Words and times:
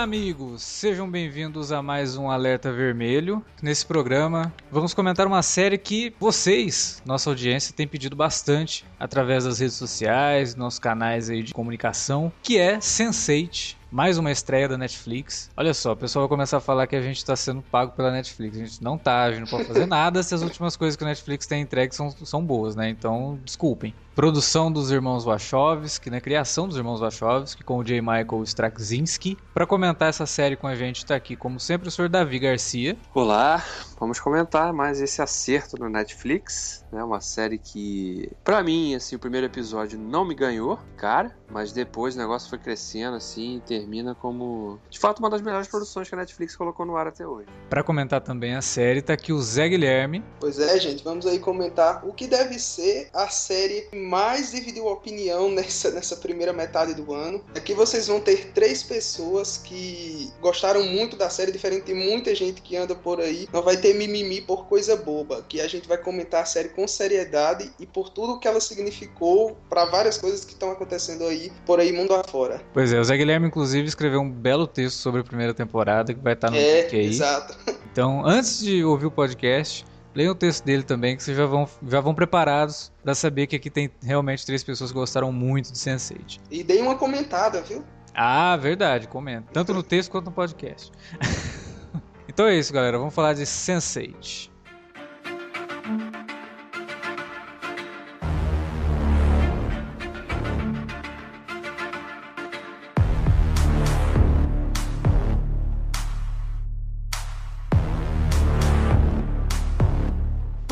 Olá, 0.00 0.02
amigos! 0.02 0.62
Sejam 0.62 1.10
bem-vindos 1.10 1.72
a 1.72 1.82
mais 1.82 2.16
um 2.16 2.30
Alerta 2.30 2.72
Vermelho. 2.72 3.44
Nesse 3.60 3.84
programa, 3.84 4.52
vamos 4.70 4.94
comentar 4.94 5.26
uma 5.26 5.42
série 5.42 5.76
que 5.76 6.14
vocês, 6.18 7.02
nossa 7.04 7.28
audiência, 7.28 7.74
tem 7.74 7.88
pedido 7.88 8.14
bastante 8.14 8.84
através 8.98 9.44
das 9.44 9.58
redes 9.58 9.76
sociais, 9.76 10.54
nossos 10.54 10.78
canais 10.78 11.28
aí 11.28 11.42
de 11.42 11.52
comunicação, 11.52 12.32
que 12.42 12.56
é 12.56 12.78
Sense8, 12.78 13.79
mais 13.90 14.18
uma 14.18 14.30
estreia 14.30 14.68
da 14.68 14.78
Netflix. 14.78 15.50
Olha 15.56 15.74
só, 15.74 15.92
o 15.92 15.96
pessoal 15.96 16.24
vai 16.24 16.28
começar 16.28 16.58
a 16.58 16.60
falar 16.60 16.86
que 16.86 16.94
a 16.94 17.02
gente 17.02 17.16
está 17.16 17.34
sendo 17.34 17.60
pago 17.60 17.92
pela 17.92 18.12
Netflix. 18.12 18.56
A 18.56 18.64
gente 18.64 18.82
não 18.82 18.96
tá, 18.96 19.24
a 19.24 19.30
gente 19.30 19.40
não 19.40 19.48
pode 19.48 19.64
fazer 19.64 19.86
nada 19.88 20.22
se 20.22 20.34
as 20.34 20.42
últimas 20.42 20.76
coisas 20.76 20.96
que 20.96 21.02
a 21.02 21.06
Netflix 21.06 21.46
tem 21.46 21.62
entregue 21.62 21.94
são, 21.94 22.10
são 22.10 22.44
boas, 22.44 22.76
né? 22.76 22.88
Então, 22.88 23.38
desculpem. 23.44 23.94
Produção 24.20 24.70
dos 24.70 24.90
irmãos 24.90 25.24
Wachowski, 25.24 26.10
né? 26.10 26.20
Criação 26.20 26.68
dos 26.68 26.76
irmãos 26.76 27.00
Wachowski 27.00 27.64
com 27.64 27.78
o 27.78 27.82
J. 27.82 28.02
Michael 28.02 28.42
Straczynski. 28.44 29.38
Para 29.54 29.66
comentar 29.66 30.10
essa 30.10 30.26
série 30.26 30.56
com 30.56 30.66
a 30.66 30.74
gente 30.74 30.98
está 30.98 31.14
aqui, 31.14 31.34
como 31.34 31.58
sempre, 31.58 31.88
o 31.88 31.90
senhor 31.90 32.10
Davi 32.10 32.38
Garcia. 32.38 32.98
Olá, 33.14 33.64
vamos 33.98 34.20
comentar 34.20 34.74
mais 34.74 35.00
esse 35.00 35.22
acerto 35.22 35.78
no 35.78 35.88
Netflix, 35.88 36.84
né? 36.92 37.02
Uma 37.02 37.22
série 37.22 37.56
que, 37.56 38.30
para 38.44 38.62
mim, 38.62 38.94
assim, 38.94 39.16
o 39.16 39.18
primeiro 39.18 39.46
episódio 39.46 39.98
não 39.98 40.22
me 40.26 40.34
ganhou, 40.34 40.78
cara, 40.98 41.34
mas 41.50 41.72
depois 41.72 42.14
o 42.14 42.18
negócio 42.18 42.50
foi 42.50 42.58
crescendo, 42.58 43.16
assim, 43.16 43.56
e 43.56 43.60
termina 43.60 44.14
como, 44.14 44.78
de 44.90 44.98
fato, 44.98 45.20
uma 45.20 45.30
das 45.30 45.40
melhores 45.40 45.66
produções 45.66 46.10
que 46.10 46.14
a 46.14 46.18
Netflix 46.18 46.54
colocou 46.54 46.84
no 46.84 46.94
ar 46.94 47.06
até 47.06 47.26
hoje. 47.26 47.48
Para 47.70 47.82
comentar 47.82 48.20
também 48.20 48.54
a 48.54 48.60
série, 48.60 49.00
tá 49.00 49.14
aqui 49.14 49.32
o 49.32 49.40
Zé 49.40 49.66
Guilherme. 49.66 50.22
Pois 50.40 50.58
é, 50.58 50.78
gente, 50.78 51.02
vamos 51.02 51.26
aí 51.26 51.38
comentar 51.38 52.06
o 52.06 52.12
que 52.12 52.26
deve 52.26 52.58
ser 52.58 53.08
a 53.14 53.28
série 53.28 53.88
mais 54.10 54.50
dividiu 54.50 54.88
opinião 54.88 55.48
nessa, 55.54 55.92
nessa 55.92 56.16
primeira 56.16 56.52
metade 56.52 56.94
do 56.94 57.14
ano. 57.14 57.42
Aqui 57.54 57.72
vocês 57.72 58.08
vão 58.08 58.20
ter 58.20 58.50
três 58.52 58.82
pessoas 58.82 59.56
que 59.56 60.28
gostaram 60.40 60.82
muito 60.84 61.16
da 61.16 61.30
série, 61.30 61.52
diferente 61.52 61.86
de 61.86 61.94
muita 61.94 62.34
gente 62.34 62.60
que 62.60 62.76
anda 62.76 62.94
por 62.94 63.20
aí. 63.20 63.48
Não 63.52 63.62
vai 63.62 63.76
ter 63.76 63.94
mimimi 63.94 64.40
por 64.40 64.66
coisa 64.66 64.96
boba, 64.96 65.44
que 65.48 65.60
a 65.60 65.68
gente 65.68 65.86
vai 65.86 65.96
comentar 65.96 66.42
a 66.42 66.44
série 66.44 66.70
com 66.70 66.88
seriedade 66.88 67.70
e 67.78 67.86
por 67.86 68.10
tudo 68.10 68.40
que 68.40 68.48
ela 68.48 68.60
significou 68.60 69.56
para 69.68 69.84
várias 69.84 70.18
coisas 70.18 70.44
que 70.44 70.52
estão 70.52 70.72
acontecendo 70.72 71.24
aí 71.24 71.52
por 71.64 71.78
aí 71.78 71.92
mundo 71.92 72.12
afora. 72.14 72.60
Pois 72.72 72.92
é, 72.92 72.98
o 72.98 73.04
Zé 73.04 73.16
Guilherme 73.16 73.46
inclusive 73.46 73.86
escreveu 73.86 74.20
um 74.20 74.30
belo 74.30 74.66
texto 74.66 74.96
sobre 74.96 75.20
a 75.20 75.24
primeira 75.24 75.54
temporada 75.54 76.12
que 76.12 76.20
vai 76.20 76.32
estar 76.32 76.50
no 76.50 76.56
é, 76.56 76.82
link 76.82 76.96
aí. 76.96 77.06
Exato. 77.06 77.56
Então, 77.92 78.24
antes 78.24 78.60
de 78.60 78.84
ouvir 78.84 79.06
o 79.06 79.10
podcast, 79.10 79.84
Leiam 80.20 80.32
o 80.32 80.34
texto 80.34 80.62
dele 80.66 80.82
também, 80.82 81.16
que 81.16 81.22
vocês 81.22 81.34
já 81.34 81.46
vão, 81.46 81.66
já 81.88 81.98
vão 81.98 82.14
preparados 82.14 82.92
para 83.02 83.14
saber 83.14 83.46
que 83.46 83.56
aqui 83.56 83.70
tem 83.70 83.90
realmente 84.02 84.44
três 84.44 84.62
pessoas 84.62 84.92
que 84.92 84.98
gostaram 84.98 85.32
muito 85.32 85.72
de 85.72 85.78
Sense8. 85.78 86.38
E 86.50 86.62
deem 86.62 86.82
uma 86.82 86.94
comentada, 86.94 87.62
viu? 87.62 87.82
Ah, 88.14 88.54
verdade, 88.58 89.08
comenta. 89.08 89.46
Tanto 89.50 89.72
no 89.72 89.80
texto 89.82 90.10
quanto 90.10 90.26
no 90.26 90.32
podcast. 90.32 90.92
então 92.28 92.46
é 92.46 92.54
isso, 92.54 92.70
galera. 92.70 92.98
Vamos 92.98 93.14
falar 93.14 93.32
de 93.32 93.44
Sense8. 93.44 94.49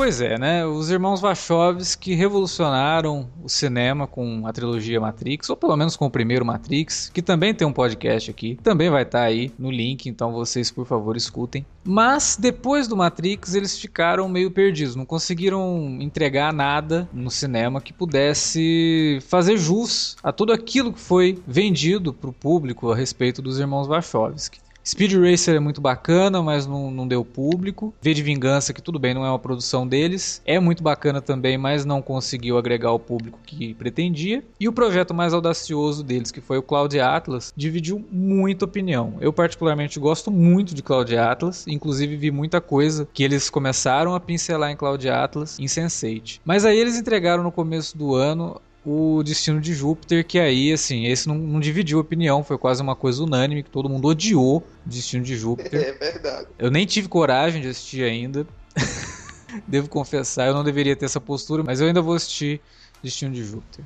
Pois 0.08 0.22
é, 0.22 0.38
né? 0.38 0.64
Os 0.64 0.88
irmãos 0.88 1.20
Wachowski 1.20 2.14
revolucionaram 2.14 3.28
o 3.44 3.46
cinema 3.46 4.06
com 4.06 4.46
a 4.46 4.52
trilogia 4.54 4.98
Matrix, 4.98 5.50
ou 5.50 5.56
pelo 5.56 5.76
menos 5.76 5.96
com 5.96 6.06
o 6.06 6.10
primeiro 6.10 6.46
Matrix, 6.46 7.10
que 7.12 7.20
também 7.20 7.52
tem 7.52 7.68
um 7.68 7.72
podcast 7.74 8.30
aqui, 8.30 8.58
também 8.62 8.88
vai 8.88 9.02
estar 9.02 9.18
tá 9.18 9.24
aí 9.26 9.52
no 9.58 9.70
link, 9.70 10.06
então 10.06 10.32
vocês, 10.32 10.70
por 10.70 10.86
favor, 10.86 11.14
escutem. 11.14 11.66
Mas 11.84 12.38
depois 12.40 12.88
do 12.88 12.96
Matrix, 12.96 13.52
eles 13.52 13.78
ficaram 13.78 14.26
meio 14.30 14.50
perdidos, 14.50 14.96
não 14.96 15.04
conseguiram 15.04 15.98
entregar 16.00 16.54
nada 16.54 17.06
no 17.12 17.30
cinema 17.30 17.78
que 17.78 17.92
pudesse 17.92 19.18
fazer 19.28 19.58
jus 19.58 20.16
a 20.22 20.32
tudo 20.32 20.54
aquilo 20.54 20.90
que 20.90 21.00
foi 21.00 21.38
vendido 21.46 22.14
para 22.14 22.30
o 22.30 22.32
público 22.32 22.90
a 22.90 22.96
respeito 22.96 23.42
dos 23.42 23.58
irmãos 23.58 23.86
Wachowski. 23.86 24.58
Speed 24.88 25.12
Racer 25.12 25.54
é 25.54 25.60
muito 25.60 25.82
bacana, 25.82 26.42
mas 26.42 26.66
não, 26.66 26.90
não 26.90 27.06
deu 27.06 27.22
público. 27.22 27.92
V 28.00 28.14
de 28.14 28.22
Vingança, 28.22 28.72
que 28.72 28.80
tudo 28.80 28.98
bem, 28.98 29.12
não 29.12 29.22
é 29.22 29.28
uma 29.28 29.38
produção 29.38 29.86
deles, 29.86 30.40
é 30.46 30.58
muito 30.58 30.82
bacana 30.82 31.20
também, 31.20 31.58
mas 31.58 31.84
não 31.84 32.00
conseguiu 32.00 32.56
agregar 32.56 32.92
o 32.92 32.98
público 32.98 33.38
que 33.44 33.74
pretendia. 33.74 34.42
E 34.58 34.66
o 34.66 34.72
projeto 34.72 35.12
mais 35.12 35.34
audacioso 35.34 36.02
deles, 36.02 36.30
que 36.30 36.40
foi 36.40 36.56
o 36.56 36.62
Cloud 36.62 36.98
Atlas, 36.98 37.52
dividiu 37.54 38.02
muita 38.10 38.64
opinião. 38.64 39.12
Eu, 39.20 39.30
particularmente, 39.30 40.00
gosto 40.00 40.30
muito 40.30 40.74
de 40.74 40.82
Cloud 40.82 41.14
Atlas, 41.14 41.66
inclusive 41.68 42.16
vi 42.16 42.30
muita 42.30 42.58
coisa 42.58 43.06
que 43.12 43.22
eles 43.22 43.50
começaram 43.50 44.14
a 44.14 44.20
pincelar 44.20 44.70
em 44.70 44.76
Cloud 44.76 45.06
Atlas 45.06 45.58
em 45.58 45.66
Sense8. 45.66 46.40
Mas 46.42 46.64
aí 46.64 46.78
eles 46.78 46.96
entregaram 46.96 47.42
no 47.42 47.52
começo 47.52 47.94
do 47.94 48.14
ano 48.14 48.58
o 48.84 49.22
Destino 49.22 49.60
de 49.60 49.74
Júpiter, 49.74 50.26
que 50.26 50.38
aí, 50.38 50.72
assim, 50.72 51.06
esse 51.06 51.28
não, 51.28 51.36
não, 51.36 51.60
dividiu 51.60 51.98
opinião, 51.98 52.42
foi 52.42 52.56
quase 52.56 52.82
uma 52.82 52.96
coisa 52.96 53.22
unânime, 53.22 53.62
que 53.62 53.70
todo 53.70 53.88
mundo 53.88 54.08
odiou 54.08 54.66
Destino 54.86 55.24
de 55.24 55.36
Júpiter. 55.36 55.80
É 55.80 55.92
verdade. 55.92 56.48
Eu 56.58 56.70
nem 56.70 56.86
tive 56.86 57.08
coragem 57.08 57.60
de 57.60 57.68
assistir 57.68 58.04
ainda. 58.04 58.46
Devo 59.66 59.88
confessar, 59.88 60.46
eu 60.46 60.54
não 60.54 60.62
deveria 60.62 60.94
ter 60.94 61.06
essa 61.06 61.20
postura, 61.20 61.62
mas 61.64 61.80
eu 61.80 61.86
ainda 61.86 62.02
vou 62.02 62.14
assistir 62.14 62.60
Destino 63.02 63.32
de 63.32 63.44
Júpiter. 63.44 63.84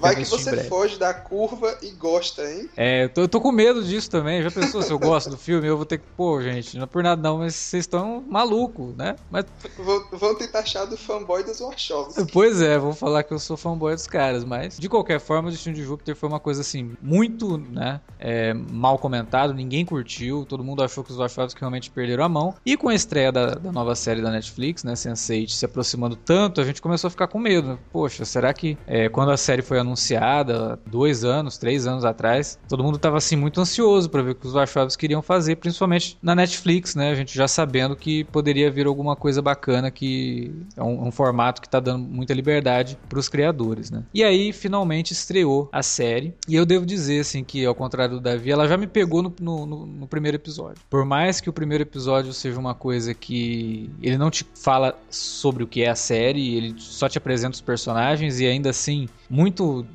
Vai 0.00 0.16
que 0.16 0.24
você 0.24 0.64
foge 0.64 0.98
da 0.98 1.14
curva 1.14 1.78
e 1.80 1.90
gosta, 1.90 2.42
hein? 2.50 2.68
É, 2.76 3.04
eu 3.04 3.08
tô, 3.08 3.20
eu 3.20 3.28
tô, 3.28 3.40
com 3.40 3.52
medo 3.52 3.82
disso 3.84 4.10
também. 4.10 4.42
Já 4.42 4.50
pensou 4.50 4.82
se 4.82 4.90
eu 4.90 4.98
gosto 4.98 5.30
do 5.30 5.38
filme? 5.38 5.68
Eu 5.68 5.76
vou 5.76 5.86
ter 5.86 5.98
que. 5.98 6.04
Pô, 6.16 6.42
gente, 6.42 6.76
não 6.76 6.82
é 6.82 6.86
por 6.86 7.00
nada 7.00 7.22
não, 7.22 7.38
mas 7.38 7.54
vocês 7.54 7.84
estão 7.84 8.24
malucos, 8.28 8.96
né? 8.96 9.14
Mas... 9.30 9.44
Vão, 9.78 10.04
vão 10.10 10.34
tentar 10.34 10.60
achar 10.60 10.84
do 10.84 10.96
fanboy 10.96 11.44
dos 11.44 11.60
Wachowski. 11.60 12.26
Pois 12.32 12.62
é, 12.62 12.78
vou 12.78 12.94
falar 12.94 13.22
que 13.22 13.32
eu 13.32 13.38
sou 13.38 13.56
fanboy 13.56 13.94
dos 13.94 14.06
caras, 14.06 14.42
mas 14.42 14.78
de 14.78 14.88
qualquer 14.88 15.20
forma, 15.20 15.48
o 15.48 15.52
Destino 15.52 15.74
de 15.74 15.84
Júpiter 15.84 16.16
foi 16.16 16.28
uma 16.28 16.40
coisa 16.40 16.62
assim, 16.62 16.96
muito, 17.00 17.58
né? 17.58 18.00
É, 18.18 18.54
mal 18.54 18.98
comentado, 18.98 19.52
ninguém 19.52 19.84
curtiu, 19.84 20.44
todo 20.44 20.64
mundo 20.64 20.82
achou 20.82 21.04
que 21.04 21.10
os 21.12 21.16
Wachowski 21.18 21.60
realmente 21.60 21.90
perderam 21.90 22.24
a 22.24 22.28
mão. 22.28 22.54
E 22.64 22.76
com 22.76 22.88
a 22.88 22.94
estreia 22.94 23.30
da, 23.30 23.54
da 23.54 23.70
nova 23.70 23.94
série 23.94 24.22
da 24.22 24.30
Netflix, 24.30 24.82
né? 24.82 24.94
Sense8 24.94 25.50
se 25.50 25.64
aproximando 25.64 26.16
tanto, 26.16 26.60
a 26.60 26.64
gente 26.64 26.80
começou 26.80 27.08
a 27.08 27.10
ficar 27.10 27.28
com 27.28 27.38
medo. 27.38 27.78
Poxa, 27.92 28.24
será 28.24 28.52
que 28.54 28.78
é, 28.86 29.08
quando 29.08 29.30
a 29.30 29.36
série 29.36 29.51
foi 29.60 29.78
anunciada, 29.78 30.78
dois 30.86 31.24
anos, 31.24 31.58
três 31.58 31.86
anos 31.86 32.04
atrás, 32.04 32.58
todo 32.66 32.82
mundo 32.82 32.96
estava 32.96 33.18
assim 33.18 33.36
muito 33.36 33.60
ansioso 33.60 34.08
para 34.08 34.22
ver 34.22 34.30
o 34.30 34.34
que 34.34 34.46
os 34.46 34.54
Wachowski 34.54 35.00
queriam 35.00 35.20
fazer, 35.20 35.56
principalmente 35.56 36.16
na 36.22 36.34
Netflix, 36.34 36.94
né? 36.94 37.10
A 37.10 37.14
gente 37.14 37.34
já 37.34 37.46
sabendo 37.48 37.96
que 37.96 38.24
poderia 38.24 38.70
vir 38.70 38.86
alguma 38.86 39.16
coisa 39.16 39.42
bacana 39.42 39.90
que 39.90 40.54
é 40.76 40.82
um, 40.82 41.08
um 41.08 41.10
formato 41.10 41.60
que 41.60 41.66
está 41.66 41.80
dando 41.80 42.06
muita 42.06 42.32
liberdade 42.32 42.96
para 43.08 43.18
os 43.18 43.28
criadores, 43.28 43.90
né? 43.90 44.04
E 44.14 44.22
aí 44.22 44.52
finalmente 44.52 45.12
estreou 45.12 45.68
a 45.72 45.82
série 45.82 46.34
e 46.48 46.54
eu 46.54 46.64
devo 46.64 46.86
dizer 46.86 47.20
assim 47.20 47.42
que 47.42 47.66
ao 47.66 47.74
contrário 47.74 48.14
do 48.14 48.20
Davi, 48.20 48.50
ela 48.50 48.68
já 48.68 48.76
me 48.76 48.86
pegou 48.86 49.22
no, 49.22 49.34
no, 49.40 49.66
no, 49.66 49.86
no 49.86 50.06
primeiro 50.06 50.36
episódio. 50.36 50.82
Por 50.88 51.04
mais 51.04 51.40
que 51.40 51.50
o 51.50 51.52
primeiro 51.52 51.82
episódio 51.82 52.32
seja 52.32 52.58
uma 52.58 52.74
coisa 52.74 53.12
que 53.12 53.90
ele 54.00 54.16
não 54.16 54.30
te 54.30 54.46
fala 54.54 54.96
sobre 55.10 55.64
o 55.64 55.66
que 55.66 55.82
é 55.82 55.90
a 55.90 55.94
série, 55.94 56.56
ele 56.56 56.74
só 56.78 57.08
te 57.08 57.18
apresenta 57.18 57.54
os 57.54 57.60
personagens 57.60 58.38
e 58.38 58.46
ainda 58.46 58.70
assim 58.70 59.08
muito 59.28 59.41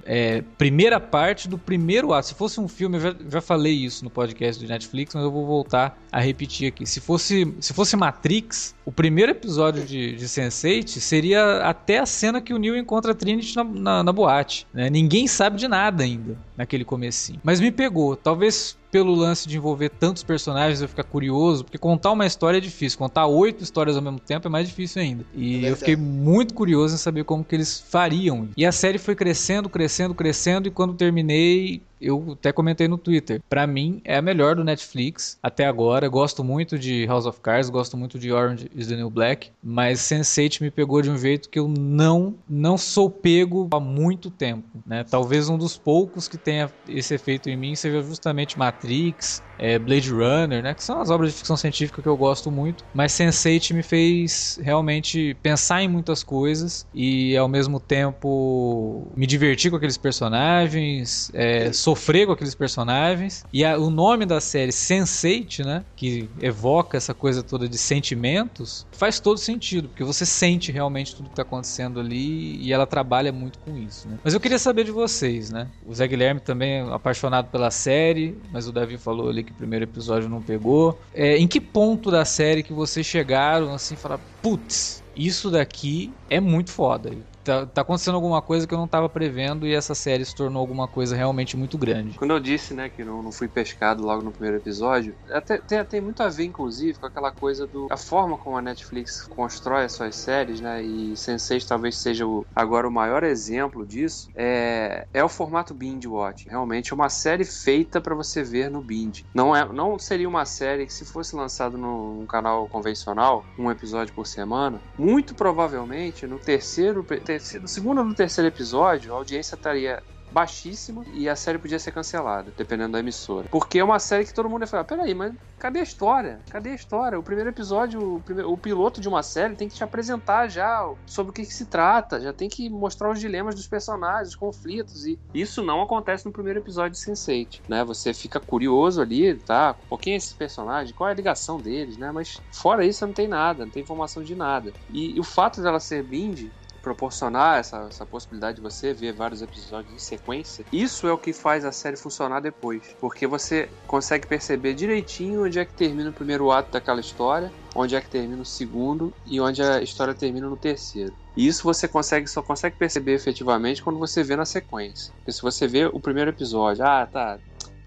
é, 0.06 0.44
primeira 0.58 1.00
parte 1.00 1.48
do 1.48 1.58
primeiro 1.58 2.14
ato. 2.14 2.28
Se 2.28 2.34
fosse 2.34 2.60
um 2.60 2.68
filme, 2.68 2.98
eu 2.98 3.02
já, 3.02 3.16
já 3.30 3.42
falei 3.42 3.74
isso 3.74 4.04
no 4.04 4.10
podcast 4.10 4.64
do 4.64 4.68
Netflix, 4.68 5.14
mas 5.14 5.24
eu 5.24 5.32
vou 5.32 5.46
voltar 5.46 5.98
a 6.12 6.20
repetir 6.20 6.68
aqui. 6.68 6.86
Se 6.86 7.00
fosse, 7.00 7.54
se 7.60 7.74
fosse 7.74 7.96
Matrix, 7.96 8.76
o 8.88 8.92
primeiro 8.92 9.34
episódio 9.34 9.84
de, 9.84 10.16
de 10.16 10.26
Sense8 10.28 10.88
seria 11.02 11.58
até 11.58 12.00
a 12.00 12.06
cena 12.06 12.40
que 12.40 12.54
o 12.54 12.58
Neo 12.58 12.74
encontra 12.74 13.12
a 13.12 13.16
Trinity 13.16 13.54
na, 13.54 13.64
na, 13.66 14.02
na 14.02 14.14
boate. 14.14 14.66
Né? 14.74 14.90
Ninguém 14.90 15.28
sabe 15.28 15.58
de 15.58 15.68
nada 15.68 16.06
ainda 16.06 16.38
naquele 16.56 16.86
comecinho. 16.86 17.38
Mas 17.44 17.60
me 17.60 17.70
pegou. 17.70 18.16
Talvez 18.16 18.78
pelo 18.90 19.14
lance 19.14 19.46
de 19.46 19.58
envolver 19.58 19.90
tantos 19.90 20.24
personagens, 20.24 20.82
eu 20.82 20.88
ficar 20.88 21.04
curioso, 21.04 21.66
porque 21.66 21.78
contar 21.78 22.12
uma 22.12 22.26
história 22.26 22.60
é 22.60 22.62
difícil, 22.62 22.98
contar 22.98 23.28
oito 23.28 23.62
histórias 23.62 23.98
ao 23.98 24.02
mesmo 24.02 24.20
tempo 24.20 24.48
é 24.48 24.50
mais 24.50 24.70
difícil 24.70 25.02
ainda. 25.02 25.26
E 25.36 25.66
é 25.66 25.72
eu 25.72 25.76
fiquei 25.76 25.98
muito 25.98 26.54
curioso 26.54 26.96
em 26.96 26.98
saber 26.98 27.26
como 27.26 27.44
que 27.44 27.54
eles 27.54 27.84
fariam. 27.90 28.48
E 28.56 28.66
a 28.66 28.72
série 28.72 28.98
foi 28.98 29.16
crescendo, 29.16 29.68
crescendo, 29.68 30.16
crescendo, 30.16 30.68
e 30.70 30.72
quando 30.72 30.94
terminei, 30.94 31.82
eu 32.00 32.34
até 32.34 32.52
comentei 32.52 32.88
no 32.88 32.98
Twitter. 32.98 33.42
Para 33.50 33.66
mim, 33.68 34.02
é 34.04 34.18
a 34.18 34.22
melhor 34.22 34.56
do 34.56 34.64
Netflix 34.64 35.38
até 35.42 35.66
agora. 35.66 36.08
Gosto 36.08 36.44
muito 36.44 36.78
de 36.78 37.06
House 37.06 37.26
of 37.26 37.40
Cards, 37.42 37.70
gosto 37.70 37.98
muito 37.98 38.20
de 38.20 38.32
Orange 38.32 38.70
is 38.76 38.88
the 38.88 38.96
New 38.96 39.10
Black, 39.10 39.52
mas 39.64 40.00
Sense8 40.00 40.62
me 40.62 40.72
pegou 40.72 41.02
de 41.02 41.10
um 41.10 41.18
jeito 41.18 41.50
que 41.50 41.60
eu 41.60 41.68
não 41.68 42.36
não 42.48 42.78
sou 42.78 43.10
pego 43.10 43.68
há 43.72 43.80
muito 43.80 44.30
tempo, 44.30 44.68
né? 44.86 45.04
Talvez 45.04 45.50
um 45.50 45.58
dos 45.58 45.78
poucos 45.78 46.28
que 46.28 46.38
tenha 46.38 46.72
esse 46.88 47.14
efeito 47.14 47.50
em 47.50 47.58
mim 47.58 47.76
seja 47.76 48.02
justamente 48.02 48.58
Matrix, 48.58 49.42
é, 49.58 49.78
Blade 49.80 50.12
Runner, 50.12 50.62
né? 50.62 50.74
Que 50.74 50.84
são 50.84 51.02
as 51.02 51.10
obras 51.10 51.32
de 51.32 51.38
ficção 51.38 51.58
científica 51.58 52.02
que 52.02 52.08
eu 52.08 52.18
gosto 52.18 52.52
muito. 52.52 52.84
Mas 52.94 53.14
Sense8 53.14 53.74
me 53.74 53.84
fez 53.84 54.60
realmente 54.62 55.36
pensar 55.42 55.82
em 55.82 55.88
muitas 55.88 56.24
coisas 56.24 56.86
e 56.94 57.36
ao 57.38 57.48
mesmo 57.48 57.80
tempo 57.80 59.08
me 59.16 59.26
divertir 59.26 59.72
com 59.72 59.78
aqueles 59.78 59.98
personagens, 59.98 61.32
é, 61.34 61.72
sofrer 61.72 62.26
com 62.28 62.34
aqueles 62.34 62.56
personagens. 62.56 63.46
E 63.52 63.64
a, 63.64 63.78
o 63.78 63.90
nome 63.90 64.26
da 64.26 64.40
série 64.40 64.72
Sense8, 64.72 65.66
né? 65.66 65.84
Que 65.96 66.30
evoca 66.42 66.98
essa 66.98 67.14
coisa 67.14 67.42
toda 67.44 67.68
de 67.68 67.78
sentimentos, 67.78 68.86
faz 68.92 69.20
todo 69.20 69.38
sentido, 69.38 69.90
porque 69.90 70.04
você 70.04 70.26
sente 70.26 70.72
realmente 70.72 71.16
tudo 71.16 71.26
que 71.26 71.34
está 71.34 71.42
acontecendo 71.42 72.00
ali 72.00 72.58
e 72.62 72.74
ela 72.74 72.86
trabalha 72.86 73.32
muito 73.32 73.60
com 73.60 73.78
isso, 73.78 74.08
né? 74.08 74.18
Mas 74.24 74.34
eu 74.34 74.40
queria 74.40 74.60
saber 74.60 74.84
de 74.84 74.92
vocês, 74.92 75.52
né? 75.52 75.68
O 75.86 75.94
Zé 75.94 76.08
Guilherme 76.08 76.40
também 76.40 76.80
é 76.80 76.94
apaixonado 76.94 77.50
pela 77.50 77.72
série, 77.72 78.38
mas 78.52 78.68
o 78.68 78.72
Davi 78.72 78.98
falou 78.98 79.30
ali 79.30 79.47
que 79.48 79.54
o 79.54 79.56
primeiro 79.56 79.86
episódio 79.86 80.30
não 80.30 80.42
pegou. 80.42 81.00
É, 81.14 81.38
em 81.38 81.48
que 81.48 81.60
ponto 81.60 82.12
da 82.12 82.26
série 82.26 82.62
que 82.62 82.74
vocês 82.74 83.06
chegaram 83.06 83.74
assim 83.74 83.96
falaram, 83.96 84.22
putz, 84.42 85.02
isso 85.16 85.50
daqui 85.50 86.12
é 86.30 86.40
muito 86.40 86.70
foda 86.70 87.12
tá, 87.48 87.66
tá 87.66 87.82
acontecendo 87.82 88.16
alguma 88.16 88.42
coisa 88.42 88.68
que 88.68 88.74
eu 88.74 88.78
não 88.78 88.86
estava 88.86 89.08
prevendo 89.08 89.66
e 89.66 89.74
essa 89.74 89.96
série 89.96 90.26
se 90.26 90.36
tornou 90.36 90.60
alguma 90.60 90.88
coisa 90.88 91.16
realmente 91.16 91.56
muito 91.56 91.78
grande. 91.78 92.18
Quando 92.18 92.32
eu 92.32 92.40
disse, 92.40 92.74
né, 92.74 92.90
que 92.90 93.04
não, 93.04 93.24
não 93.24 93.32
fui 93.32 93.48
pescado 93.48 94.04
logo 94.04 94.22
no 94.22 94.32
primeiro 94.32 94.58
episódio, 94.58 95.16
até, 95.30 95.58
tem, 95.58 95.84
tem 95.86 96.02
muito 96.02 96.22
a 96.22 96.30
ver, 96.30 96.44
inclusive, 96.46 97.00
com 97.00 97.06
aquela 97.06 97.32
coisa 97.32 97.66
do. 97.66 97.88
a 97.90 97.98
forma 97.98 98.38
como 98.38 98.58
a 98.58 98.62
Netflix 98.62 99.26
constrói 99.28 99.86
as 99.86 99.94
suas 99.94 100.16
séries, 100.16 100.60
né, 100.60 100.84
e 100.84 101.14
Sense8 101.14 101.66
talvez 101.66 101.98
seja 101.98 102.28
o, 102.28 102.46
agora 102.56 102.88
o 102.88 102.92
maior 102.92 103.24
exemplo 103.24 103.86
disso, 103.86 104.30
é, 104.36 105.08
é 105.14 105.24
o 105.24 105.30
formato 105.30 105.74
binge 105.74 106.08
watch. 106.08 106.50
Realmente 106.50 106.92
é 106.92 106.96
uma 106.96 107.10
série 107.10 107.46
feita 107.46 108.02
para 108.02 108.16
você 108.16 108.44
ver 108.44 108.70
no 108.70 108.82
binge. 108.82 109.26
Não, 109.34 109.56
é, 109.56 109.66
não 109.72 109.98
seria 109.98 110.28
uma 110.28 110.46
série 110.46 110.86
que, 110.86 110.94
se 110.94 111.06
fosse 111.06 111.36
lançado 111.36 111.78
num 111.78 112.26
canal 112.26 112.68
convencional, 112.68 113.46
um 113.58 113.72
episódio 113.72 114.14
por 114.14 114.28
semana, 114.28 114.82
muito 114.98 115.34
provavelmente 115.34 116.28
no 116.28 116.40
terceiro, 116.40 117.04
ter, 117.04 117.37
terceiro, 117.38 117.64
no 117.64 117.68
segundo 117.68 118.00
ou 118.00 118.06
no 118.06 118.16
terceiro 118.16 118.48
episódio, 118.48 119.14
a 119.14 119.18
audiência 119.18 119.56
estaria 119.56 120.02
baixíssima 120.32 121.06
e 121.14 121.30
a 121.30 121.36
série 121.36 121.58
podia 121.58 121.80
ser 121.80 121.92
cancelada, 121.92 122.52
dependendo 122.56 122.94
da 122.94 123.00
emissora. 123.00 123.48
Porque 123.50 123.80
é 123.80 123.84
uma 123.84 124.00
série 124.00 124.26
que 124.26 124.34
todo 124.34 124.50
mundo 124.50 124.62
ia 124.62 124.68
falar: 124.68 124.84
peraí, 124.84 125.14
mas 125.14 125.34
cadê 125.58 125.80
a 125.80 125.84
história? 125.84 126.40
Cadê 126.50 126.72
a 126.72 126.76
história? 126.76 127.18
O 127.18 127.24
primeiro 127.24 127.50
episódio, 127.50 128.16
o, 128.16 128.22
primeiro, 128.22 128.52
o 128.52 128.58
piloto 128.58 129.00
de 129.00 129.08
uma 129.08 129.24
série 129.24 129.56
tem 129.56 129.68
que 129.68 129.76
te 129.76 129.84
apresentar 129.84 130.48
já 130.48 130.88
sobre 131.06 131.32
o 131.32 131.34
que, 131.34 131.46
que, 131.46 131.54
se 131.54 131.66
trata, 131.66 132.20
já 132.20 132.34
tem 132.34 132.50
que 132.50 132.70
mostrar 132.70 133.10
os 133.10 133.20
dilemas 133.20 133.56
dos 133.56 133.68
personagens, 133.68 134.30
os 134.30 134.36
conflitos, 134.36 135.06
e 135.06 135.18
isso 135.34 135.64
não 135.64 135.82
acontece 135.82 136.26
no 136.26 136.32
primeiro 136.32 136.60
episódio 136.60 136.92
de 136.92 136.98
Sense8, 136.98 137.62
né? 137.68 137.84
Você 137.86 138.14
fica 138.14 138.40
curioso 138.40 139.02
ali, 139.02 139.36
tá? 139.36 139.76
Por 139.90 140.00
quem 140.00 140.14
é 140.14 140.18
esse 140.18 140.36
personagem? 140.36 140.94
Qual 140.94 141.10
é 141.10 141.14
a 141.14 141.16
ligação 141.16 141.58
deles, 141.58 141.98
né? 141.98 142.12
Mas 142.12 142.42
fora 142.52 142.86
isso, 142.86 143.06
não 143.06 143.14
tem 143.14 143.28
nada, 143.28 143.66
não 143.66 143.72
tem 143.72 143.84
informação 143.84 144.22
de 144.22 144.36
nada. 144.36 144.74
E, 144.90 145.16
e 145.16 145.20
o 145.20 145.24
fato 145.24 145.62
dela 145.62 145.80
ser 145.80 146.04
binge 146.04 146.52
proporcionar 146.88 147.60
essa, 147.60 147.88
essa 147.90 148.06
possibilidade 148.06 148.58
de 148.58 148.62
você 148.62 148.94
ver 148.94 149.12
vários 149.12 149.42
episódios 149.42 149.94
em 149.94 150.00
sequência, 150.00 150.66
isso 150.72 151.06
é 151.06 151.12
o 151.12 151.18
que 151.18 151.34
faz 151.34 151.66
a 151.66 151.72
série 151.72 151.98
funcionar 151.98 152.40
depois. 152.40 152.96
Porque 153.00 153.28
você 153.28 153.70
consegue 153.86 154.26
perceber 154.26 154.74
direitinho 154.74 155.46
onde 155.46 155.60
é 155.60 155.66
que 155.66 155.74
termina 155.74 156.10
o 156.10 156.14
primeiro 156.14 156.50
ato 156.50 156.72
daquela 156.72 157.02
história, 157.02 157.52
onde 157.76 157.96
é 157.96 158.02
que 158.02 158.10
termina 158.10 158.42
o 158.42 158.46
segundo 158.46 159.14
e 159.26 159.40
onde 159.42 159.62
a 159.62 159.82
história 159.82 160.14
termina 160.14 160.48
no 160.48 160.56
terceiro. 160.56 161.14
E 161.36 161.46
isso 161.46 161.64
você 161.64 161.88
consegue 161.88 162.28
só 162.28 162.42
consegue 162.42 162.76
perceber 162.78 163.14
efetivamente 163.14 163.84
quando 163.84 164.00
você 164.00 164.24
vê 164.24 164.36
na 164.36 164.46
sequência. 164.46 165.14
Porque 165.18 165.32
se 165.32 165.42
você 165.42 165.68
vê 165.68 165.86
o 165.86 166.00
primeiro 166.00 166.32
episódio, 166.32 166.84
ah, 166.86 167.06
tá, 167.06 167.38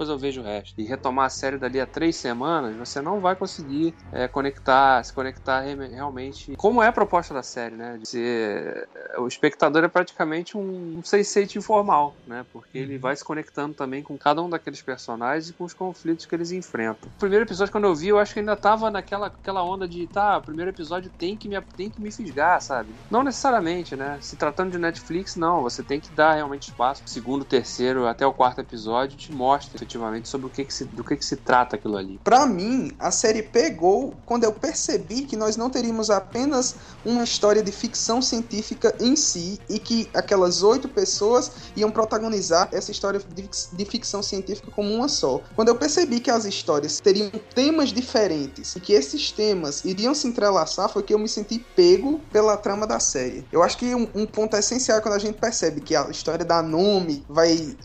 depois 0.01 0.09
eu 0.09 0.19
vejo 0.19 0.41
o 0.41 0.45
resto. 0.45 0.81
E 0.81 0.85
retomar 0.85 1.27
a 1.27 1.29
série 1.29 1.59
dali 1.59 1.79
a 1.79 1.87
três 1.87 2.17
semanas, 2.17 2.75
você 2.77 3.03
não 3.03 3.21
vai 3.21 3.37
conseguir 3.37 3.95
é, 4.13 4.27
conectar, 4.27 5.05
se 5.05 5.13
conectar 5.13 5.61
realmente. 5.61 6.57
Como 6.57 6.83
é 6.83 6.87
a 6.87 6.93
proposta 6.93 7.35
da 7.35 7.43
série, 7.43 7.75
né? 7.75 7.99
De 8.01 8.09
ser, 8.09 8.89
o 9.19 9.27
espectador 9.27 9.85
é 9.85 9.89
praticamente 9.89 10.57
um, 10.57 10.99
um 10.99 11.03
sense 11.03 11.59
informal, 11.59 12.15
né? 12.27 12.47
Porque 12.53 12.79
ele 12.79 12.95
uhum. 12.95 13.01
vai 13.01 13.17
se 13.17 13.25
conectando 13.25 13.75
também 13.75 14.03
com 14.03 14.17
cada 14.17 14.41
um 14.43 14.49
daqueles 14.49 14.81
personagens 14.81 15.51
e 15.51 15.53
com 15.53 15.65
os 15.65 15.75
conflitos 15.75 16.25
que 16.25 16.35
eles 16.35 16.51
enfrentam. 16.51 17.11
O 17.17 17.19
primeiro 17.19 17.45
episódio, 17.45 17.73
quando 17.73 17.85
eu 17.85 17.95
vi, 17.95 18.09
eu 18.09 18.19
acho 18.19 18.33
que 18.33 18.41
ainda 18.41 18.57
tava 18.57 18.91
naquela 18.91 19.27
aquela 19.27 19.63
onda 19.63 19.87
de, 19.87 20.07
tá, 20.07 20.39
o 20.39 20.43
primeiro 20.43 20.71
episódio 20.71 21.11
tem 21.19 21.37
que 21.37 21.49
me, 21.49 21.61
tem 21.77 21.91
que 21.91 22.01
me 22.01 22.11
fisgar, 22.11 22.61
sabe? 22.63 22.89
Não 23.11 23.23
necessariamente, 23.23 23.97
né? 23.97 24.19
Se 24.21 24.37
tratando 24.37 24.73
de 24.73 24.79
Netflix, 24.79 25.37
não. 25.37 25.63
Você 25.63 25.83
tem 25.83 26.01
que 26.01 26.11
dar 26.13 26.35
realmente 26.35 26.69
espaço. 26.71 27.03
O 27.05 27.09
segundo, 27.09 27.45
terceiro, 27.45 28.07
até 28.07 28.27
o 28.27 28.33
quarto 28.33 28.61
episódio 28.61 29.19
te 29.19 29.33
mostra 29.33 29.90
efetivamente 29.91 30.29
sobre 30.29 30.47
o 30.47 30.51
que, 30.51 30.65
que 30.65 30.73
se, 30.73 30.85
do 30.85 31.03
que, 31.03 31.17
que 31.17 31.25
se 31.25 31.37
trata 31.37 31.77
aquilo 31.77 31.97
ali. 31.97 32.21
Para 32.23 32.47
mim, 32.47 32.93
a 32.99 33.11
série 33.11 33.43
pegou 33.43 34.15
quando 34.25 34.45
eu 34.45 34.53
percebi 34.53 35.23
que 35.23 35.37
nós 35.37 35.57
não 35.57 35.69
teríamos 35.69 36.11
apenas 36.11 36.77
uma 37.05 37.25
história 37.25 37.63
de 37.63 37.73
ficção 37.73 38.23
científica 38.23 38.95
em 39.01 39.17
si 39.17 39.59
e 39.69 39.79
que 39.79 40.09
aquelas 40.15 40.63
oito 40.63 40.89
pessoas 40.89 41.51
iam 41.77 41.91
protagonizar 41.91 42.69
essa 42.73 42.91
história 42.91 43.21
de, 43.35 43.49
de 43.73 43.85
ficção 43.85 44.23
científica 44.23 44.71
como 44.71 44.93
uma 44.95 45.09
só. 45.09 45.41
Quando 45.57 45.69
eu 45.69 45.75
percebi 45.75 46.21
que 46.21 46.31
as 46.31 46.45
histórias 46.45 47.01
teriam 47.01 47.31
temas 47.55 47.91
diferentes 47.91 48.77
e 48.77 48.81
que 48.81 48.93
esses 48.93 49.33
temas 49.33 49.85
iriam 49.85 50.15
se 50.15 50.29
entrelaçar, 50.29 50.89
foi 50.89 51.03
que 51.03 51.13
eu 51.13 51.19
me 51.19 51.29
senti 51.29 51.59
pego 51.75 52.21
pela 52.33 52.57
trama 52.57 52.87
da 52.87 53.01
série. 53.01 53.45
Eu 53.51 53.63
acho 53.63 53.77
que 53.77 53.95
um, 53.95 54.09
um 54.15 54.27
ponto 54.27 54.57
essencial 54.57 54.99
é 54.99 55.01
quando 55.01 55.15
a 55.15 55.19
gente 55.19 55.39
percebe 55.39 55.81
que 55.81 55.97
a 55.97 56.09
história 56.11 56.45
da 56.45 56.63
nome 56.63 57.25
vai, 57.29 57.77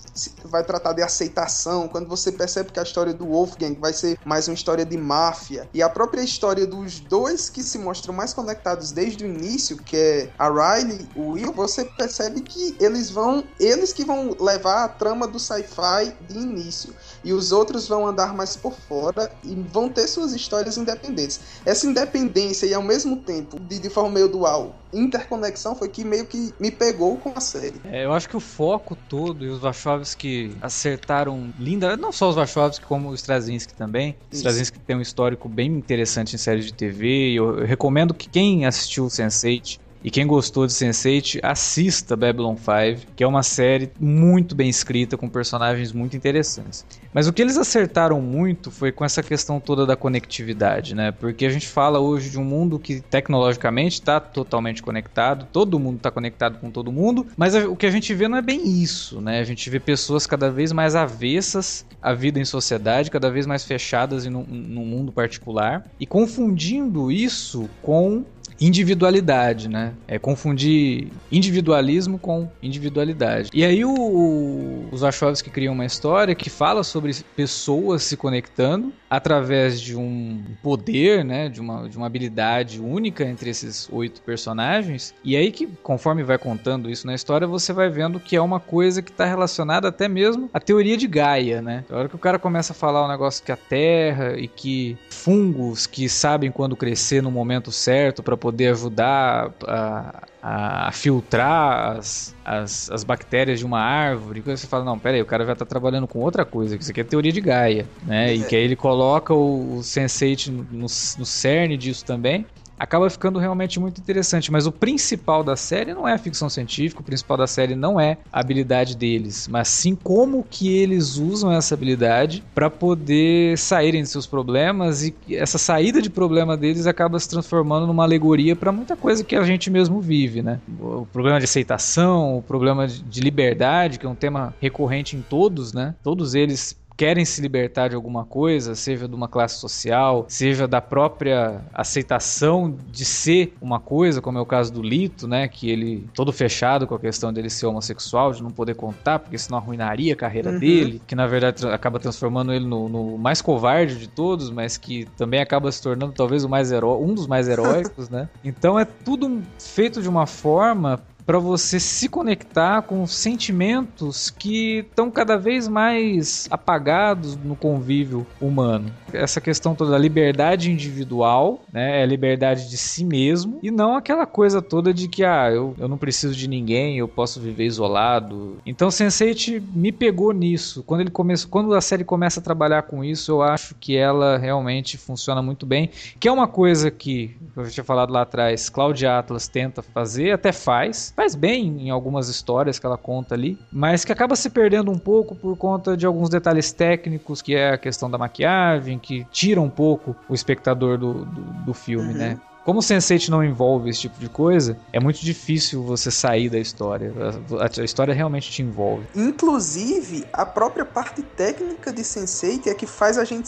vai 0.45 0.63
tratar 0.63 0.93
de 0.93 1.01
aceitação, 1.01 1.87
quando 1.95 2.09
você 2.09 2.29
percebe 2.29 2.73
que 2.73 2.79
a 2.81 2.83
história 2.83 3.13
do 3.13 3.25
Wolfgang 3.25 3.79
vai 3.79 3.93
ser 3.93 4.19
mais 4.25 4.49
uma 4.49 4.53
história 4.53 4.85
de 4.85 4.97
máfia 4.97 5.69
e 5.73 5.81
a 5.81 5.87
própria 5.87 6.19
história 6.19 6.67
dos 6.67 6.99
dois 6.99 7.49
que 7.49 7.63
se 7.63 7.79
mostram 7.79 8.13
mais 8.13 8.33
conectados 8.33 8.91
desde 8.91 9.23
o 9.23 9.27
início, 9.27 9.77
que 9.77 9.95
é 9.95 10.29
a 10.37 10.49
Riley 10.49 11.07
e 11.15 11.17
o 11.17 11.29
Will, 11.29 11.53
você 11.53 11.85
percebe 11.85 12.41
que 12.41 12.75
eles 12.81 13.09
vão, 13.09 13.45
eles 13.57 13.93
que 13.93 14.03
vão 14.03 14.35
levar 14.37 14.83
a 14.83 14.89
trama 14.89 15.25
do 15.25 15.39
sci-fi 15.39 16.13
de 16.27 16.37
início 16.37 16.93
e 17.25 17.33
os 17.33 17.51
outros 17.51 17.87
vão 17.87 18.07
andar 18.07 18.33
mais 18.33 18.55
por 18.55 18.73
fora 18.73 19.31
e 19.43 19.55
vão 19.55 19.89
ter 19.89 20.07
suas 20.07 20.33
histórias 20.33 20.77
independentes. 20.77 21.41
Essa 21.65 21.87
independência 21.87 22.67
e 22.67 22.73
ao 22.73 22.83
mesmo 22.83 23.17
tempo 23.17 23.59
de, 23.59 23.79
de 23.79 23.89
forma 23.89 24.11
meio 24.11 24.29
dual 24.29 24.75
interconexão 24.95 25.75
foi 25.75 25.89
que 25.89 26.03
meio 26.03 26.25
que 26.25 26.53
me 26.59 26.71
pegou 26.71 27.17
com 27.17 27.33
a 27.35 27.41
série. 27.41 27.81
É, 27.83 28.05
eu 28.05 28.13
acho 28.13 28.29
que 28.29 28.37
o 28.37 28.39
foco 28.39 28.95
todo 29.09 29.43
e 29.43 29.49
os 29.49 29.59
Wachowski 29.59 30.55
acertaram 30.61 31.53
linda, 31.59 31.97
não 31.97 32.11
só 32.11 32.29
os 32.29 32.35
Wachowski 32.35 32.85
como 32.85 33.09
o 33.09 33.15
Straczynski 33.15 33.73
também. 33.73 34.15
Isso. 34.31 34.41
Straczynski 34.41 34.79
tem 34.79 34.95
um 34.95 35.01
histórico 35.01 35.49
bem 35.49 35.71
interessante 35.71 36.35
em 36.35 36.37
séries 36.37 36.65
de 36.65 36.73
TV. 36.73 37.33
Eu, 37.33 37.59
eu 37.59 37.65
recomendo 37.65 38.13
que 38.13 38.29
quem 38.29 38.65
assistiu 38.65 39.05
o 39.05 39.07
Sense8 39.07 39.79
e 40.05 40.11
quem 40.11 40.27
gostou 40.27 40.67
de 40.67 40.71
Sense8, 40.71 41.39
assista 41.41 42.15
Babylon 42.15 42.55
5, 42.55 43.07
que 43.15 43.23
é 43.23 43.27
uma 43.27 43.41
série 43.41 43.91
muito 43.99 44.53
bem 44.53 44.69
escrita, 44.69 45.17
com 45.17 45.27
personagens 45.27 45.91
muito 45.91 46.15
interessantes. 46.15 46.85
Mas 47.11 47.27
o 47.27 47.33
que 47.33 47.41
eles 47.41 47.57
acertaram 47.57 48.21
muito 48.21 48.69
foi 48.69 48.91
com 48.91 49.03
essa 49.03 49.23
questão 49.23 49.59
toda 49.59 49.83
da 49.83 49.95
conectividade, 49.95 50.93
né? 50.93 51.11
Porque 51.11 51.43
a 51.43 51.49
gente 51.49 51.65
fala 51.65 51.99
hoje 51.99 52.29
de 52.29 52.37
um 52.37 52.43
mundo 52.43 52.77
que 52.77 53.01
tecnologicamente 53.01 53.93
está 53.93 54.19
totalmente 54.19 54.83
conectado, 54.83 55.47
todo 55.51 55.79
mundo 55.79 55.97
está 55.97 56.11
conectado 56.11 56.59
com 56.59 56.69
todo 56.69 56.91
mundo, 56.91 57.25
mas 57.35 57.55
o 57.55 57.75
que 57.75 57.87
a 57.87 57.91
gente 57.91 58.13
vê 58.13 58.27
não 58.27 58.37
é 58.37 58.43
bem 58.43 58.61
isso, 58.63 59.19
né? 59.19 59.39
A 59.39 59.43
gente 59.43 59.67
vê 59.71 59.79
pessoas 59.79 60.27
cada 60.27 60.51
vez 60.51 60.71
mais 60.71 60.95
avessas 60.95 61.83
à 61.99 62.13
vida 62.13 62.39
em 62.39 62.45
sociedade, 62.45 63.09
cada 63.09 63.31
vez 63.31 63.47
mais 63.47 63.63
fechadas 63.65 64.27
em 64.27 64.35
um, 64.35 64.45
mundo 64.85 65.11
particular, 65.11 65.83
e 65.99 66.05
confundindo 66.05 67.11
isso 67.11 67.67
com 67.81 68.23
individualidade, 68.59 69.67
né? 69.67 69.93
É 70.07 70.17
confundir 70.17 71.09
individualismo 71.31 72.17
com 72.17 72.49
individualidade. 72.61 73.49
E 73.53 73.63
aí 73.63 73.83
o, 73.83 74.85
os 74.91 75.01
Wachowski 75.01 75.49
criam 75.49 75.73
uma 75.73 75.85
história 75.85 76.33
que 76.33 76.49
fala 76.49 76.83
sobre 76.83 77.13
pessoas 77.35 78.03
se 78.03 78.15
conectando 78.15 78.93
através 79.15 79.79
de 79.79 79.95
um 79.95 80.43
poder, 80.61 81.23
né, 81.23 81.49
de 81.49 81.59
uma, 81.61 81.89
de 81.89 81.97
uma 81.97 82.05
habilidade 82.05 82.81
única 82.81 83.23
entre 83.23 83.49
esses 83.49 83.87
oito 83.91 84.21
personagens. 84.21 85.13
E 85.23 85.35
aí 85.35 85.51
que, 85.51 85.67
conforme 85.81 86.23
vai 86.23 86.37
contando 86.37 86.89
isso 86.89 87.07
na 87.07 87.13
história, 87.13 87.47
você 87.47 87.73
vai 87.73 87.89
vendo 87.89 88.19
que 88.19 88.35
é 88.35 88.41
uma 88.41 88.59
coisa 88.59 89.01
que 89.01 89.11
está 89.11 89.25
relacionada 89.25 89.87
até 89.87 90.07
mesmo 90.07 90.49
à 90.53 90.59
teoria 90.59 90.97
de 90.97 91.07
Gaia, 91.07 91.61
né? 91.61 91.83
A 91.89 91.97
hora 91.97 92.09
que 92.09 92.15
o 92.15 92.19
cara 92.19 92.39
começa 92.39 92.73
a 92.73 92.75
falar 92.75 93.03
o 93.03 93.05
um 93.05 93.09
negócio 93.09 93.43
que 93.43 93.51
a 93.51 93.57
Terra 93.57 94.37
e 94.37 94.47
que 94.47 94.97
fungos 95.09 95.87
que 95.87 96.07
sabem 96.09 96.51
quando 96.51 96.75
crescer 96.75 97.21
no 97.21 97.31
momento 97.31 97.71
certo 97.71 98.21
para 98.21 98.37
poder 98.37 98.69
ajudar 98.69 99.51
a, 99.67 100.23
a 100.47 100.91
filtrar 100.91 101.97
as, 101.97 102.35
as, 102.45 102.91
as, 102.91 103.03
bactérias 103.03 103.57
de 103.57 103.65
uma 103.65 103.79
árvore. 103.79 104.43
E 104.45 104.57
você 104.57 104.67
fala, 104.67 104.85
não, 104.85 104.99
peraí, 104.99 105.19
o 105.19 105.25
cara 105.25 105.43
já 105.43 105.55
tá 105.55 105.65
trabalhando 105.65 106.05
com 106.05 106.19
outra 106.19 106.45
coisa, 106.45 106.77
que 106.77 106.83
isso 106.83 106.91
aqui 106.91 107.01
é 107.01 107.03
teoria 107.03 107.31
de 107.31 107.41
Gaia, 107.41 107.87
né? 108.03 108.29
É. 108.29 108.35
E 108.35 108.43
que 108.43 108.55
aí 108.55 108.61
ele 108.61 108.75
coloca 108.75 109.33
o, 109.33 109.77
o 109.77 109.79
Sense8 109.79 110.49
no, 110.49 110.63
no, 110.71 110.81
no 110.81 111.25
cerne 111.25 111.75
disso 111.75 112.05
também 112.05 112.45
acaba 112.77 113.09
ficando 113.09 113.39
realmente 113.39 113.79
muito 113.79 113.99
interessante. 113.99 114.51
Mas 114.51 114.67
o 114.67 114.71
principal 114.71 115.43
da 115.43 115.55
série 115.55 115.93
não 115.93 116.07
é 116.07 116.13
a 116.13 116.17
ficção 116.17 116.49
científica, 116.49 117.01
o 117.01 117.03
principal 117.03 117.37
da 117.37 117.47
série 117.47 117.75
não 117.75 117.99
é 117.99 118.17
a 118.31 118.39
habilidade 118.39 118.95
deles, 118.95 119.47
mas 119.47 119.67
sim 119.67 119.95
como 119.95 120.45
que 120.49 120.75
eles 120.75 121.17
usam 121.17 121.51
essa 121.51 121.73
habilidade 121.73 122.43
para 122.53 122.69
poder 122.69 123.57
saírem 123.57 124.03
de 124.03 124.09
seus 124.09 124.27
problemas 124.27 125.03
e 125.03 125.15
essa 125.31 125.57
saída 125.57 126.01
de 126.01 126.09
problema 126.09 126.57
deles 126.57 126.87
acaba 126.87 127.19
se 127.19 127.29
transformando 127.29 127.87
numa 127.87 128.03
alegoria 128.03 128.55
para 128.55 128.71
muita 128.71 128.95
coisa 128.95 129.23
que 129.23 129.35
a 129.35 129.43
gente 129.43 129.69
mesmo 129.69 130.01
vive, 130.01 130.41
né? 130.41 130.59
O 130.79 131.07
problema 131.11 131.39
de 131.39 131.45
aceitação, 131.45 132.37
o 132.37 132.41
problema 132.41 132.87
de 132.87 133.21
liberdade, 133.21 133.99
que 133.99 134.05
é 134.05 134.09
um 134.09 134.15
tema 134.15 134.53
recorrente 134.59 135.15
em 135.15 135.21
todos, 135.21 135.73
né? 135.73 135.95
Todos 136.03 136.35
eles 136.35 136.77
querem 136.97 137.25
se 137.25 137.41
libertar 137.41 137.89
de 137.89 137.95
alguma 137.95 138.25
coisa, 138.25 138.75
seja 138.75 139.07
de 139.07 139.15
uma 139.15 139.27
classe 139.27 139.59
social, 139.59 140.25
seja 140.27 140.67
da 140.67 140.81
própria 140.81 141.61
aceitação 141.73 142.75
de 142.91 143.03
ser 143.03 143.53
uma 143.61 143.79
coisa, 143.79 144.21
como 144.21 144.37
é 144.37 144.41
o 144.41 144.45
caso 144.45 144.71
do 144.71 144.81
Lito, 144.81 145.27
né, 145.27 145.47
que 145.47 145.69
ele 145.69 146.07
todo 146.13 146.31
fechado 146.31 146.87
com 146.87 146.95
a 146.95 146.99
questão 146.99 147.33
dele 147.33 147.49
ser 147.49 147.65
homossexual, 147.65 148.31
de 148.31 148.41
não 148.41 148.51
poder 148.51 148.75
contar, 148.75 149.19
porque 149.19 149.37
senão 149.37 149.57
arruinaria 149.57 150.13
a 150.13 150.15
carreira 150.15 150.51
uhum. 150.51 150.59
dele, 150.59 151.01
que 151.05 151.15
na 151.15 151.27
verdade 151.27 151.67
acaba 151.67 151.99
transformando 151.99 152.53
ele 152.53 152.65
no, 152.65 152.87
no, 152.87 153.17
mais 153.17 153.41
covarde 153.41 153.97
de 153.97 154.07
todos, 154.07 154.49
mas 154.49 154.77
que 154.77 155.05
também 155.17 155.41
acaba 155.41 155.71
se 155.71 155.81
tornando 155.81 156.13
talvez 156.13 156.43
o 156.43 156.49
mais 156.49 156.71
heró 156.71 156.97
um 156.97 157.13
dos 157.13 157.27
mais 157.27 157.47
heróicos, 157.47 158.09
né? 158.09 158.29
Então 158.43 158.79
é 158.79 158.85
tudo 158.85 159.41
feito 159.59 160.01
de 160.01 160.07
uma 160.07 160.25
forma 160.25 161.01
para 161.25 161.39
você 161.39 161.79
se 161.79 162.07
conectar 162.07 162.83
com 162.83 163.05
sentimentos 163.07 164.29
que 164.29 164.79
estão 164.79 165.09
cada 165.09 165.37
vez 165.37 165.67
mais 165.67 166.47
apagados 166.51 167.35
no 167.35 167.55
convívio 167.55 168.25
humano. 168.39 168.91
Essa 169.11 169.41
questão 169.41 169.73
toda 169.73 169.91
da 169.91 169.97
liberdade 169.97 170.71
individual, 170.71 171.61
né, 171.73 172.03
é 172.03 172.05
liberdade 172.05 172.69
de 172.69 172.77
si 172.77 173.03
mesmo 173.03 173.59
e 173.63 173.71
não 173.71 173.95
aquela 173.95 174.25
coisa 174.25 174.61
toda 174.61 174.93
de 174.93 175.07
que 175.07 175.23
ah, 175.23 175.49
eu, 175.51 175.75
eu 175.79 175.87
não 175.87 175.97
preciso 175.97 176.35
de 176.35 176.47
ninguém, 176.47 176.97
eu 176.97 177.07
posso 177.07 177.39
viver 177.39 177.65
isolado. 177.65 178.57
Então 178.65 178.89
Sense8 178.89 179.61
me 179.73 179.91
pegou 179.91 180.31
nisso. 180.31 180.83
Quando 180.83 181.01
ele 181.01 181.11
começa, 181.11 181.47
quando 181.47 181.73
a 181.73 181.81
série 181.81 182.03
começa 182.03 182.39
a 182.39 182.43
trabalhar 182.43 182.83
com 182.83 183.03
isso, 183.03 183.31
eu 183.31 183.41
acho 183.41 183.75
que 183.75 183.95
ela 183.95 184.37
realmente 184.37 184.97
funciona 184.97 185.41
muito 185.41 185.65
bem, 185.65 185.89
que 186.19 186.27
é 186.27 186.31
uma 186.31 186.47
coisa 186.47 186.91
que 186.91 187.35
eu 187.55 187.65
já 187.65 187.71
tinha 187.71 187.83
falado 187.83 188.11
lá 188.11 188.21
atrás, 188.21 188.69
Cloud 188.69 189.05
Atlas 189.05 189.47
tenta 189.47 189.81
fazer, 189.81 190.31
até 190.31 190.51
faz, 190.51 191.13
faz 191.15 191.33
bem 191.35 191.87
em 191.87 191.89
algumas 191.89 192.27
histórias 192.27 192.77
que 192.77 192.85
ela 192.85 192.97
conta 192.97 193.35
ali, 193.35 193.57
mas 193.71 194.03
que 194.03 194.11
acaba 194.11 194.35
se 194.35 194.49
perdendo 194.49 194.91
um 194.91 194.97
pouco 194.97 195.35
por 195.35 195.55
conta 195.57 195.95
de 195.95 196.05
alguns 196.05 196.29
detalhes 196.29 196.71
técnicos, 196.71 197.41
que 197.41 197.55
é 197.55 197.71
a 197.71 197.77
questão 197.77 198.09
da 198.09 198.17
maquiagem, 198.17 198.99
que 198.99 199.25
tira 199.31 199.61
um 199.61 199.69
pouco 199.69 200.15
o 200.27 200.33
espectador 200.33 200.97
do, 200.97 201.25
do, 201.25 201.41
do 201.65 201.73
filme, 201.73 202.11
uhum. 202.11 202.17
né? 202.17 202.39
Como 202.65 202.79
o 202.79 202.81
Sense8 202.81 203.29
não 203.29 203.43
envolve 203.43 203.91
esse 203.91 204.01
tipo 204.01 204.19
de 204.19 204.27
coisa, 204.27 204.75
é 204.91 204.99
muito 204.99 205.19
difícil 205.19 205.83
você 205.83 206.09
sair 206.09 206.49
da 206.49 206.57
história. 206.57 207.13
A, 207.59 207.79
a, 207.79 207.83
história 207.85 208.11
realmente 208.11 208.49
te 208.49 208.63
envolve. 208.63 209.05
Inclusive, 209.15 210.25
a 210.33 210.47
própria 210.47 210.83
parte 210.83 211.21
técnica 211.21 211.93
de 211.93 212.01
Sense8 212.01 212.65
é 212.65 212.73
que 212.73 212.87
faz 212.87 213.19
a 213.19 213.23
gente 213.23 213.47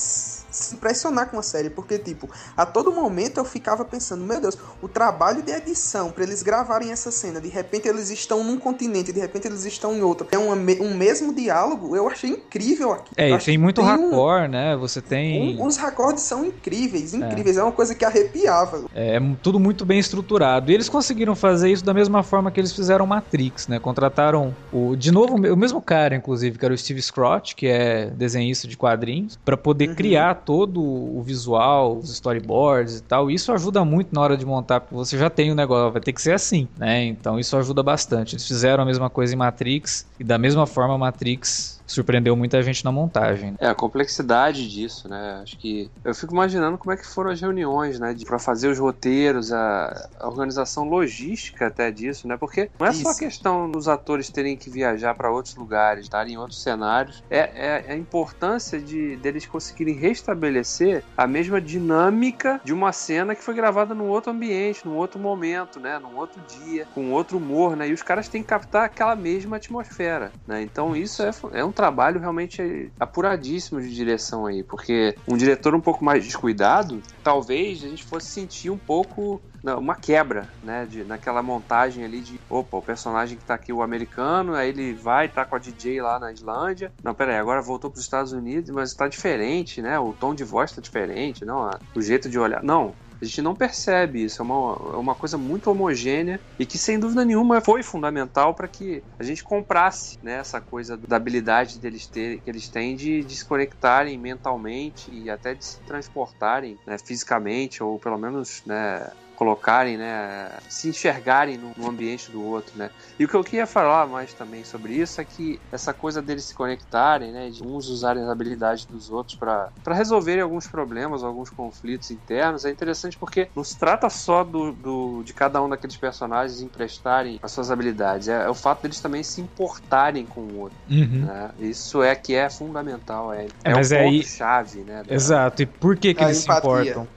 se 0.49 0.75
impressionar 0.75 1.29
com 1.29 1.39
a 1.39 1.43
série, 1.43 1.69
porque, 1.69 1.97
tipo, 1.97 2.29
a 2.55 2.65
todo 2.65 2.91
momento 2.91 3.37
eu 3.37 3.45
ficava 3.45 3.83
pensando, 3.83 4.23
meu 4.23 4.39
Deus, 4.39 4.57
o 4.81 4.87
trabalho 4.87 5.41
de 5.41 5.51
edição 5.51 6.11
para 6.11 6.23
eles 6.23 6.41
gravarem 6.43 6.91
essa 6.91 7.11
cena, 7.11 7.39
de 7.39 7.49
repente 7.49 7.87
eles 7.87 8.09
estão 8.09 8.43
num 8.43 8.57
continente, 8.57 9.11
de 9.11 9.19
repente 9.19 9.47
eles 9.47 9.65
estão 9.65 9.93
em 9.93 10.01
outro, 10.01 10.27
é 10.31 10.37
um, 10.37 10.51
um 10.51 10.95
mesmo 10.95 11.33
diálogo, 11.33 11.95
eu 11.95 12.07
achei 12.07 12.31
incrível 12.31 12.93
aqui. 12.93 13.11
É, 13.17 13.29
e 13.29 13.37
tem 13.37 13.57
muito 13.57 13.81
raccord, 13.81 14.47
um, 14.47 14.51
né? 14.51 14.75
Você 14.77 15.01
tem. 15.01 15.57
Um, 15.57 15.65
os 15.65 15.77
raccords 15.77 16.23
são 16.23 16.45
incríveis, 16.45 17.13
incríveis, 17.13 17.57
é, 17.57 17.59
é 17.59 17.63
uma 17.63 17.71
coisa 17.71 17.95
que 17.95 18.05
arrepiava. 18.05 18.85
É, 18.93 19.15
é 19.15 19.21
tudo 19.41 19.59
muito 19.59 19.85
bem 19.85 19.99
estruturado. 19.99 20.71
E 20.71 20.73
eles 20.73 20.89
conseguiram 20.89 21.35
fazer 21.35 21.71
isso 21.71 21.83
da 21.83 21.93
mesma 21.93 22.23
forma 22.23 22.51
que 22.51 22.59
eles 22.59 22.73
fizeram 22.73 23.05
Matrix, 23.05 23.67
né? 23.67 23.79
Contrataram 23.79 24.55
o. 24.71 24.95
De 24.95 25.11
novo, 25.11 25.35
o 25.35 25.57
mesmo 25.57 25.81
cara, 25.81 26.15
inclusive, 26.15 26.57
que 26.57 26.65
era 26.65 26.73
o 26.73 26.77
Steve 26.77 27.01
Scrott, 27.01 27.55
que 27.55 27.67
é 27.67 28.07
desenhista 28.07 28.67
de 28.67 28.77
quadrinhos, 28.77 29.39
para 29.43 29.57
poder 29.57 29.89
uhum. 29.89 29.95
criar 29.95 30.36
todo 30.37 30.81
o 30.81 31.21
visual, 31.21 31.97
os 31.97 32.09
storyboards 32.11 32.99
e 32.99 33.03
tal. 33.03 33.29
Isso 33.29 33.51
ajuda 33.51 33.83
muito 33.83 34.13
na 34.13 34.21
hora 34.21 34.37
de 34.37 34.45
montar, 34.45 34.81
porque 34.81 34.95
você 34.95 35.17
já 35.17 35.29
tem 35.29 35.51
o 35.51 35.55
negócio, 35.55 35.91
vai 35.91 36.01
ter 36.01 36.13
que 36.13 36.21
ser 36.21 36.33
assim, 36.33 36.67
né? 36.77 37.03
Então 37.05 37.39
isso 37.39 37.57
ajuda 37.57 37.83
bastante. 37.83 38.35
Eles 38.35 38.47
fizeram 38.47 38.83
a 38.83 38.85
mesma 38.85 39.09
coisa 39.09 39.33
em 39.33 39.37
Matrix 39.37 40.05
e 40.19 40.23
da 40.23 40.37
mesma 40.37 40.65
forma 40.65 40.97
Matrix 40.97 41.76
surpreendeu 41.87 42.35
muita 42.35 42.61
gente 42.61 42.83
na 42.83 42.91
montagem. 42.91 43.55
É, 43.59 43.67
a 43.67 43.75
complexidade 43.75 44.67
disso, 44.69 45.07
né? 45.07 45.39
Acho 45.41 45.57
que 45.57 45.89
eu 46.03 46.13
fico 46.13 46.33
imaginando 46.33 46.77
como 46.77 46.91
é 46.91 46.97
que 46.97 47.07
foram 47.07 47.31
as 47.31 47.39
reuniões, 47.39 47.99
né? 47.99 48.15
Para 48.25 48.37
fazer 48.37 48.67
os 48.67 48.77
roteiros, 48.77 49.51
a, 49.53 50.09
a, 50.19 50.27
organização 50.27 50.83
logística 50.83 51.67
até 51.67 51.89
disso, 51.89 52.27
né? 52.27 52.35
Porque 52.37 52.69
não 52.79 52.87
é 52.87 52.91
Isso. 52.91 53.03
só 53.03 53.09
a 53.11 53.17
questão 53.17 53.71
dos 53.71 53.87
atores 53.87 54.29
terem 54.29 54.57
que 54.57 54.69
viajar 54.69 55.15
para 55.15 55.31
outros 55.31 55.55
lugares, 55.55 56.03
estarem 56.03 56.33
em 56.33 56.37
outros 56.37 56.61
cenários, 56.61 57.23
é, 57.29 57.85
é, 57.87 57.91
a 57.93 57.95
importância 57.95 58.79
de 58.79 59.15
deles 59.17 59.45
conseguirem 59.45 59.95
restabelecer 59.95 61.03
a 61.15 61.25
mesma 61.25 61.61
dinâmica 61.61 62.59
de 62.63 62.73
uma 62.73 62.91
cena 62.91 63.33
que 63.33 63.43
foi 63.43 63.53
gravada 63.53 63.95
num 63.95 64.07
outro 64.07 64.31
ambiente, 64.31 64.85
num 64.85 64.95
outro 64.95 65.19
momento, 65.19 65.79
né? 65.79 65.97
Num 65.99 66.17
outro 66.17 66.41
dia, 66.47 66.85
com 66.93 67.11
outro 67.11 67.37
humor, 67.37 67.75
né? 67.75 67.87
E 67.87 67.93
os 67.93 68.03
caras 68.03 68.27
têm 68.27 68.41
que 68.41 68.49
captar 68.49 68.85
aquela 68.85 69.15
mesma 69.15 69.55
atmosfera, 69.55 70.31
né? 70.45 70.61
Então 70.61 70.95
isso 70.95 71.23
é, 71.23 71.31
é 71.53 71.63
um 71.63 71.71
trabalho 71.77 72.19
realmente 72.19 72.91
apuradíssimo 72.99 73.79
de 73.79 73.93
direção 73.93 74.47
aí, 74.47 74.63
porque 74.63 75.15
um 75.27 75.37
diretor 75.37 75.75
um 75.75 75.79
pouco 75.79 76.03
mais 76.03 76.25
descuidado, 76.25 77.03
talvez 77.23 77.83
a 77.83 77.87
gente 77.87 78.03
fosse 78.03 78.27
sentir 78.27 78.71
um 78.71 78.77
pouco 78.79 79.39
uma 79.63 79.95
quebra, 79.95 80.47
né, 80.63 80.85
de, 80.85 81.03
naquela 81.03 81.43
montagem 81.43 82.03
ali 82.03 82.21
de, 82.21 82.39
opa, 82.49 82.77
o 82.77 82.81
personagem 82.81 83.37
que 83.37 83.43
tá 83.43 83.53
aqui, 83.53 83.73
o 83.73 83.81
americano, 83.81 84.55
aí 84.55 84.69
ele 84.69 84.93
vai, 84.93 85.27
tá 85.27 85.43
com 85.45 85.55
a 85.55 85.59
DJ 85.59 86.01
lá 86.01 86.19
na 86.19 86.31
Islândia, 86.31 86.91
não, 87.03 87.13
pera 87.13 87.33
aí, 87.33 87.37
agora 87.37 87.61
voltou 87.61 87.89
para 87.89 87.97
os 87.97 88.03
Estados 88.03 88.31
Unidos, 88.31 88.69
mas 88.69 88.93
tá 88.93 89.07
diferente, 89.07 89.81
né, 89.81 89.99
o 89.99 90.13
tom 90.13 90.33
de 90.33 90.43
voz 90.43 90.71
tá 90.71 90.81
diferente, 90.81 91.43
não, 91.43 91.69
o 91.95 92.01
jeito 92.01 92.29
de 92.29 92.39
olhar, 92.39 92.63
não, 92.63 92.93
a 93.21 93.25
gente 93.25 93.41
não 93.41 93.55
percebe 93.55 94.23
isso, 94.23 94.41
é 94.41 94.45
uma, 94.45 94.93
é 94.93 94.97
uma 94.97 95.15
coisa 95.15 95.37
muito 95.37 95.69
homogênea 95.69 96.39
e 96.59 96.65
que, 96.65 96.77
sem 96.77 96.99
dúvida 96.99 97.25
nenhuma, 97.25 97.61
foi 97.61 97.81
fundamental 97.81 98.53
para 98.53 98.67
que 98.67 99.03
a 99.19 99.23
gente 99.23 99.43
comprasse 99.43 100.17
né, 100.21 100.33
essa 100.39 100.61
coisa 100.61 100.97
da 100.97 101.15
habilidade 101.15 101.79
deles 101.79 102.07
ter, 102.07 102.41
que 102.41 102.49
eles 102.49 102.69
têm 102.69 102.95
de, 102.95 103.23
de 103.23 103.35
se 103.35 103.45
conectarem 103.45 104.17
mentalmente 104.17 105.11
e 105.11 105.29
até 105.29 105.55
de 105.55 105.65
se 105.65 105.81
transportarem 105.81 106.77
né, 106.85 106.97
fisicamente, 107.03 107.83
ou 107.83 107.99
pelo 107.99 108.17
menos 108.17 108.61
né, 108.65 109.09
colocarem, 109.37 109.97
né, 109.97 110.49
se 110.67 110.89
enxergarem 110.89 111.59
no, 111.59 111.71
no, 111.77 111.87
ambiente 111.87 112.31
do 112.31 112.43
outro, 112.43 112.75
né. 112.75 112.89
E 113.19 113.23
o 113.23 113.27
que 113.27 113.35
eu 113.35 113.43
queria 113.43 113.67
falar 113.67 114.07
mais 114.07 114.33
também 114.33 114.63
sobre 114.63 114.93
isso 114.93 115.21
é 115.21 115.23
que 115.23 115.61
essa 115.71 115.93
coisa 115.93 116.23
deles 116.23 116.43
se 116.45 116.55
conectarem, 116.55 117.31
né, 117.31 117.49
de 117.51 117.61
uns 117.63 117.87
usarem 117.87 118.23
as 118.23 118.29
habilidades 118.29 118.85
dos 118.85 119.11
outros 119.11 119.37
para 119.37 119.71
resolverem 119.93 120.41
alguns 120.41 120.65
problemas, 120.65 121.23
alguns 121.23 121.51
conflitos 121.51 122.09
internos, 122.09 122.65
é 122.65 122.71
interessante 122.71 123.15
porque 123.15 123.47
não 123.55 123.63
se 123.63 123.77
trata 123.77 124.09
só 124.09 124.43
do, 124.43 124.71
do 124.71 125.21
de 125.23 125.33
cada 125.33 125.61
um 125.61 125.69
daqueles 125.69 125.95
personagens 125.95 126.59
emprestarem 126.59 127.39
as 127.43 127.51
suas 127.51 127.69
habilidades, 127.69 128.27
é, 128.27 128.43
é 128.43 128.49
o 128.49 128.55
fato 128.55 128.81
deles 128.81 128.99
também 128.99 129.21
se 129.21 129.39
importarem 129.39 130.25
com 130.25 130.41
o 130.41 130.61
outro. 130.61 130.77
Uhum. 130.89 131.25
Né? 131.25 131.51
Isso 131.59 132.01
é 132.01 132.15
que 132.15 132.33
é 132.33 132.49
fundamental, 132.49 133.31
é, 133.31 133.45
é, 133.63 133.71
é 133.71 133.75
o 133.75 133.87
ponto-chave, 133.87 134.79
né? 134.79 135.03
Da... 135.07 135.13
Exato, 135.13 135.61
e 135.61 135.67
por 135.67 135.95
que, 135.95 136.15
que 136.15 136.23
eles 136.23 136.43
empatia. 136.43 136.83
se 136.83 136.89
importam? 136.89 137.07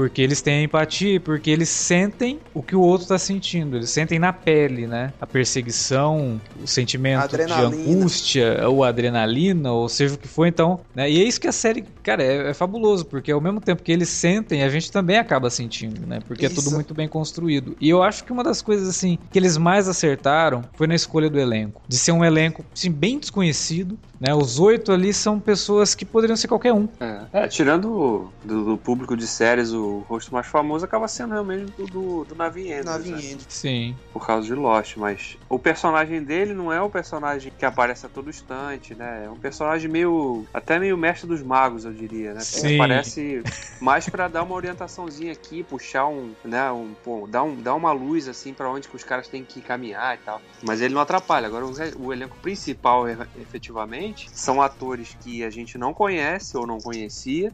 Porque 0.00 0.22
eles 0.22 0.40
têm 0.40 0.64
empatia, 0.64 1.20
porque 1.20 1.50
eles 1.50 1.68
sentem 1.68 2.40
o 2.54 2.62
que 2.62 2.74
o 2.74 2.80
outro 2.80 3.06
tá 3.06 3.18
sentindo. 3.18 3.76
Eles 3.76 3.90
sentem 3.90 4.18
na 4.18 4.32
pele, 4.32 4.86
né? 4.86 5.12
A 5.20 5.26
perseguição, 5.26 6.40
o 6.62 6.66
sentimento 6.66 7.22
Adrenalina. 7.22 7.70
de 7.70 7.90
angústia, 7.90 8.66
ou 8.66 8.82
adrenalina, 8.82 9.70
ou 9.72 9.90
seja 9.90 10.14
o 10.14 10.18
que 10.18 10.26
for, 10.26 10.46
então. 10.46 10.80
Né? 10.94 11.10
E 11.10 11.20
é 11.20 11.24
isso 11.24 11.38
que 11.38 11.46
a 11.46 11.52
série, 11.52 11.84
cara, 12.02 12.22
é, 12.22 12.48
é 12.48 12.54
fabuloso, 12.54 13.04
porque 13.04 13.30
ao 13.30 13.42
mesmo 13.42 13.60
tempo 13.60 13.82
que 13.82 13.92
eles 13.92 14.08
sentem, 14.08 14.62
a 14.62 14.70
gente 14.70 14.90
também 14.90 15.18
acaba 15.18 15.50
sentindo, 15.50 16.06
né? 16.06 16.18
Porque 16.26 16.46
é 16.46 16.48
tudo 16.48 16.62
Isso. 16.68 16.74
muito 16.74 16.94
bem 16.94 17.06
construído. 17.06 17.76
E 17.78 17.90
eu 17.90 18.02
acho 18.02 18.24
que 18.24 18.32
uma 18.32 18.42
das 18.42 18.62
coisas, 18.62 18.88
assim, 18.88 19.18
que 19.30 19.38
eles 19.38 19.58
mais 19.58 19.86
acertaram 19.86 20.62
foi 20.76 20.86
na 20.86 20.94
escolha 20.94 21.28
do 21.28 21.38
elenco. 21.38 21.82
De 21.86 21.98
ser 21.98 22.12
um 22.12 22.24
elenco, 22.24 22.64
assim, 22.74 22.90
bem 22.90 23.18
desconhecido, 23.18 23.98
né? 24.18 24.34
Os 24.34 24.58
oito 24.58 24.92
ali 24.92 25.12
são 25.12 25.38
pessoas 25.38 25.94
que 25.94 26.06
poderiam 26.06 26.36
ser 26.36 26.48
qualquer 26.48 26.72
um. 26.72 26.88
É, 27.00 27.20
É, 27.32 27.48
tirando 27.48 27.90
o- 27.92 28.32
do, 28.44 28.64
do 28.64 28.78
público 28.78 29.16
de 29.16 29.26
séries, 29.26 29.72
o 29.72 29.89
rosto 29.98 30.32
mais 30.32 30.46
famoso 30.46 30.84
acaba 30.84 31.06
sendo 31.08 31.32
realmente 31.32 31.72
do, 31.72 31.86
do, 31.86 32.24
do 32.24 32.34
Navin 32.34 32.72
Andrews, 32.72 32.84
Navin 32.84 33.10
né? 33.10 33.16
Andrews. 33.16 33.46
Sim. 33.48 33.96
por 34.12 34.26
causa 34.26 34.46
de 34.46 34.54
Lost, 34.54 34.96
mas 34.96 35.36
o 35.48 35.58
personagem 35.58 36.22
dele 36.22 36.54
não 36.54 36.72
é 36.72 36.80
o 36.80 36.90
personagem 36.90 37.52
que 37.56 37.64
aparece 37.64 38.06
a 38.06 38.08
todo 38.08 38.30
instante, 38.30 38.94
né? 38.94 39.24
É 39.26 39.30
um 39.30 39.36
personagem 39.36 39.90
meio. 39.90 40.46
até 40.52 40.78
meio 40.78 40.96
mestre 40.96 41.28
dos 41.28 41.42
magos, 41.42 41.84
eu 41.84 41.92
diria, 41.92 42.32
né? 42.34 42.40
Porque 42.40 42.68
Sim. 42.68 42.74
aparece 42.76 43.42
mais 43.80 44.08
pra 44.08 44.28
dar 44.28 44.42
uma 44.42 44.54
orientaçãozinha 44.54 45.32
aqui, 45.32 45.62
puxar 45.62 46.06
um. 46.06 46.32
né? 46.44 46.70
Um, 46.70 46.94
pô, 47.04 47.26
dar, 47.26 47.42
um, 47.42 47.56
dar 47.56 47.74
uma 47.74 47.92
luz 47.92 48.28
assim 48.28 48.52
pra 48.54 48.70
onde 48.70 48.88
que 48.88 48.96
os 48.96 49.04
caras 49.04 49.28
têm 49.28 49.44
que 49.44 49.60
caminhar 49.60 50.14
e 50.14 50.18
tal. 50.18 50.40
Mas 50.62 50.80
ele 50.80 50.94
não 50.94 51.00
atrapalha. 51.00 51.46
Agora, 51.46 51.66
o, 51.66 51.72
o 51.98 52.12
elenco 52.12 52.36
principal, 52.38 53.08
efetivamente, 53.36 54.28
são 54.32 54.60
atores 54.62 55.16
que 55.20 55.42
a 55.44 55.50
gente 55.50 55.76
não 55.78 55.92
conhece 55.92 56.56
ou 56.56 56.66
não 56.66 56.78
conhecia 56.78 57.52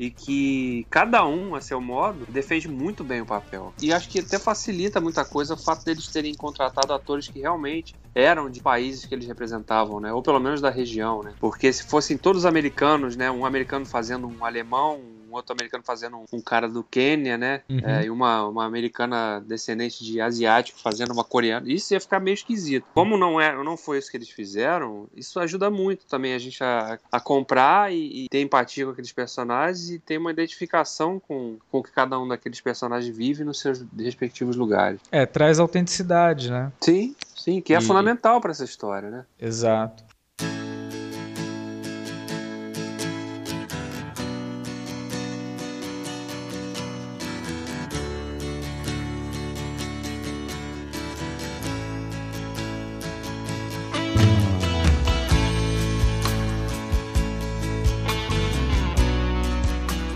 e 0.00 0.10
que 0.10 0.86
cada 0.88 1.26
um, 1.26 1.54
a 1.54 1.60
seu 1.60 1.78
modo, 1.78 2.24
defende 2.26 2.66
muito 2.66 3.04
bem 3.04 3.20
o 3.20 3.26
papel. 3.26 3.74
E 3.82 3.92
acho 3.92 4.08
que 4.08 4.20
até 4.20 4.38
facilita 4.38 4.98
muita 4.98 5.26
coisa 5.26 5.52
o 5.52 5.58
fato 5.58 5.84
deles 5.84 6.08
terem 6.08 6.34
contratado 6.34 6.94
atores 6.94 7.28
que 7.28 7.38
realmente 7.38 7.94
eram 8.14 8.48
de 8.48 8.62
países 8.62 9.04
que 9.04 9.14
eles 9.14 9.26
representavam, 9.26 10.00
né? 10.00 10.10
Ou 10.10 10.22
pelo 10.22 10.40
menos 10.40 10.62
da 10.62 10.70
região, 10.70 11.22
né? 11.22 11.34
Porque 11.38 11.70
se 11.70 11.84
fossem 11.84 12.16
todos 12.16 12.46
americanos, 12.46 13.14
né? 13.14 13.30
Um 13.30 13.44
americano 13.44 13.84
fazendo 13.84 14.26
um 14.26 14.42
alemão, 14.42 15.02
um 15.30 15.34
outro 15.34 15.52
americano 15.52 15.84
fazendo 15.84 16.16
um, 16.18 16.24
um 16.32 16.40
cara 16.40 16.68
do 16.68 16.82
Quênia, 16.82 17.38
né? 17.38 17.62
Uhum. 17.68 17.80
É, 17.82 18.04
e 18.04 18.10
uma, 18.10 18.46
uma 18.46 18.64
americana 18.64 19.40
descendente 19.46 20.04
de 20.04 20.20
asiático 20.20 20.78
fazendo 20.80 21.12
uma 21.12 21.24
coreana. 21.24 21.70
Isso 21.70 21.94
ia 21.94 22.00
ficar 22.00 22.20
meio 22.20 22.34
esquisito. 22.34 22.84
Como 22.94 23.16
não, 23.16 23.40
é, 23.40 23.54
não 23.62 23.76
foi 23.76 23.98
isso 23.98 24.10
que 24.10 24.16
eles 24.16 24.30
fizeram, 24.30 25.08
isso 25.14 25.38
ajuda 25.38 25.70
muito 25.70 26.06
também 26.06 26.34
a 26.34 26.38
gente 26.38 26.62
a, 26.62 26.98
a 27.12 27.20
comprar 27.20 27.92
e, 27.92 28.24
e 28.24 28.28
ter 28.28 28.40
empatia 28.40 28.84
com 28.84 28.92
aqueles 28.92 29.12
personagens 29.12 29.90
e 29.90 29.98
ter 29.98 30.18
uma 30.18 30.30
identificação 30.30 31.20
com, 31.20 31.58
com 31.70 31.78
o 31.78 31.82
que 31.82 31.92
cada 31.92 32.18
um 32.18 32.26
daqueles 32.26 32.60
personagens 32.60 33.14
vive 33.16 33.44
nos 33.44 33.60
seus 33.60 33.84
respectivos 33.98 34.56
lugares. 34.56 35.00
É, 35.12 35.24
traz 35.26 35.58
autenticidade, 35.58 36.50
né? 36.50 36.72
Sim, 36.80 37.14
sim, 37.36 37.60
que 37.60 37.74
é 37.74 37.78
E- 37.78 37.82
fundamental 37.82 38.40
para 38.40 38.50
essa 38.50 38.64
história, 38.64 39.10
né? 39.10 39.24
Exato. 39.40 40.09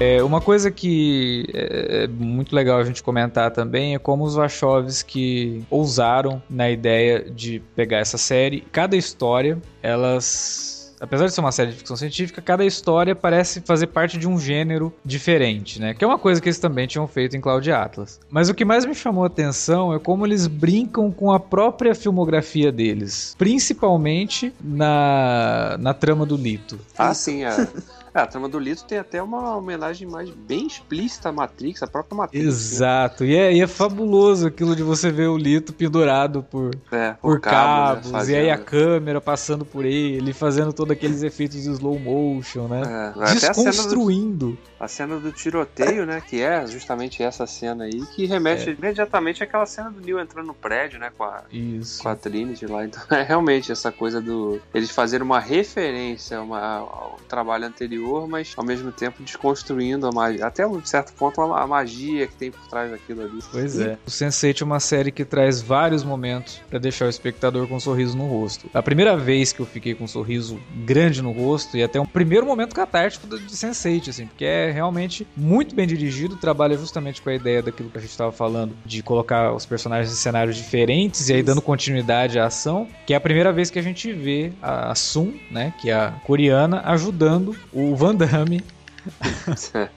É, 0.04 0.22
uma 0.22 0.38
coisa 0.38 0.70
que 0.70 1.46
é, 1.54 2.04
é 2.04 2.06
muito 2.06 2.54
legal 2.54 2.78
a 2.78 2.84
gente 2.84 3.02
comentar 3.02 3.50
também 3.50 3.94
é 3.94 3.98
como 3.98 4.22
os 4.22 4.34
Wachowski 4.34 5.64
ousaram 5.70 6.42
na 6.48 6.70
ideia 6.70 7.24
de 7.30 7.62
pegar 7.74 7.98
essa 7.98 8.18
série. 8.18 8.60
Cada 8.70 8.96
história, 8.96 9.58
elas 9.82 10.92
apesar 11.00 11.26
de 11.26 11.32
ser 11.32 11.40
uma 11.40 11.52
série 11.52 11.70
de 11.70 11.78
ficção 11.78 11.96
científica, 11.96 12.42
cada 12.42 12.64
história 12.64 13.14
parece 13.14 13.62
fazer 13.62 13.86
parte 13.88 14.18
de 14.18 14.28
um 14.28 14.38
gênero 14.38 14.92
diferente, 15.04 15.80
né? 15.80 15.94
Que 15.94 16.04
é 16.04 16.06
uma 16.06 16.18
coisa 16.18 16.40
que 16.40 16.48
eles 16.48 16.58
também 16.58 16.86
tinham 16.86 17.06
feito 17.06 17.36
em 17.36 17.40
Cloud 17.40 17.70
Atlas. 17.72 18.20
Mas 18.30 18.48
o 18.48 18.54
que 18.54 18.64
mais 18.64 18.84
me 18.84 18.94
chamou 18.94 19.24
a 19.24 19.26
atenção 19.26 19.92
é 19.92 19.98
como 19.98 20.26
eles 20.26 20.46
brincam 20.46 21.10
com 21.10 21.32
a 21.32 21.40
própria 21.40 21.94
filmografia 21.94 22.70
deles, 22.70 23.34
principalmente 23.38 24.52
na, 24.62 25.76
na 25.78 25.94
trama 25.94 26.24
do 26.26 26.36
Lito. 26.36 26.78
Ah, 26.96 27.12
sim, 27.12 27.44
a, 27.44 27.68
é, 28.14 28.20
a 28.20 28.26
trama 28.26 28.48
do 28.48 28.58
Lito 28.58 28.84
tem 28.84 28.98
até 28.98 29.22
uma 29.22 29.56
homenagem 29.56 30.08
mais 30.08 30.30
bem 30.30 30.66
explícita 30.66 31.30
à 31.30 31.32
Matrix, 31.32 31.82
a 31.82 31.86
própria 31.86 32.16
Matrix. 32.16 32.44
né? 32.44 32.48
Exato, 32.50 33.24
e 33.24 33.36
é, 33.36 33.52
e 33.52 33.60
é 33.60 33.66
fabuloso 33.66 34.46
aquilo 34.46 34.76
de 34.76 34.82
você 34.82 35.10
ver 35.10 35.28
o 35.28 35.36
Lito 35.36 35.72
pendurado 35.72 36.42
por, 36.42 36.70
É, 36.92 37.12
por 37.14 37.40
cabo, 37.40 38.06
né, 38.06 38.12
cabos, 38.12 38.28
e 38.28 38.36
aí 38.36 38.50
a 38.50 38.58
câmera 38.58 39.20
passando 39.20 39.64
por 39.64 39.84
ele, 39.84 40.32
fazendo 40.32 40.72
todos 40.72 40.92
aqueles 40.92 41.22
efeitos 41.22 41.62
de 41.62 41.70
slow 41.70 41.98
motion, 41.98 42.68
né? 42.68 43.12
É, 43.16 43.34
Desconstruindo. 43.34 44.56
A 44.84 44.88
cena 44.88 45.16
do 45.18 45.32
tiroteio, 45.32 46.04
né? 46.04 46.20
Que 46.26 46.42
é 46.42 46.66
justamente 46.66 47.22
essa 47.22 47.46
cena 47.46 47.84
aí, 47.84 48.04
que 48.14 48.26
remete 48.26 48.70
imediatamente 48.70 49.42
àquela 49.42 49.64
cena 49.66 49.90
do 49.90 50.00
Neil 50.00 50.20
entrando 50.20 50.46
no 50.46 50.54
prédio, 50.54 50.98
né? 50.98 51.10
Com 51.16 51.24
a, 51.24 51.42
Isso. 51.50 52.02
com 52.02 52.08
a 52.08 52.14
Trinity 52.16 52.66
lá. 52.66 52.84
Então 52.84 53.02
é 53.16 53.22
realmente 53.22 53.72
essa 53.72 53.90
coisa 53.90 54.20
do. 54.20 54.60
Eles 54.74 54.90
fazerem 54.90 55.24
uma 55.24 55.40
referência 55.40 56.40
uma- 56.40 56.60
ao 56.78 57.18
trabalho 57.28 57.64
anterior, 57.66 58.28
mas 58.28 58.52
ao 58.56 58.64
mesmo 58.64 58.92
tempo 58.92 59.22
desconstruindo 59.22 60.06
a 60.06 60.12
magia. 60.12 60.46
Até 60.46 60.66
um 60.66 60.84
certo 60.84 61.12
ponto 61.14 61.40
a, 61.40 61.66
magia 61.66 62.26
que 62.26 62.34
tem 62.34 62.50
por 62.50 62.66
trás 62.68 62.90
daquilo 62.90 63.22
ali. 63.22 63.38
Pois 63.50 63.78
é. 63.80 63.98
O 64.06 64.10
Sense8 64.10 64.60
é 64.60 64.64
uma 64.64 64.80
série 64.80 65.10
que 65.10 65.24
traz 65.24 65.60
vários 65.62 66.04
momentos 66.04 66.60
pra 66.68 66.78
deixar 66.78 67.06
o 67.06 67.08
espectador 67.08 67.66
com 67.66 67.76
um 67.76 67.80
sorriso 67.80 68.16
no 68.16 68.26
rosto. 68.26 68.68
A 68.74 68.82
primeira 68.82 69.16
vez 69.16 69.52
que 69.52 69.60
eu 69.60 69.66
fiquei 69.66 69.94
com 69.94 70.04
um 70.04 70.08
sorriso 70.08 70.60
grande 70.84 71.22
no 71.22 71.32
rosto 71.32 71.76
e 71.76 71.82
até 71.82 72.00
um 72.00 72.06
primeiro 72.06 72.46
momento 72.46 72.74
catártico 72.74 73.26
do- 73.26 73.38
de 73.38 73.54
Sense8, 73.54 74.10
assim, 74.10 74.26
porque 74.26 74.44
é 74.44 74.70
realmente 74.74 75.26
muito 75.36 75.74
bem 75.74 75.86
dirigido, 75.86 76.36
trabalha 76.36 76.76
justamente 76.76 77.22
com 77.22 77.30
a 77.30 77.34
ideia 77.34 77.62
daquilo 77.62 77.88
que 77.88 77.96
a 77.96 78.00
gente 78.00 78.10
estava 78.10 78.32
falando, 78.32 78.76
de 78.84 79.02
colocar 79.02 79.52
os 79.52 79.64
personagens 79.64 80.12
em 80.12 80.16
cenários 80.16 80.56
diferentes 80.56 81.28
e 81.28 81.32
aí 81.32 81.42
dando 81.42 81.62
continuidade 81.62 82.38
à 82.38 82.46
ação, 82.46 82.88
que 83.06 83.14
é 83.14 83.16
a 83.16 83.20
primeira 83.20 83.52
vez 83.52 83.70
que 83.70 83.78
a 83.78 83.82
gente 83.82 84.12
vê 84.12 84.52
a 84.60 84.94
Sun, 84.94 85.32
né, 85.50 85.72
que 85.80 85.90
é 85.90 85.94
a 85.94 86.10
coreana, 86.24 86.82
ajudando 86.86 87.56
o 87.72 87.94
Van 87.94 88.14
Damme, 88.14 88.62
é 89.74 89.88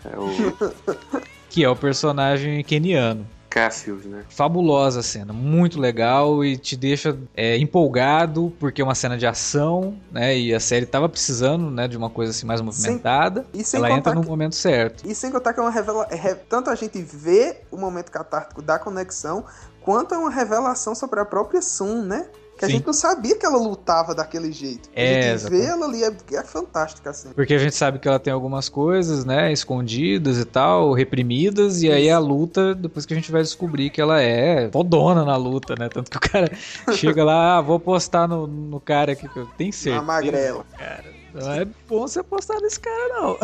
que 1.50 1.64
é 1.64 1.70
o 1.70 1.76
personagem 1.76 2.64
keniano. 2.64 3.26
Cassius, 3.58 4.06
né? 4.06 4.24
fabulosa 4.30 5.00
a 5.00 5.04
cena, 5.04 5.34
muito 5.34 5.80
legal 5.80 6.44
e 6.44 6.58
te 6.58 6.76
deixa 6.76 7.18
é, 7.36 7.58
empolgado 7.58 8.54
porque 8.60 8.82
é 8.82 8.84
uma 8.84 8.96
cena 8.96 9.18
de 9.18 9.26
ação, 9.26 9.96
né? 10.12 10.38
E 10.38 10.54
a 10.54 10.60
série 10.60 10.86
tava 10.86 11.08
precisando, 11.10 11.70
né, 11.72 11.88
de 11.88 11.98
uma 11.98 12.10
coisa 12.10 12.32
assim 12.32 12.46
mais 12.46 12.62
movimentada. 12.62 13.46
E 13.54 13.64
sem 13.64 13.78
Ela 13.80 13.92
entra 13.92 14.14
no 14.14 14.22
que- 14.22 14.28
momento 14.30 14.56
certo. 14.56 15.06
E 15.08 15.14
sem 15.16 15.32
contar 15.32 15.54
que 15.54 15.60
é 15.60 15.64
uma 15.64 15.72
revela... 15.72 16.08
é 16.10 16.34
tanto 16.36 16.70
a 16.70 16.76
gente 16.76 17.02
vê 17.02 17.62
o 17.72 17.78
momento 17.78 18.12
catártico 18.12 18.62
da 18.62 18.78
conexão, 18.78 19.46
quanto 19.82 20.14
é 20.14 20.18
uma 20.18 20.30
revelação 20.32 20.94
sobre 20.94 21.20
a 21.20 21.26
própria 21.26 21.62
Sun, 21.62 22.04
né? 22.04 22.28
Que 22.58 22.66
a 22.66 22.68
Sim. 22.68 22.76
gente 22.76 22.88
não 22.88 22.94
sabia 22.94 23.38
que 23.38 23.46
ela 23.46 23.58
lutava 23.58 24.16
daquele 24.16 24.52
jeito. 24.52 24.90
É, 24.96 25.32
a 25.32 25.38
gente 25.38 25.50
vê 25.50 25.66
ela 25.66 25.86
ali, 25.86 26.04
é, 26.04 26.12
é 26.34 26.44
fantástica 26.44 27.12
assim. 27.12 27.30
Porque 27.36 27.54
a 27.54 27.58
gente 27.60 27.76
sabe 27.76 28.00
que 28.00 28.08
ela 28.08 28.20
tem 28.20 28.34
algumas 28.34 28.68
coisas, 28.68 29.24
né, 29.24 29.52
escondidas 29.52 30.40
e 30.40 30.46
tal, 30.46 30.92
reprimidas, 30.94 31.84
e 31.84 31.92
aí 31.92 32.10
a 32.10 32.18
luta, 32.18 32.74
depois 32.74 33.06
que 33.06 33.14
a 33.14 33.16
gente 33.16 33.32
vai 33.32 33.44
descobrir 33.44 33.92
que 33.92 34.02
ela 34.02 34.22
é 34.22 34.70
fodona 34.72 35.24
na 35.24 35.36
luta, 35.36 35.76
né? 35.78 35.88
Tanto 35.88 36.10
que 36.10 36.18
o 36.18 36.20
cara 36.20 36.52
chega 36.94 37.24
lá, 37.24 37.58
ah, 37.58 37.62
vou 37.62 37.76
apostar 37.76 38.28
no, 38.28 38.48
no 38.48 38.80
cara 38.80 39.12
aqui, 39.12 39.30
que 39.30 39.38
eu 39.38 39.46
tenho 39.58 39.72
certeza. 39.72 40.02
A 40.02 40.06
magrela. 40.06 40.66
Cara, 40.78 41.17
não 41.46 41.54
é 41.54 41.66
bom 41.88 42.08
você 42.08 42.20
apostar 42.20 42.60
nesse 42.62 42.80
cara, 42.80 43.08
não. 43.10 43.38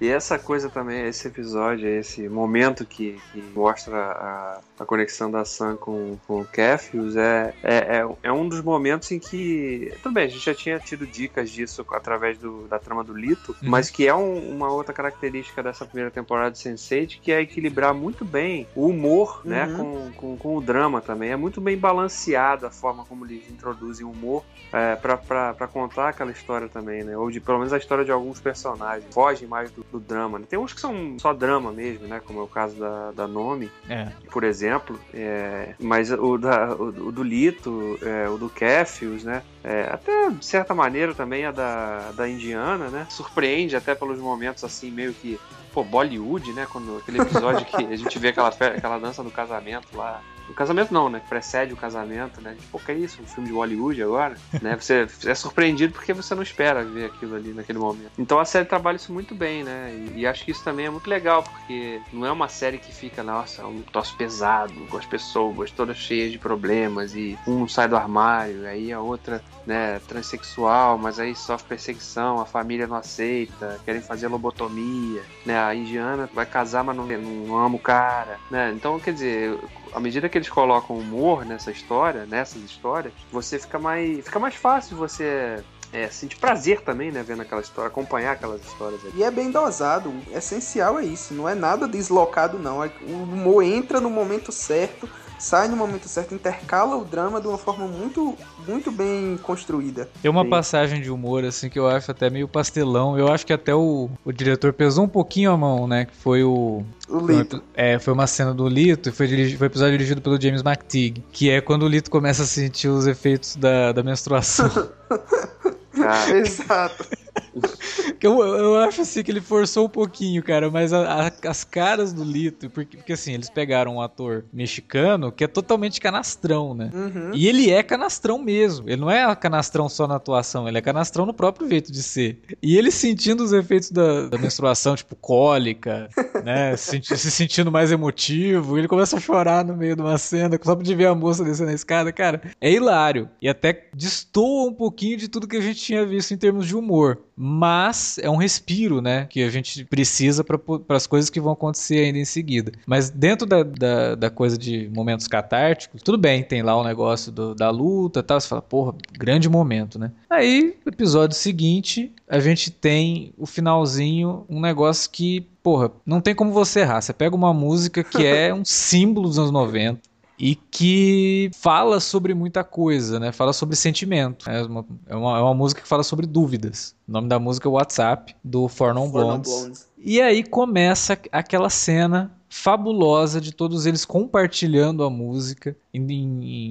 E 0.00 0.08
essa 0.08 0.38
coisa 0.38 0.68
também, 0.68 1.06
esse 1.06 1.28
episódio, 1.28 1.86
esse 1.88 2.28
momento 2.28 2.84
que, 2.84 3.20
que 3.32 3.42
mostra 3.54 3.96
a, 3.96 4.60
a 4.80 4.84
conexão 4.84 5.30
da 5.30 5.44
Sam 5.44 5.76
com, 5.76 6.18
com 6.26 6.40
o 6.40 6.44
Cassius 6.44 7.16
é, 7.16 7.54
é, 7.62 7.76
é, 7.98 8.06
é 8.24 8.32
um 8.32 8.48
dos 8.48 8.60
momentos 8.62 9.10
em 9.12 9.18
que. 9.18 9.92
Tudo 10.02 10.12
bem, 10.14 10.24
a 10.26 10.28
gente 10.28 10.44
já 10.44 10.54
tinha 10.54 10.78
tido 10.78 11.06
dicas 11.06 11.50
disso 11.50 11.84
através 11.92 12.38
do, 12.38 12.66
da 12.68 12.78
trama 12.78 13.04
do 13.04 13.12
Lito, 13.14 13.52
Uhum. 13.62 13.68
mas 13.70 13.90
que 13.90 14.06
é 14.06 14.14
um- 14.14 14.50
uma 14.54 14.72
outra 14.72 14.92
característica 14.92 15.62
dessa 15.62 15.84
primeira 15.84 16.10
temporada 16.10 16.50
de 16.50 16.58
Sense8, 16.58 17.20
que 17.20 17.30
é 17.32 17.40
equilibrar 17.40 17.92
muito 17.94 18.24
bem 18.24 18.66
o 18.74 18.86
humor 18.88 19.40
né, 19.44 19.66
Uhum. 19.66 19.76
com, 19.76 20.12
com, 20.12 20.36
com 20.36 20.56
o 20.56 20.60
drama 20.60 21.00
também. 21.00 21.30
É 21.30 21.36
muito 21.36 21.60
bem 21.60 21.76
balanceado 21.76 22.66
a 22.66 22.70
forma 22.70 23.04
como 23.04 23.24
eles 23.26 23.48
introduzem 23.50 24.04
o 24.06 24.10
humor 24.10 24.42
é, 24.72 24.96
pra 24.96 25.68
contar 25.68 26.08
aquela 26.08 26.30
história 26.30 26.68
também, 26.68 27.01
né? 27.04 27.16
Ou 27.16 27.30
de 27.30 27.40
pelo 27.40 27.58
menos 27.58 27.72
a 27.72 27.78
história 27.78 28.04
de 28.04 28.10
alguns 28.12 28.40
personagens. 28.40 29.12
Fogem 29.12 29.48
mais 29.48 29.70
do, 29.70 29.84
do 29.90 30.00
drama. 30.00 30.38
Né? 30.38 30.46
Tem 30.48 30.58
uns 30.58 30.72
que 30.72 30.80
são 30.80 31.16
só 31.18 31.32
drama 31.32 31.72
mesmo, 31.72 32.06
né? 32.06 32.20
Como 32.24 32.40
é 32.40 32.42
o 32.42 32.48
caso 32.48 32.76
da, 32.76 33.10
da 33.12 33.26
Nomi, 33.26 33.70
É. 33.88 34.08
por 34.30 34.44
exemplo. 34.44 34.98
É, 35.12 35.74
mas 35.78 36.10
o, 36.10 36.38
da, 36.38 36.74
o, 36.74 36.88
o 37.08 37.12
do 37.12 37.22
Lito, 37.22 37.98
é, 38.02 38.28
o 38.28 38.36
do 38.38 38.48
Cassius, 38.48 39.24
né? 39.24 39.42
É, 39.64 39.88
até 39.90 40.30
de 40.30 40.44
certa 40.44 40.74
maneira 40.74 41.14
também 41.14 41.44
a 41.44 41.52
da, 41.52 42.10
da 42.12 42.28
Indiana, 42.28 42.88
né? 42.88 43.06
Surpreende 43.10 43.76
até 43.76 43.94
pelos 43.94 44.18
momentos 44.18 44.64
assim, 44.64 44.90
meio 44.90 45.12
que 45.12 45.38
pô, 45.72 45.82
Bollywood, 45.82 46.52
né? 46.52 46.66
Quando 46.70 46.98
aquele 46.98 47.20
episódio 47.20 47.64
que 47.66 47.76
a 47.76 47.96
gente 47.96 48.18
vê 48.18 48.28
aquela, 48.28 48.48
aquela 48.48 48.98
dança 48.98 49.22
do 49.22 49.30
casamento 49.30 49.88
lá. 49.96 50.20
O 50.52 50.54
casamento 50.54 50.92
não, 50.92 51.08
né? 51.08 51.20
Precede 51.26 51.72
o 51.72 51.76
casamento, 51.76 52.40
né? 52.42 52.54
Pô, 52.70 52.78
que 52.78 52.92
é 52.92 52.94
isso? 52.94 53.22
Um 53.22 53.26
filme 53.26 53.48
de 53.48 53.54
Bollywood 53.54 54.02
agora? 54.02 54.36
né? 54.60 54.76
Você 54.76 55.06
é 55.24 55.34
surpreendido 55.34 55.94
porque 55.94 56.12
você 56.12 56.34
não 56.34 56.42
espera 56.42 56.84
ver 56.84 57.06
aquilo 57.06 57.34
ali 57.34 57.54
naquele 57.54 57.78
momento. 57.78 58.12
Então 58.18 58.38
a 58.38 58.44
série 58.44 58.66
trabalha 58.66 58.96
isso 58.96 59.12
muito 59.12 59.34
bem, 59.34 59.64
né? 59.64 59.92
E, 60.14 60.20
e 60.20 60.26
acho 60.26 60.44
que 60.44 60.50
isso 60.50 60.62
também 60.62 60.86
é 60.86 60.90
muito 60.90 61.08
legal, 61.08 61.42
porque 61.42 62.02
não 62.12 62.26
é 62.26 62.30
uma 62.30 62.48
série 62.48 62.76
que 62.76 62.92
fica, 62.92 63.22
nossa, 63.22 63.66
um 63.66 63.80
troço 63.80 64.14
pesado, 64.16 64.74
com 64.90 64.98
as 64.98 65.06
pessoas 65.06 65.70
todas 65.70 65.96
cheias 65.96 66.30
de 66.30 66.38
problemas, 66.38 67.14
e 67.14 67.38
um 67.46 67.66
sai 67.66 67.88
do 67.88 67.96
armário, 67.96 68.66
aí 68.66 68.92
a 68.92 69.00
outra, 69.00 69.42
né, 69.66 69.98
transexual, 70.06 70.98
mas 70.98 71.18
aí 71.18 71.34
sofre 71.34 71.68
perseguição, 71.68 72.40
a 72.40 72.44
família 72.44 72.86
não 72.86 72.96
aceita, 72.96 73.80
querem 73.86 74.02
fazer 74.02 74.28
lobotomia, 74.28 75.22
né? 75.46 75.58
A 75.58 75.74
indiana 75.74 76.28
vai 76.34 76.44
casar, 76.44 76.84
mas 76.84 76.94
não, 76.94 77.06
não 77.06 77.56
ama 77.56 77.76
o 77.76 77.78
cara, 77.78 78.38
né? 78.50 78.70
Então, 78.74 79.00
quer 79.00 79.14
dizer, 79.14 79.58
à 79.94 80.00
medida 80.00 80.28
que 80.28 80.41
eles 80.42 80.50
colocam 80.50 80.96
humor 80.96 81.44
nessa 81.44 81.70
história, 81.70 82.26
nessas 82.26 82.62
histórias, 82.62 83.12
você 83.30 83.58
fica 83.58 83.78
mais, 83.78 84.24
fica 84.24 84.38
mais 84.38 84.54
fácil 84.54 84.96
você 84.96 85.62
é, 85.92 86.08
sentir 86.08 86.36
prazer 86.36 86.80
também, 86.80 87.12
né, 87.12 87.22
vendo 87.22 87.42
aquela 87.42 87.60
história, 87.60 87.88
acompanhar 87.88 88.32
aquelas 88.32 88.60
histórias. 88.62 89.00
E 89.14 89.22
é 89.22 89.30
bem 89.30 89.50
dosado, 89.50 90.10
o 90.10 90.36
essencial 90.36 90.98
é 90.98 91.04
isso, 91.04 91.32
não 91.32 91.48
é 91.48 91.54
nada 91.54 91.86
deslocado 91.86 92.58
não, 92.58 92.82
é, 92.82 92.90
o 93.02 93.12
humor 93.12 93.62
entra 93.62 94.00
no 94.00 94.10
momento 94.10 94.50
certo, 94.50 95.08
sai 95.42 95.66
no 95.66 95.76
momento 95.76 96.08
certo, 96.08 96.34
intercala 96.34 96.96
o 96.96 97.04
drama 97.04 97.40
de 97.40 97.48
uma 97.48 97.58
forma 97.58 97.86
muito, 97.88 98.38
muito 98.66 98.92
bem 98.92 99.36
construída. 99.42 100.08
Tem 100.22 100.30
uma 100.30 100.44
Sim. 100.44 100.50
passagem 100.50 101.02
de 101.02 101.10
humor, 101.10 101.44
assim, 101.44 101.68
que 101.68 101.78
eu 101.78 101.88
acho 101.88 102.12
até 102.12 102.30
meio 102.30 102.46
pastelão. 102.46 103.18
Eu 103.18 103.26
acho 103.26 103.44
que 103.44 103.52
até 103.52 103.74
o, 103.74 104.08
o 104.24 104.32
diretor 104.32 104.72
pesou 104.72 105.04
um 105.04 105.08
pouquinho 105.08 105.50
a 105.50 105.56
mão, 105.56 105.88
né? 105.88 106.04
Que 106.04 106.14
foi 106.14 106.44
o. 106.44 106.84
O 107.08 107.18
Lito. 107.18 107.56
Foi, 107.56 107.66
é, 107.74 107.98
foi 107.98 108.12
uma 108.14 108.28
cena 108.28 108.54
do 108.54 108.68
Lito 108.68 109.08
e 109.08 109.12
foi, 109.12 109.26
dirigi, 109.26 109.56
foi 109.56 109.66
episódio 109.66 109.92
dirigido 109.92 110.22
pelo 110.22 110.40
James 110.40 110.62
McTeague. 110.62 111.24
Que 111.32 111.50
é 111.50 111.60
quando 111.60 111.82
o 111.82 111.88
Lito 111.88 112.08
começa 112.08 112.44
a 112.44 112.46
sentir 112.46 112.88
os 112.88 113.08
efeitos 113.08 113.56
da, 113.56 113.90
da 113.90 114.02
menstruação. 114.02 114.70
Exato. 116.32 117.04
eu, 118.20 118.42
eu 118.42 118.76
acho 118.78 119.02
assim 119.02 119.22
que 119.22 119.30
ele 119.30 119.40
forçou 119.40 119.86
um 119.86 119.88
pouquinho, 119.88 120.42
cara, 120.42 120.70
mas 120.70 120.92
a, 120.92 121.26
a, 121.26 121.32
as 121.48 121.64
caras 121.64 122.12
do 122.12 122.24
Lito, 122.24 122.70
porque, 122.70 122.96
porque 122.96 123.12
assim, 123.12 123.32
eles 123.32 123.50
pegaram 123.50 123.96
um 123.96 124.00
ator 124.00 124.44
mexicano 124.52 125.30
que 125.30 125.44
é 125.44 125.46
totalmente 125.46 126.00
canastrão, 126.00 126.74
né? 126.74 126.90
Uhum. 126.92 127.30
E 127.34 127.48
ele 127.48 127.70
é 127.70 127.82
canastrão 127.82 128.38
mesmo. 128.38 128.88
Ele 128.88 129.00
não 129.00 129.10
é 129.10 129.34
canastrão 129.36 129.88
só 129.88 130.06
na 130.06 130.16
atuação, 130.16 130.68
ele 130.68 130.78
é 130.78 130.80
canastrão 130.80 131.26
no 131.26 131.34
próprio 131.34 131.68
jeito 131.68 131.92
de 131.92 132.02
ser. 132.02 132.40
E 132.62 132.76
ele 132.76 132.90
sentindo 132.90 133.42
os 133.42 133.52
efeitos 133.52 133.90
da, 133.90 134.28
da 134.28 134.38
menstruação, 134.38 134.96
tipo 134.96 135.16
cólica, 135.16 136.08
né? 136.44 136.76
Se, 136.76 137.00
se, 137.02 137.30
sentindo 137.30 137.70
mais 137.70 137.92
emotivo, 137.92 138.78
ele 138.78 138.88
começa 138.88 139.16
a 139.16 139.20
chorar 139.20 139.64
no 139.64 139.76
meio 139.76 139.96
de 139.96 140.02
uma 140.02 140.18
cena, 140.18 140.58
só 140.62 140.74
de 140.74 140.94
ver 140.94 141.06
a 141.06 141.14
moça 141.14 141.44
descendo 141.44 141.70
a 141.70 141.74
escada, 141.74 142.12
cara, 142.12 142.42
é 142.60 142.70
hilário. 142.70 143.28
E 143.40 143.48
até 143.48 143.88
destoa 143.94 144.68
um 144.68 144.74
pouquinho 144.74 145.16
de 145.16 145.28
tudo 145.28 145.48
que 145.48 145.56
a 145.56 145.60
gente 145.60 145.80
tinha 145.80 146.06
visto 146.06 146.32
em 146.32 146.36
termos 146.36 146.66
de 146.66 146.76
humor 146.76 147.18
mas 147.44 148.18
é 148.18 148.30
um 148.30 148.36
respiro, 148.36 149.02
né, 149.02 149.26
que 149.28 149.42
a 149.42 149.50
gente 149.50 149.84
precisa 149.84 150.44
para 150.44 150.60
as 150.90 151.08
coisas 151.08 151.28
que 151.28 151.40
vão 151.40 151.54
acontecer 151.54 152.04
ainda 152.04 152.18
em 152.18 152.24
seguida. 152.24 152.70
Mas 152.86 153.10
dentro 153.10 153.44
da, 153.44 153.64
da, 153.64 154.14
da, 154.14 154.30
coisa 154.30 154.56
de 154.56 154.88
momentos 154.94 155.26
catárticos, 155.26 156.02
tudo 156.04 156.16
bem, 156.16 156.44
tem 156.44 156.62
lá 156.62 156.76
o 156.76 156.84
negócio 156.84 157.32
do, 157.32 157.52
da 157.52 157.68
luta 157.68 158.20
e 158.20 158.22
tal, 158.22 158.40
você 158.40 158.46
fala, 158.46 158.62
porra, 158.62 158.94
grande 159.18 159.48
momento, 159.48 159.98
né? 159.98 160.12
Aí, 160.30 160.76
episódio 160.86 161.36
seguinte, 161.36 162.12
a 162.28 162.38
gente 162.38 162.70
tem 162.70 163.34
o 163.36 163.44
finalzinho, 163.44 164.46
um 164.48 164.60
negócio 164.60 165.10
que, 165.10 165.40
porra, 165.64 165.90
não 166.06 166.20
tem 166.20 166.36
como 166.36 166.52
você 166.52 166.80
errar. 166.80 167.00
Você 167.00 167.12
pega 167.12 167.34
uma 167.34 167.52
música 167.52 168.04
que 168.04 168.24
é 168.24 168.54
um 168.54 168.64
símbolo 168.64 169.26
dos 169.28 169.40
anos 169.40 169.50
90, 169.50 170.00
e 170.42 170.56
que 170.56 171.52
fala 171.54 172.00
sobre 172.00 172.34
muita 172.34 172.64
coisa, 172.64 173.20
né? 173.20 173.30
Fala 173.30 173.52
sobre 173.52 173.76
sentimento. 173.76 174.50
É 174.50 174.60
uma, 174.64 174.84
é 175.06 175.14
uma, 175.14 175.38
é 175.38 175.40
uma 175.40 175.54
música 175.54 175.80
que 175.80 175.86
fala 175.86 176.02
sobre 176.02 176.26
dúvidas. 176.26 176.96
O 177.08 177.12
nome 177.12 177.28
da 177.28 177.38
música 177.38 177.68
é 177.68 177.70
WhatsApp, 177.70 178.34
do 178.42 178.66
For 178.66 178.92
Non 178.92 179.08
Blondes. 179.08 179.52
Blondes. 179.52 179.88
E 179.96 180.20
aí 180.20 180.42
começa 180.42 181.16
aquela 181.30 181.70
cena 181.70 182.32
fabulosa 182.52 183.40
de 183.40 183.50
todos 183.50 183.86
eles 183.86 184.04
compartilhando 184.04 185.02
a 185.04 185.08
música 185.08 185.74
em, 185.92 186.04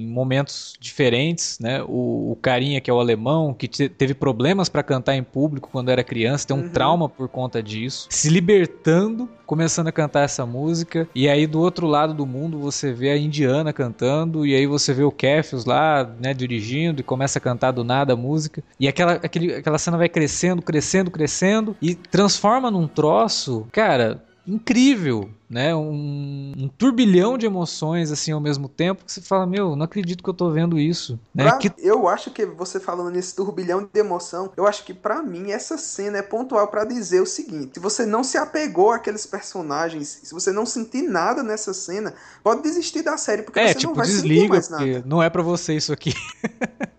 em 0.04 0.06
momentos 0.06 0.74
diferentes, 0.78 1.58
né? 1.58 1.82
O, 1.82 2.30
o, 2.30 2.38
carinha 2.40 2.80
que 2.80 2.88
é 2.88 2.94
o 2.94 3.00
alemão, 3.00 3.52
que 3.52 3.66
te, 3.66 3.88
teve 3.88 4.14
problemas 4.14 4.68
para 4.68 4.84
cantar 4.84 5.16
em 5.16 5.24
público 5.24 5.68
quando 5.72 5.90
era 5.90 6.04
criança, 6.04 6.46
tem 6.46 6.56
um 6.56 6.60
uhum. 6.60 6.68
trauma 6.68 7.08
por 7.08 7.28
conta 7.28 7.60
disso, 7.60 8.06
se 8.10 8.30
libertando, 8.30 9.28
começando 9.44 9.88
a 9.88 9.92
cantar 9.92 10.20
essa 10.20 10.46
música, 10.46 11.08
e 11.12 11.28
aí 11.28 11.48
do 11.48 11.60
outro 11.60 11.88
lado 11.88 12.14
do 12.14 12.24
mundo 12.24 12.60
você 12.60 12.92
vê 12.92 13.10
a 13.10 13.18
indiana 13.18 13.72
cantando, 13.72 14.46
e 14.46 14.54
aí 14.54 14.68
você 14.68 14.94
vê 14.94 15.02
o 15.02 15.10
Kefius 15.10 15.64
lá, 15.64 16.08
né, 16.20 16.32
dirigindo, 16.32 17.00
e 17.00 17.04
começa 17.04 17.40
a 17.40 17.42
cantar 17.42 17.72
do 17.72 17.82
nada 17.82 18.12
a 18.12 18.16
música, 18.16 18.62
e 18.78 18.86
aquela, 18.86 19.14
aquele, 19.14 19.52
aquela 19.56 19.78
cena 19.78 19.98
vai 19.98 20.08
crescendo, 20.08 20.62
crescendo, 20.62 21.10
crescendo, 21.10 21.76
e 21.82 21.96
transforma 21.96 22.70
num 22.70 22.86
troço, 22.86 23.66
cara, 23.72 24.22
incrível, 24.46 25.30
né? 25.48 25.74
Um, 25.74 26.52
um, 26.58 26.68
turbilhão 26.68 27.38
de 27.38 27.46
emoções 27.46 28.10
assim 28.10 28.32
ao 28.32 28.40
mesmo 28.40 28.68
tempo 28.68 29.04
que 29.04 29.12
você 29.12 29.20
fala, 29.20 29.46
meu, 29.46 29.76
não 29.76 29.84
acredito 29.84 30.22
que 30.22 30.28
eu 30.28 30.34
tô 30.34 30.50
vendo 30.50 30.78
isso, 30.78 31.18
né? 31.34 31.44
Pra, 31.44 31.58
que... 31.58 31.72
Eu 31.78 32.08
acho 32.08 32.30
que 32.30 32.44
você 32.44 32.80
falando 32.80 33.10
nesse 33.10 33.36
turbilhão 33.36 33.88
de 33.92 34.00
emoção, 34.00 34.52
eu 34.56 34.66
acho 34.66 34.84
que 34.84 34.92
para 34.92 35.22
mim 35.22 35.52
essa 35.52 35.78
cena 35.78 36.18
é 36.18 36.22
pontual 36.22 36.66
para 36.68 36.84
dizer 36.84 37.20
o 37.20 37.26
seguinte: 37.26 37.74
se 37.74 37.80
você 37.80 38.04
não 38.04 38.24
se 38.24 38.36
apegou 38.36 38.90
àqueles 38.90 39.26
personagens, 39.26 40.20
se 40.24 40.34
você 40.34 40.50
não 40.50 40.66
sentir 40.66 41.02
nada 41.02 41.42
nessa 41.42 41.72
cena, 41.72 42.14
pode 42.42 42.62
desistir 42.62 43.02
da 43.02 43.16
série 43.16 43.42
porque 43.42 43.60
é, 43.60 43.68
você 43.68 43.74
tipo, 43.74 43.88
não 43.88 43.94
vai 43.94 44.06
desliga, 44.06 44.60
sentir 44.60 44.70
mais 44.70 44.70
nada. 44.70 45.04
Não 45.06 45.22
é 45.22 45.30
para 45.30 45.42
você 45.42 45.74
isso 45.74 45.92
aqui. 45.92 46.14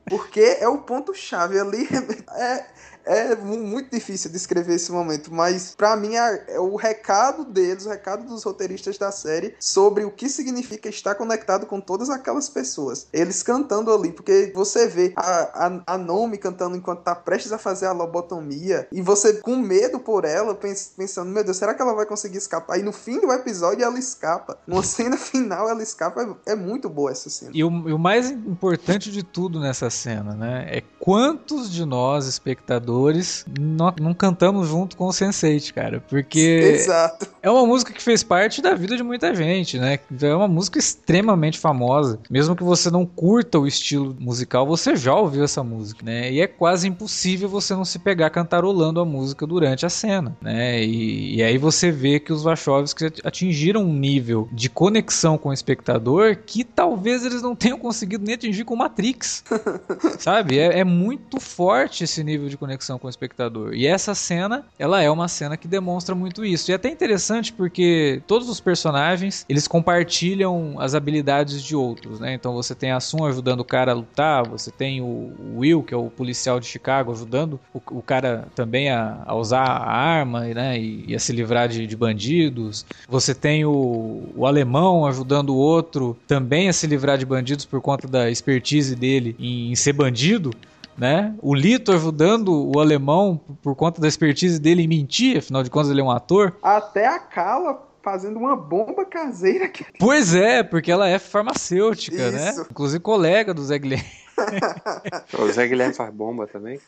porque 0.08 0.58
é 0.60 0.68
o 0.68 0.78
ponto 0.78 1.14
chave 1.14 1.60
ali 1.60 1.88
é 2.36 2.66
é 3.06 3.36
muito 3.36 3.92
difícil 3.92 4.32
descrever 4.32 4.76
esse 4.76 4.92
momento, 4.92 5.34
mas 5.34 5.76
para 5.76 5.96
mim 5.96 6.16
é, 6.16 6.60
o 6.60 6.76
recado 6.76 7.46
deles, 7.46 7.86
o 7.86 7.90
recado 7.90 8.26
dos 8.26 8.44
roteiristas 8.44 8.98
da 8.98 9.12
série 9.12 9.56
sobre 9.60 10.04
o 10.06 10.12
que 10.12 10.30
significa 10.30 10.90
estar 10.90 11.16
conectado 11.16 11.66
com 11.66 11.80
todas 11.80 12.10
aquelas 12.10 12.50
pessoas. 12.50 13.08
Eles 13.12 13.44
cantando 13.44 13.94
ali, 13.94 14.12
porque 14.12 14.52
você 14.56 14.88
vê 14.88 15.14
a, 15.16 15.68
a, 15.68 15.94
a 15.96 15.98
Nomi 15.98 16.38
cantando 16.38 16.76
enquanto 16.76 17.04
tá 17.04 17.16
prestes 17.16 17.52
a 17.52 17.58
fazer 17.58 17.86
a 17.86 17.92
lobotomia 17.92 18.88
e 18.92 19.02
você 19.02 19.34
com 19.36 19.56
medo 19.58 20.00
por 20.00 20.26
ela, 20.26 20.56
pensando, 20.56 21.30
meu 21.30 21.44
Deus, 21.44 21.58
será 21.58 21.74
que 21.74 21.82
ela 21.82 21.94
vai 21.94 22.06
conseguir 22.06 22.38
escapar? 22.38 22.80
E 22.80 22.84
no 22.84 22.92
fim 22.92 23.20
do 23.20 23.32
episódio 23.32 23.84
ela 23.84 24.00
escapa. 24.00 24.58
Numa 24.68 24.84
cena 24.84 25.18
final 25.18 25.70
ela 25.70 25.84
escapa. 25.84 26.38
É, 26.46 26.54
é 26.54 26.56
muito 26.56 26.90
boa 26.90 27.12
essa 27.12 27.30
cena. 27.30 27.52
E 27.54 27.64
o, 27.64 27.90
e 27.90 27.94
o 27.94 28.00
mais 28.00 28.32
importante 28.32 29.12
de 29.12 29.24
tudo 29.24 29.60
nessa 29.60 29.90
cena, 29.90 30.36
né, 30.36 30.66
é 30.70 30.82
quantos 31.04 31.70
de 31.70 31.84
nós, 31.84 32.28
espectadores, 32.28 33.46
não, 33.60 33.94
não 34.00 34.14
cantamos 34.14 34.70
junto 34.70 34.96
com 34.96 35.04
o 35.08 35.10
Sense8, 35.10 35.74
cara. 35.74 36.02
Porque 36.08 36.40
Exato. 36.76 37.28
é 37.42 37.52
uma 37.52 37.66
música 37.66 37.92
que 37.92 38.02
fez 38.02 38.24
parte 38.24 38.62
da 38.62 38.74
vida 38.74 38.96
de 38.96 39.04
muita 39.04 39.36
gente, 39.36 39.78
né? 39.78 40.00
É 40.22 40.34
uma 40.34 40.48
música 40.48 40.80
extremamente 40.80 41.60
famosa. 41.60 42.20
Mesmo 42.30 42.56
que 42.56 42.64
você 42.64 42.90
não 42.90 43.06
curta 43.06 43.60
o 43.60 43.68
estilo 43.68 44.16
musical, 44.18 44.66
você 44.66 44.96
já 44.96 45.14
ouviu 45.14 45.44
essa 45.44 45.62
música, 45.62 46.06
né? 46.06 46.32
E 46.32 46.40
é 46.40 46.48
quase 46.48 46.88
impossível 46.88 47.50
você 47.50 47.76
não 47.76 47.84
se 47.84 48.00
pegar 48.00 48.30
cantarolando 48.30 49.02
a 49.02 49.06
música 49.06 49.46
durante 49.46 49.86
a 49.86 49.90
cena, 49.90 50.38
né? 50.42 50.82
E, 50.82 51.36
e 51.36 51.44
aí 51.44 51.58
você 51.58 51.92
vê 51.92 52.18
que 52.18 52.32
os 52.32 52.44
Wachowski 52.44 53.12
atingiram 53.26 53.82
um 53.82 53.94
nível 53.94 54.48
de 54.54 54.70
conexão 54.70 55.38
com 55.38 55.50
o 55.50 55.54
espectador 55.54 56.38
que 56.46 56.64
talvez 56.64 57.26
eles 57.26 57.42
não 57.42 57.58
tenham 57.58 57.78
conseguido 57.78 58.24
nem 58.24 58.36
atingir 58.36 58.64
com 58.64 58.78
Matrix. 58.78 59.44
sabe? 60.18 60.60
É, 60.60 60.80
é 60.80 60.93
muito 60.94 61.40
forte 61.40 62.04
esse 62.04 62.24
nível 62.24 62.48
de 62.48 62.58
conexão 62.58 62.98
com 63.00 63.08
o 63.08 63.10
espectador. 63.10 63.74
E 63.74 63.88
essa 63.88 64.14
cena, 64.14 64.66
ela 64.78 65.02
é 65.02 65.10
uma 65.10 65.28
cena 65.28 65.58
que 65.58 65.68
demonstra 65.68 66.16
muito 66.16 66.46
isso. 66.46 66.70
E 66.70 66.74
é 66.74 66.76
até 66.76 66.90
interessante 66.90 67.52
porque 67.52 68.22
todos 68.28 68.48
os 68.48 68.60
personagens, 68.60 69.46
eles 69.50 69.68
compartilham 69.68 70.76
as 70.80 70.96
habilidades 70.96 71.64
de 71.64 71.76
outros, 71.76 72.20
né? 72.20 72.34
Então 72.34 72.54
você 72.54 72.76
tem 72.76 72.92
a 72.92 73.00
Sun 73.00 73.26
ajudando 73.26 73.62
o 73.62 73.66
cara 73.66 73.92
a 73.92 73.96
lutar, 73.96 74.48
você 74.48 74.72
tem 74.72 75.02
o 75.02 75.34
Will, 75.56 75.84
que 75.84 75.94
é 75.94 75.98
o 75.98 76.10
policial 76.10 76.60
de 76.60 76.66
Chicago, 76.66 77.12
ajudando 77.12 77.60
o, 77.74 77.82
o 77.92 78.02
cara 78.02 78.48
também 78.56 78.90
a, 78.90 79.24
a, 79.26 79.36
usar 79.36 79.64
a 79.64 79.92
arma, 79.92 80.42
né? 80.42 80.80
E, 80.80 81.06
e 81.08 81.16
a 81.16 81.20
se 81.20 81.34
livrar 81.34 81.68
de, 81.68 81.88
de, 81.88 81.96
bandidos. 81.96 82.86
Você 83.08 83.34
tem 83.34 83.66
o, 83.66 84.24
o 84.36 84.46
alemão 84.46 85.06
ajudando 85.06 85.50
o 85.50 85.58
outro 85.58 86.18
também 86.28 86.70
a 86.70 86.74
se 86.74 86.86
livrar 86.86 87.18
de 87.18 87.26
bandidos 87.26 87.66
por 87.66 87.82
conta 87.82 88.08
da 88.08 88.30
expertise 88.30 88.96
dele 88.96 89.36
em, 89.40 89.72
em 89.72 89.76
ser 89.76 89.94
bandido 89.94 90.52
né? 90.98 91.34
O 91.42 91.54
Lito 91.54 91.92
ajudando 91.92 92.72
o 92.74 92.80
alemão 92.80 93.40
por 93.62 93.76
conta 93.76 94.02
da 94.02 94.08
expertise 94.08 94.60
dele 94.60 94.84
em 94.84 94.88
mentir, 94.88 95.38
afinal 95.38 95.64
de 95.64 95.70
contas 95.70 95.90
ele 95.90 96.02
é 96.02 96.04
um 96.04 96.12
ator. 96.12 96.56
Até 96.62 97.08
a 97.08 97.20
Kala 97.20 97.94
fazendo 98.04 98.38
uma 98.38 98.56
bomba 98.56 99.06
caseira. 99.06 99.72
Pois 99.98 100.36
é, 100.36 100.62
porque 100.62 100.92
ela 100.92 101.08
é 101.08 101.18
farmacêutica, 101.18 102.32
né? 102.32 102.50
Isso. 102.50 102.60
né? 102.60 102.68
Inclusive 102.70 103.00
colega 103.00 103.54
do 103.54 103.64
Zé 103.64 103.80
Guilherme. 103.80 104.06
o 105.40 105.52
Zé 105.52 105.68
Guilherme 105.68 105.94
faz 105.94 106.14
bomba 106.14 106.46
também? 106.46 106.80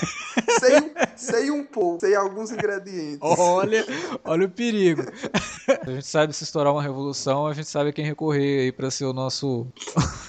sei, 0.58 0.92
sei 1.14 1.50
um 1.50 1.62
pouco, 1.64 2.00
sei 2.00 2.14
alguns 2.14 2.50
ingredientes. 2.50 3.18
Olha, 3.20 3.84
olha 4.24 4.46
o 4.46 4.50
perigo. 4.50 5.02
A 5.86 5.90
gente 5.90 6.06
sabe 6.06 6.32
se 6.32 6.44
estourar 6.44 6.72
uma 6.72 6.82
revolução, 6.82 7.46
a 7.46 7.52
gente 7.52 7.68
sabe 7.68 7.92
quem 7.92 8.04
recorrer 8.04 8.62
aí 8.62 8.72
pra 8.72 8.90
ser 8.90 9.04
o 9.04 9.12
nosso, 9.12 9.66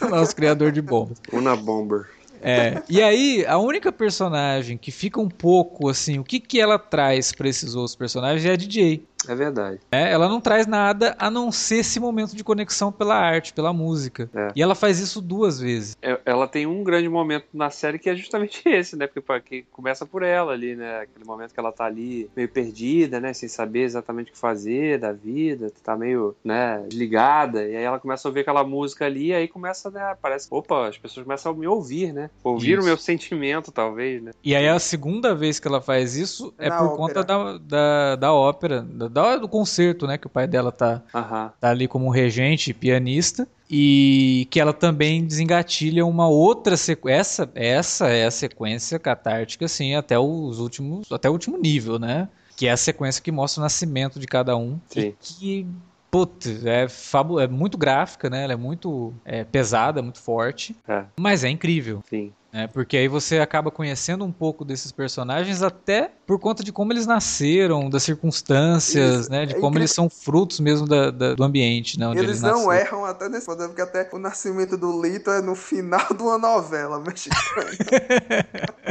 nosso 0.09 0.35
criador 0.35 0.71
de 0.71 0.81
bombas. 0.81 1.19
Una 1.31 1.55
Bomber. 1.55 2.09
É, 2.45 2.83
e 2.89 3.01
aí, 3.01 3.45
a 3.47 3.57
única 3.57 3.89
personagem 3.89 4.77
que 4.77 4.91
fica 4.91 5.21
um 5.21 5.29
pouco 5.29 5.87
assim, 5.87 6.19
o 6.19 6.25
que, 6.25 6.41
que 6.41 6.59
ela 6.59 6.77
traz 6.77 7.31
para 7.31 7.47
esses 7.47 7.73
outros 7.73 7.95
personagens 7.95 8.45
é 8.45 8.51
a 8.51 8.55
DJ. 8.57 9.01
É 9.27 9.35
verdade. 9.35 9.79
É, 9.91 10.11
ela 10.11 10.27
não 10.27 10.39
traz 10.41 10.67
nada 10.67 11.15
a 11.17 11.29
não 11.29 11.51
ser 11.51 11.77
esse 11.77 11.99
momento 11.99 12.35
de 12.35 12.43
conexão 12.43 12.91
pela 12.91 13.15
arte, 13.15 13.53
pela 13.53 13.73
música. 13.73 14.29
É. 14.33 14.51
E 14.55 14.61
ela 14.61 14.75
faz 14.75 14.99
isso 14.99 15.21
duas 15.21 15.59
vezes. 15.59 15.97
É, 16.01 16.19
Ela 16.25 16.47
tem 16.47 16.65
um 16.65 16.83
grande 16.83 17.07
momento 17.09 17.45
na 17.53 17.69
série 17.69 17.99
que 17.99 18.09
é 18.09 18.15
justamente 18.15 18.61
esse, 18.67 18.95
né? 18.95 19.07
Porque 19.07 19.65
começa 19.71 20.05
por 20.05 20.23
ela 20.23 20.53
ali, 20.53 20.75
né? 20.75 21.01
Aquele 21.01 21.25
momento 21.25 21.53
que 21.53 21.59
ela 21.59 21.71
tá 21.71 21.85
ali 21.85 22.29
meio 22.35 22.49
perdida, 22.49 23.19
né? 23.19 23.33
Sem 23.33 23.49
saber 23.49 23.83
exatamente 23.83 24.29
o 24.29 24.33
que 24.33 24.37
fazer 24.37 24.99
da 24.99 25.11
vida, 25.11 25.71
tá 25.83 25.95
meio, 25.95 26.35
né, 26.43 26.83
desligada. 26.87 27.63
E 27.67 27.75
aí 27.75 27.83
ela 27.83 27.99
começa 27.99 28.27
a 28.27 28.29
ouvir 28.29 28.41
aquela 28.41 28.63
música 28.63 29.05
ali, 29.05 29.27
e 29.27 29.33
aí 29.33 29.47
começa, 29.47 29.89
né? 29.89 30.15
Parece, 30.21 30.47
opa, 30.49 30.87
as 30.87 30.97
pessoas 30.97 31.25
começam 31.25 31.51
a 31.51 31.55
me 31.55 31.67
ouvir, 31.67 32.13
né? 32.13 32.29
Ouvir 32.43 32.75
o 32.75 32.79
Isso. 32.79 32.87
meu 32.87 32.97
sentimento, 32.97 33.71
talvez, 33.71 34.21
né? 34.21 34.31
E 34.43 34.55
aí 34.55 34.67
a 34.67 34.79
segunda 34.79 35.33
vez 35.35 35.59
que 35.59 35.67
ela 35.67 35.81
faz 35.81 36.15
isso 36.15 36.53
é 36.57 36.69
Na 36.69 36.77
por 36.77 36.85
ópera. 36.85 36.97
conta 36.97 37.23
da, 37.23 37.57
da, 37.57 38.15
da 38.15 38.33
ópera, 38.33 38.81
da, 38.81 39.07
da- 39.13 39.37
do 39.37 39.47
concerto, 39.47 40.07
né? 40.07 40.17
Que 40.17 40.27
o 40.27 40.29
pai 40.29 40.47
dela 40.47 40.71
tá, 40.71 41.01
Aham. 41.13 41.51
tá 41.59 41.69
ali 41.69 41.87
como 41.87 42.09
regente 42.09 42.71
e 42.71 42.73
pianista. 42.73 43.47
E 43.75 44.47
que 44.51 44.59
ela 44.59 44.73
também 44.73 45.25
desengatilha 45.25 46.05
uma 46.05 46.27
outra 46.27 46.77
sequência. 46.77 47.49
Essa 47.55 48.07
é 48.09 48.25
a 48.25 48.31
sequência 48.31 48.99
catártica, 48.99 49.65
assim, 49.65 49.95
até 49.95 50.19
os 50.19 50.59
últimos. 50.59 51.11
Até 51.11 51.29
o 51.29 51.33
último 51.33 51.57
nível, 51.57 51.97
né? 51.97 52.27
Que 52.55 52.67
é 52.67 52.71
a 52.71 52.77
sequência 52.77 53.21
que 53.23 53.31
mostra 53.31 53.61
o 53.61 53.63
nascimento 53.63 54.19
de 54.19 54.27
cada 54.27 54.55
um. 54.55 54.79
Sim. 54.89 55.13
Que. 55.19 55.65
Putz, 56.11 56.63
é, 56.63 56.87
fabu 56.87 57.39
é 57.39 57.47
muito 57.47 57.75
gráfica, 57.75 58.29
né? 58.29 58.43
Ela 58.43 58.53
é 58.53 58.55
muito 58.55 59.11
é, 59.25 59.43
pesada, 59.43 59.99
muito 60.03 60.19
forte. 60.19 60.75
É. 60.87 61.05
Mas 61.19 61.43
é 61.43 61.49
incrível. 61.49 62.03
Sim. 62.07 62.31
Né? 62.53 62.67
porque 62.67 62.95
aí 62.97 63.07
você 63.07 63.39
acaba 63.39 63.71
conhecendo 63.71 64.23
um 64.23 64.31
pouco 64.31 64.63
desses 64.63 64.91
personagens 64.91 65.61
até 65.63 66.11
por 66.27 66.39
conta 66.39 66.63
de 66.63 66.71
como 66.71 66.93
eles 66.93 67.05
nasceram, 67.07 67.89
das 67.89 68.03
circunstâncias, 68.03 69.21
Isso. 69.21 69.31
né? 69.31 69.45
De 69.45 69.53
É 69.53 69.55
como 69.55 69.67
incrível. 69.71 69.81
eles 69.81 69.91
são 69.91 70.09
frutos 70.09 70.59
mesmo 70.59 70.87
da- 70.87 71.11
da- 71.11 71.33
do 71.35 71.43
ambiente, 71.43 71.99
né? 71.99 72.07
Onde 72.07 72.19
Eles 72.19 72.41
não 72.41 72.65
nasceram. 72.67 72.71
erram 72.73 73.05
até 73.05 73.27
nesse 73.27 73.45
ponto, 73.45 73.57
porque 73.67 73.81
até 73.81 74.07
o 74.13 74.19
nascimento 74.19 74.77
do 74.77 75.01
Lito 75.01 75.29
é 75.31 75.41
no 75.41 75.55
final 75.55 76.05
de 76.15 76.21
uma 76.23 76.37
novela 76.37 76.99
mexicana. 76.99 77.67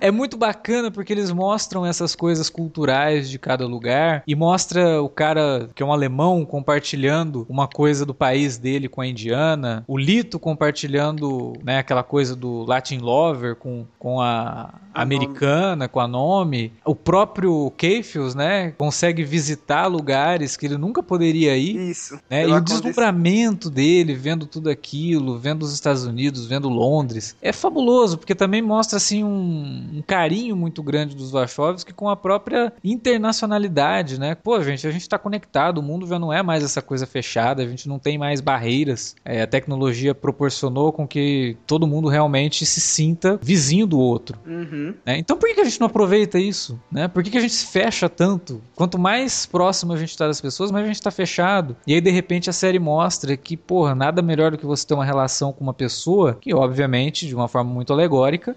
É 0.00 0.10
muito 0.10 0.36
bacana 0.36 0.90
porque 0.90 1.12
eles 1.12 1.30
mostram 1.30 1.86
essas 1.86 2.16
coisas 2.16 2.50
culturais 2.50 3.30
de 3.30 3.38
cada 3.38 3.64
lugar 3.64 4.24
e 4.26 4.34
mostra 4.34 5.00
o 5.00 5.08
cara 5.08 5.70
que 5.72 5.80
é 5.82 5.86
um 5.86 5.92
alemão 5.92 6.44
compartilhando 6.44 7.46
uma 7.48 7.68
coisa 7.68 8.04
do 8.04 8.12
país 8.12 8.58
dele 8.58 8.88
com 8.88 9.00
a 9.00 9.06
indiana, 9.06 9.84
o 9.86 9.96
Lito 9.96 10.38
compartilhando, 10.40 11.52
né, 11.62 11.78
aquela 11.78 12.02
coisa 12.02 12.34
do 12.34 12.64
Latin 12.98 13.04
Lover 13.04 13.56
com, 13.56 13.86
com 13.98 14.20
a 14.20 14.74
A 14.94 15.02
americana, 15.02 15.88
com 15.88 16.00
a 16.00 16.08
nome. 16.08 16.72
O 16.84 16.94
próprio 16.94 17.70
Keifius, 17.76 18.34
né, 18.34 18.72
consegue 18.72 19.24
visitar 19.24 19.86
lugares 19.86 20.56
que 20.56 20.66
ele 20.66 20.76
nunca 20.76 21.02
poderia 21.02 21.56
ir. 21.56 21.90
Isso. 21.90 22.18
né? 22.28 22.46
E 22.46 22.52
o 22.52 22.60
deslumbramento 22.60 23.70
dele, 23.70 24.14
vendo 24.14 24.46
tudo 24.46 24.68
aquilo, 24.68 25.38
vendo 25.38 25.62
os 25.62 25.72
Estados 25.72 26.04
Unidos, 26.04 26.46
vendo 26.46 26.68
Londres, 26.68 27.36
é 27.40 27.52
fabuloso, 27.52 28.18
porque 28.18 28.34
também 28.34 28.60
mostra 28.60 28.96
assim 28.96 29.22
um, 29.22 29.98
um 29.98 30.02
carinho 30.06 30.56
muito 30.56 30.82
grande 30.82 31.14
dos 31.14 31.30
Wachowski 31.30 31.92
com 31.92 32.08
a 32.08 32.16
própria 32.16 32.72
internacionalidade, 32.82 34.18
né? 34.18 34.34
Pô, 34.34 34.60
gente, 34.62 34.86
a 34.86 34.90
gente 34.90 35.02
está 35.02 35.18
conectado, 35.18 35.78
o 35.78 35.82
mundo 35.82 36.06
já 36.06 36.18
não 36.18 36.32
é 36.32 36.42
mais 36.42 36.64
essa 36.64 36.82
coisa 36.82 37.06
fechada, 37.06 37.62
a 37.62 37.66
gente 37.66 37.88
não 37.88 37.98
tem 37.98 38.18
mais 38.18 38.40
barreiras. 38.40 39.14
É, 39.24 39.42
a 39.42 39.46
tecnologia 39.46 40.14
proporcionou 40.14 40.92
com 40.92 41.06
que 41.06 41.56
todo 41.66 41.86
mundo 41.86 42.08
realmente 42.08 42.66
se 42.66 42.80
sinta 42.88 43.38
vizinho 43.42 43.86
do 43.86 43.98
outro. 43.98 44.38
Uhum. 44.46 44.94
né? 45.04 45.18
Então 45.18 45.36
por 45.36 45.48
que 45.48 45.54
que 45.54 45.60
a 45.60 45.64
gente 45.64 45.80
não 45.80 45.86
aproveita 45.86 46.38
isso? 46.38 46.78
Né? 46.90 47.06
Por 47.08 47.22
que, 47.22 47.30
que 47.30 47.38
a 47.38 47.40
gente 47.40 47.52
se 47.54 47.66
fecha 47.66 48.08
tanto? 48.08 48.60
Quanto 48.74 48.98
mais 48.98 49.46
próximo 49.46 49.92
a 49.92 49.96
gente 49.96 50.10
está 50.10 50.26
das 50.26 50.40
pessoas, 50.40 50.70
mais 50.70 50.84
a 50.84 50.86
gente 50.88 50.96
está 50.96 51.10
fechado. 51.10 51.76
E 51.86 51.94
aí, 51.94 52.00
de 52.00 52.10
repente, 52.10 52.48
a 52.50 52.52
série 52.52 52.78
mostra 52.78 53.36
que, 53.36 53.56
porra, 53.56 53.94
nada 53.94 54.22
melhor 54.22 54.50
do 54.52 54.58
que 54.58 54.66
você 54.66 54.86
ter 54.86 54.94
uma 54.94 55.04
relação 55.04 55.52
com 55.52 55.62
uma 55.64 55.74
pessoa 55.74 56.36
que, 56.40 56.52
obviamente, 56.54 57.26
de 57.26 57.34
uma 57.34 57.48
forma 57.48 57.72
muito 57.72 57.92
alegórica, 57.92 58.56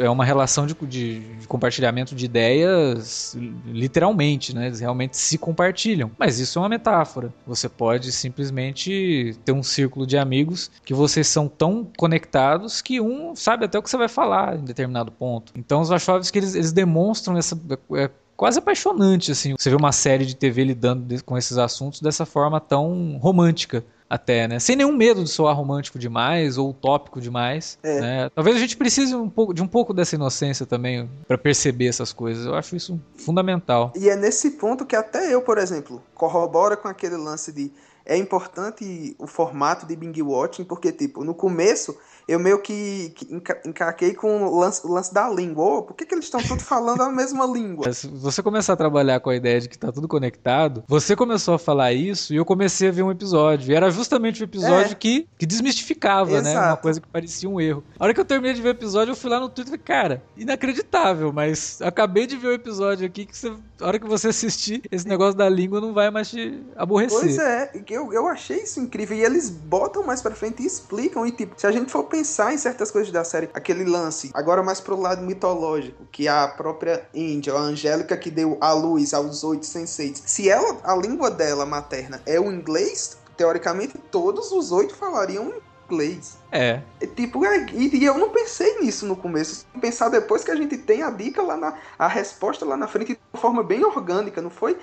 é 0.00 0.08
uma 0.10 0.24
relação 0.24 0.66
de, 0.66 0.74
de- 0.82 1.20
de 1.20 1.46
compartilhamento 1.46 2.14
de 2.14 2.24
ideias, 2.24 3.36
literalmente, 3.66 4.54
né? 4.54 4.66
Eles 4.66 4.80
realmente 4.80 5.16
se 5.16 5.38
compartilham. 5.38 6.10
Mas 6.18 6.38
isso 6.38 6.58
é 6.58 6.62
uma 6.62 6.68
metáfora. 6.68 7.32
Você 7.46 7.68
pode 7.68 8.10
simplesmente 8.12 9.36
ter 9.44 9.52
um 9.52 9.62
círculo 9.62 10.06
de 10.06 10.16
amigos 10.18 10.70
que 10.84 10.94
vocês 10.94 11.26
são 11.26 11.48
tão 11.48 11.86
conectados 11.96 12.80
que 12.80 13.00
um 13.00 13.34
sabe 13.36 13.64
até 13.68 13.78
o 13.78 13.82
que 13.82 13.88
você 13.90 13.96
vai 13.96 14.08
falar 14.08 14.56
em 14.56 14.64
determinado 14.64 15.12
ponto. 15.12 15.52
Então 15.56 15.80
os 15.80 15.88
Wachowski 15.88 16.38
eles, 16.38 16.54
eles 16.54 16.72
demonstram 16.72 17.36
essa 17.36 17.58
é 17.94 18.10
quase 18.36 18.58
apaixonante 18.58 19.32
assim. 19.32 19.54
Você 19.58 19.70
vê 19.70 19.76
uma 19.76 19.92
série 19.92 20.24
de 20.24 20.34
TV 20.36 20.64
lidando 20.64 21.22
com 21.24 21.36
esses 21.36 21.58
assuntos 21.58 22.00
dessa 22.00 22.24
forma 22.24 22.60
tão 22.60 23.18
romântica 23.20 23.84
até, 24.08 24.48
né? 24.48 24.58
Sem 24.58 24.74
nenhum 24.74 24.96
medo 24.96 25.22
de 25.22 25.28
soar 25.28 25.54
romântico 25.54 25.98
demais 25.98 26.56
ou 26.56 26.70
utópico 26.70 27.20
demais, 27.20 27.78
É. 27.82 28.00
né? 28.00 28.30
Talvez 28.34 28.56
a 28.56 28.58
gente 28.58 28.76
precise 28.76 29.14
um 29.14 29.28
pouco, 29.28 29.52
de 29.52 29.62
um 29.62 29.66
pouco 29.66 29.92
dessa 29.92 30.14
inocência 30.14 30.64
também 30.64 31.10
para 31.26 31.36
perceber 31.36 31.88
essas 31.88 32.12
coisas. 32.12 32.46
Eu 32.46 32.54
acho 32.54 32.74
isso 32.74 32.98
fundamental. 33.16 33.92
E 33.94 34.08
é 34.08 34.16
nesse 34.16 34.52
ponto 34.52 34.86
que 34.86 34.96
até 34.96 35.32
eu, 35.32 35.42
por 35.42 35.58
exemplo, 35.58 36.02
corrobora 36.14 36.74
com 36.76 36.88
aquele 36.88 37.16
lance 37.16 37.52
de 37.52 37.70
é 38.06 38.16
importante 38.16 39.14
o 39.18 39.26
formato 39.26 39.84
de 39.84 39.94
Bing 39.94 40.22
Watching, 40.22 40.64
porque, 40.64 40.90
tipo, 40.90 41.22
no 41.22 41.34
começo 41.34 41.94
eu 42.28 42.38
meio 42.38 42.60
que, 42.60 43.10
que 43.16 43.34
enca- 43.34 43.60
encaquei 43.66 44.14
com 44.14 44.42
o 44.44 44.60
lance, 44.60 44.86
o 44.86 44.92
lance 44.92 45.12
da 45.12 45.28
língua. 45.30 45.64
Ô, 45.64 45.82
por 45.82 45.94
que, 45.96 46.04
que 46.04 46.14
eles 46.14 46.26
estão 46.26 46.42
todos 46.42 46.62
falando 46.62 47.00
a 47.02 47.10
mesma 47.10 47.46
língua? 47.46 47.92
Se 47.92 48.06
você 48.06 48.42
começar 48.42 48.74
a 48.74 48.76
trabalhar 48.76 49.18
com 49.20 49.30
a 49.30 49.34
ideia 49.36 49.60
de 49.60 49.68
que 49.68 49.78
tá 49.78 49.90
tudo 49.90 50.06
conectado, 50.06 50.84
você 50.86 51.16
começou 51.16 51.54
a 51.54 51.58
falar 51.58 51.92
isso 51.92 52.32
e 52.34 52.36
eu 52.36 52.44
comecei 52.44 52.88
a 52.88 52.92
ver 52.92 53.02
um 53.02 53.10
episódio. 53.10 53.72
E 53.72 53.74
era 53.74 53.90
justamente 53.90 54.42
o 54.42 54.44
episódio 54.44 54.92
É. 54.92 54.94
que, 54.94 55.26
que 55.38 55.46
desmistificava, 55.46 56.30
né? 56.42 56.50
Uma 56.52 56.60
Exato. 56.60 56.82
coisa 56.82 57.00
que 57.00 57.08
parecia 57.08 57.48
um 57.48 57.60
erro. 57.60 57.82
A 57.98 58.04
hora 58.04 58.12
que 58.14 58.20
eu 58.20 58.24
terminei 58.24 58.54
de 58.54 58.60
ver 58.60 58.68
o 58.68 58.70
episódio, 58.72 59.12
eu 59.12 59.16
fui 59.16 59.30
lá 59.30 59.40
no 59.40 59.48
Twitter 59.48 59.74
e 59.74 59.78
falei, 59.78 59.84
cara, 60.02 60.22
inacreditável, 60.36 61.32
mas 61.32 61.80
acabei 61.80 62.26
de 62.26 62.36
ver 62.36 62.48
o 62.48 62.52
episódio 62.52 63.06
aqui 63.06 63.24
que 63.24 63.36
você, 63.36 63.52
a 63.80 63.86
hora 63.86 63.98
que 63.98 64.06
você 64.06 64.28
assistir, 64.28 64.82
esse 64.90 65.06
negócio 65.06 65.36
da 65.36 65.48
língua 65.48 65.80
não 65.80 65.94
vai 65.94 66.10
mais 66.10 66.28
te 66.28 66.62
aborrecer. 66.76 67.20
Pois 67.20 67.38
é, 67.38 67.70
eu, 67.88 68.12
eu 68.12 68.26
achei 68.26 68.62
isso 68.62 68.80
incrível. 68.80 69.16
E 69.16 69.24
eles 69.24 69.48
botam 69.50 70.02
mais 70.02 70.20
pra 70.20 70.34
frente 70.34 70.62
e 70.62 70.66
explicam. 70.66 71.26
E, 71.26 71.32
tipo, 71.32 71.58
se 71.58 71.66
a 71.66 71.72
gente 71.72 71.90
for 71.90 72.04
pensar 72.04 72.52
em 72.52 72.58
certas 72.58 72.90
coisas 72.90 73.12
da 73.12 73.24
série, 73.24 73.48
aquele 73.54 73.84
lance, 73.84 74.30
agora 74.34 74.62
mais 74.62 74.80
pro 74.80 75.00
lado 75.00 75.22
mitológico, 75.22 76.04
que 76.10 76.26
a 76.26 76.48
própria 76.48 77.06
Angel, 77.14 77.56
a 77.56 77.60
Angélica 77.60 78.16
que 78.16 78.30
deu 78.30 78.58
a 78.60 78.72
luz 78.72 79.14
aos 79.14 79.44
oito 79.44 79.66
senseis, 79.66 80.22
se 80.26 80.48
ela, 80.48 80.78
a 80.84 80.96
língua 80.96 81.30
dela 81.30 81.64
materna 81.64 82.20
é 82.26 82.40
o 82.40 82.50
inglês, 82.50 83.16
teoricamente 83.36 83.96
todos 84.10 84.50
os 84.52 84.72
oito 84.72 84.94
falariam 84.94 85.52
inglês. 85.90 86.36
É. 86.50 86.80
É 87.00 87.06
Tipo, 87.06 87.44
é, 87.44 87.66
e, 87.72 88.04
eu 88.04 88.16
não 88.16 88.30
pensei 88.30 88.80
nisso 88.80 89.06
no 89.06 89.16
começo. 89.16 89.66
Pensar 89.80 90.08
depois 90.08 90.44
que 90.44 90.50
a 90.50 90.56
gente 90.56 90.76
tem 90.78 91.02
a 91.02 91.10
dica 91.10 91.42
lá 91.42 91.56
na. 91.56 91.74
a 91.98 92.06
resposta 92.08 92.64
lá 92.64 92.76
na 92.76 92.86
frente 92.86 93.12
de 93.14 93.18
uma 93.32 93.40
forma 93.40 93.62
bem 93.62 93.84
orgânica, 93.84 94.40
não 94.40 94.50
foi 94.50 94.76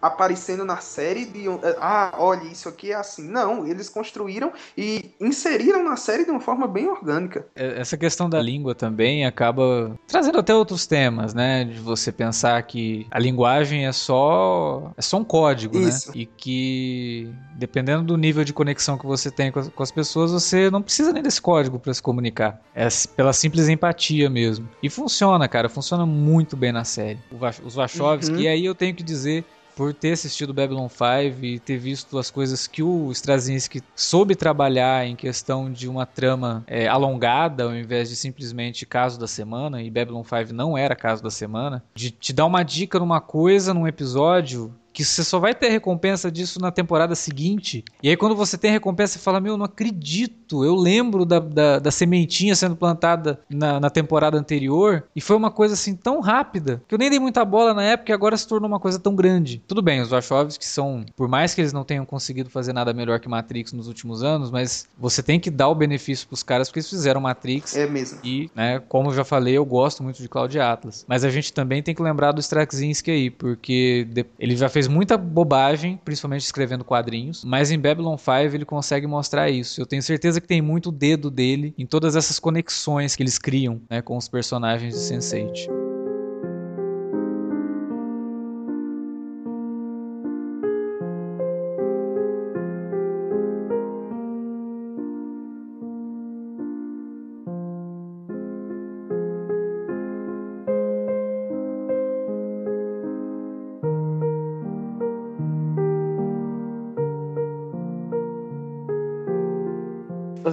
aparecendo 0.00 0.64
na 0.64 0.78
série 0.78 1.24
de. 1.24 1.48
um- 1.48 1.60
Ah, 1.80 2.14
olha, 2.18 2.44
isso 2.44 2.68
aqui 2.68 2.92
é 2.92 2.94
assim. 2.94 3.28
Não, 3.28 3.66
eles 3.66 3.88
construíram 3.88 4.52
e 4.76 5.10
inseriram 5.20 5.82
na 5.82 5.96
série 5.96 6.24
de 6.24 6.30
uma 6.30 6.40
forma 6.40 6.66
bem 6.66 6.88
orgânica. 6.88 7.46
É, 7.54 7.80
Essa 7.80 7.96
questão 7.96 8.28
da 8.28 8.40
língua 8.40 8.74
também 8.74 9.26
acaba 9.26 9.96
trazendo 10.06 10.38
até 10.38 10.54
outros 10.54 10.86
temas, 10.86 11.34
né? 11.34 11.64
De 11.64 11.78
você 11.80 12.10
pensar 12.12 12.62
que 12.62 13.06
a 13.10 13.18
linguagem 13.18 13.86
é 13.86 13.92
só 13.92 14.92
é 14.96 15.02
só 15.02 15.18
um 15.18 15.24
código, 15.24 15.78
Isso. 15.78 16.08
né? 16.08 16.14
E 16.16 16.26
que 16.26 17.32
dependendo 17.56 18.02
do 18.04 18.16
nível 18.16 18.44
de 18.44 18.52
conexão 18.52 18.96
que 18.96 19.06
você 19.06 19.30
tem 19.30 19.52
com 19.52 19.82
as 19.82 19.90
pessoas, 19.90 20.32
você 20.32 20.70
não 20.70 20.80
precisa 20.82 21.09
nem 21.12 21.22
desse 21.22 21.40
código 21.40 21.78
para 21.78 21.92
se 21.94 22.02
comunicar. 22.02 22.60
É 22.74 22.88
pela 23.16 23.32
simples 23.32 23.68
empatia 23.68 24.28
mesmo. 24.30 24.68
E 24.82 24.88
funciona, 24.90 25.46
cara, 25.48 25.68
funciona 25.68 26.04
muito 26.06 26.56
bem 26.56 26.72
na 26.72 26.84
série. 26.84 27.18
Os 27.64 27.74
Wachowski, 27.74 28.34
Uhum. 28.34 28.40
e 28.40 28.48
aí 28.48 28.64
eu 28.64 28.74
tenho 28.74 28.94
que 28.94 29.02
dizer 29.02 29.44
por 29.76 29.94
ter 29.94 30.12
assistido 30.12 30.52
Babylon 30.52 30.88
5 30.90 31.42
e 31.42 31.58
ter 31.58 31.78
visto 31.78 32.18
as 32.18 32.30
coisas 32.30 32.66
que 32.66 32.82
o 32.82 33.10
Straczynski 33.12 33.82
soube 33.96 34.34
trabalhar 34.34 35.06
em 35.06 35.16
questão 35.16 35.72
de 35.72 35.88
uma 35.88 36.04
trama 36.04 36.62
é, 36.66 36.86
alongada, 36.86 37.64
ao 37.64 37.74
invés 37.74 38.10
de 38.10 38.16
simplesmente 38.16 38.84
caso 38.84 39.18
da 39.18 39.26
semana, 39.26 39.80
e 39.82 39.88
Babylon 39.90 40.22
5 40.22 40.52
não 40.52 40.76
era 40.76 40.94
caso 40.94 41.22
da 41.22 41.30
semana, 41.30 41.82
de 41.94 42.10
te 42.10 42.30
dar 42.32 42.44
uma 42.44 42.62
dica 42.62 42.98
numa 42.98 43.22
coisa 43.22 43.72
num 43.72 43.86
episódio 43.86 44.74
que 44.92 45.04
você 45.04 45.24
só 45.24 45.38
vai 45.38 45.54
ter 45.54 45.68
recompensa 45.68 46.30
disso 46.30 46.60
na 46.60 46.70
temporada 46.70 47.14
seguinte. 47.14 47.84
E 48.02 48.08
aí 48.08 48.16
quando 48.16 48.34
você 48.34 48.58
tem 48.58 48.70
recompensa, 48.70 49.14
você 49.14 49.18
fala, 49.18 49.40
meu, 49.40 49.56
não 49.56 49.64
acredito, 49.64 50.64
eu 50.64 50.74
lembro 50.74 51.24
da, 51.24 51.38
da, 51.38 51.78
da 51.78 51.90
sementinha 51.90 52.54
sendo 52.54 52.76
plantada 52.76 53.40
na, 53.48 53.80
na, 53.80 53.90
temporada 53.90 54.38
anterior, 54.38 55.04
e 55.14 55.20
foi 55.20 55.36
uma 55.36 55.50
coisa 55.50 55.74
assim 55.74 55.94
tão 55.94 56.20
rápida, 56.20 56.82
que 56.86 56.94
eu 56.94 56.98
nem 56.98 57.10
dei 57.10 57.18
muita 57.18 57.44
bola 57.44 57.74
na 57.74 57.82
época 57.82 58.12
e 58.12 58.14
agora 58.14 58.36
se 58.36 58.46
tornou 58.46 58.68
uma 58.68 58.80
coisa 58.80 58.98
tão 58.98 59.14
grande. 59.14 59.62
Tudo 59.66 59.82
bem, 59.82 60.00
os 60.00 60.10
Wachowski 60.10 60.64
são, 60.64 61.04
por 61.16 61.28
mais 61.28 61.54
que 61.54 61.60
eles 61.60 61.72
não 61.72 61.84
tenham 61.84 62.04
conseguido 62.04 62.50
fazer 62.50 62.72
nada 62.72 62.92
melhor 62.92 63.20
que 63.20 63.28
Matrix 63.28 63.72
nos 63.72 63.88
últimos 63.88 64.22
anos, 64.22 64.50
mas 64.50 64.88
você 64.98 65.22
tem 65.22 65.40
que 65.40 65.50
dar 65.50 65.68
o 65.68 65.74
benefício 65.74 66.26
pros 66.26 66.42
caras 66.42 66.68
porque 66.68 66.80
eles 66.80 66.90
fizeram 66.90 67.20
Matrix. 67.20 67.76
É 67.76 67.86
mesmo. 67.86 68.18
E, 68.24 68.50
né, 68.54 68.80
como 68.88 69.10
eu 69.10 69.14
já 69.14 69.24
falei, 69.24 69.56
eu 69.56 69.64
gosto 69.64 70.02
muito 70.02 70.22
de 70.22 70.28
Cloud 70.28 70.58
Atlas. 70.58 71.04
Mas 71.08 71.24
a 71.24 71.30
gente 71.30 71.52
também 71.52 71.82
tem 71.82 71.94
que 71.94 72.02
lembrar 72.02 72.32
do 72.32 72.40
Straczynski 72.40 73.10
aí, 73.10 73.30
porque 73.30 74.06
ele 74.38 74.56
já 74.56 74.68
fez 74.68 74.88
muita 74.90 75.16
bobagem, 75.16 75.98
principalmente 76.04 76.42
escrevendo 76.42 76.84
quadrinhos, 76.84 77.44
mas 77.44 77.70
em 77.70 77.78
Babylon 77.78 78.16
5 78.18 78.54
ele 78.54 78.64
consegue 78.64 79.06
mostrar 79.06 79.48
isso. 79.48 79.80
Eu 79.80 79.86
tenho 79.86 80.02
certeza 80.02 80.40
que 80.40 80.46
tem 80.46 80.60
muito 80.60 80.90
dedo 80.92 81.30
dele 81.30 81.74
em 81.78 81.86
todas 81.86 82.16
essas 82.16 82.38
conexões 82.38 83.16
que 83.16 83.22
eles 83.22 83.38
criam 83.38 83.80
né, 83.88 84.02
com 84.02 84.16
os 84.16 84.28
personagens 84.28 84.94
de 84.94 85.00
Sense8. 85.00 85.79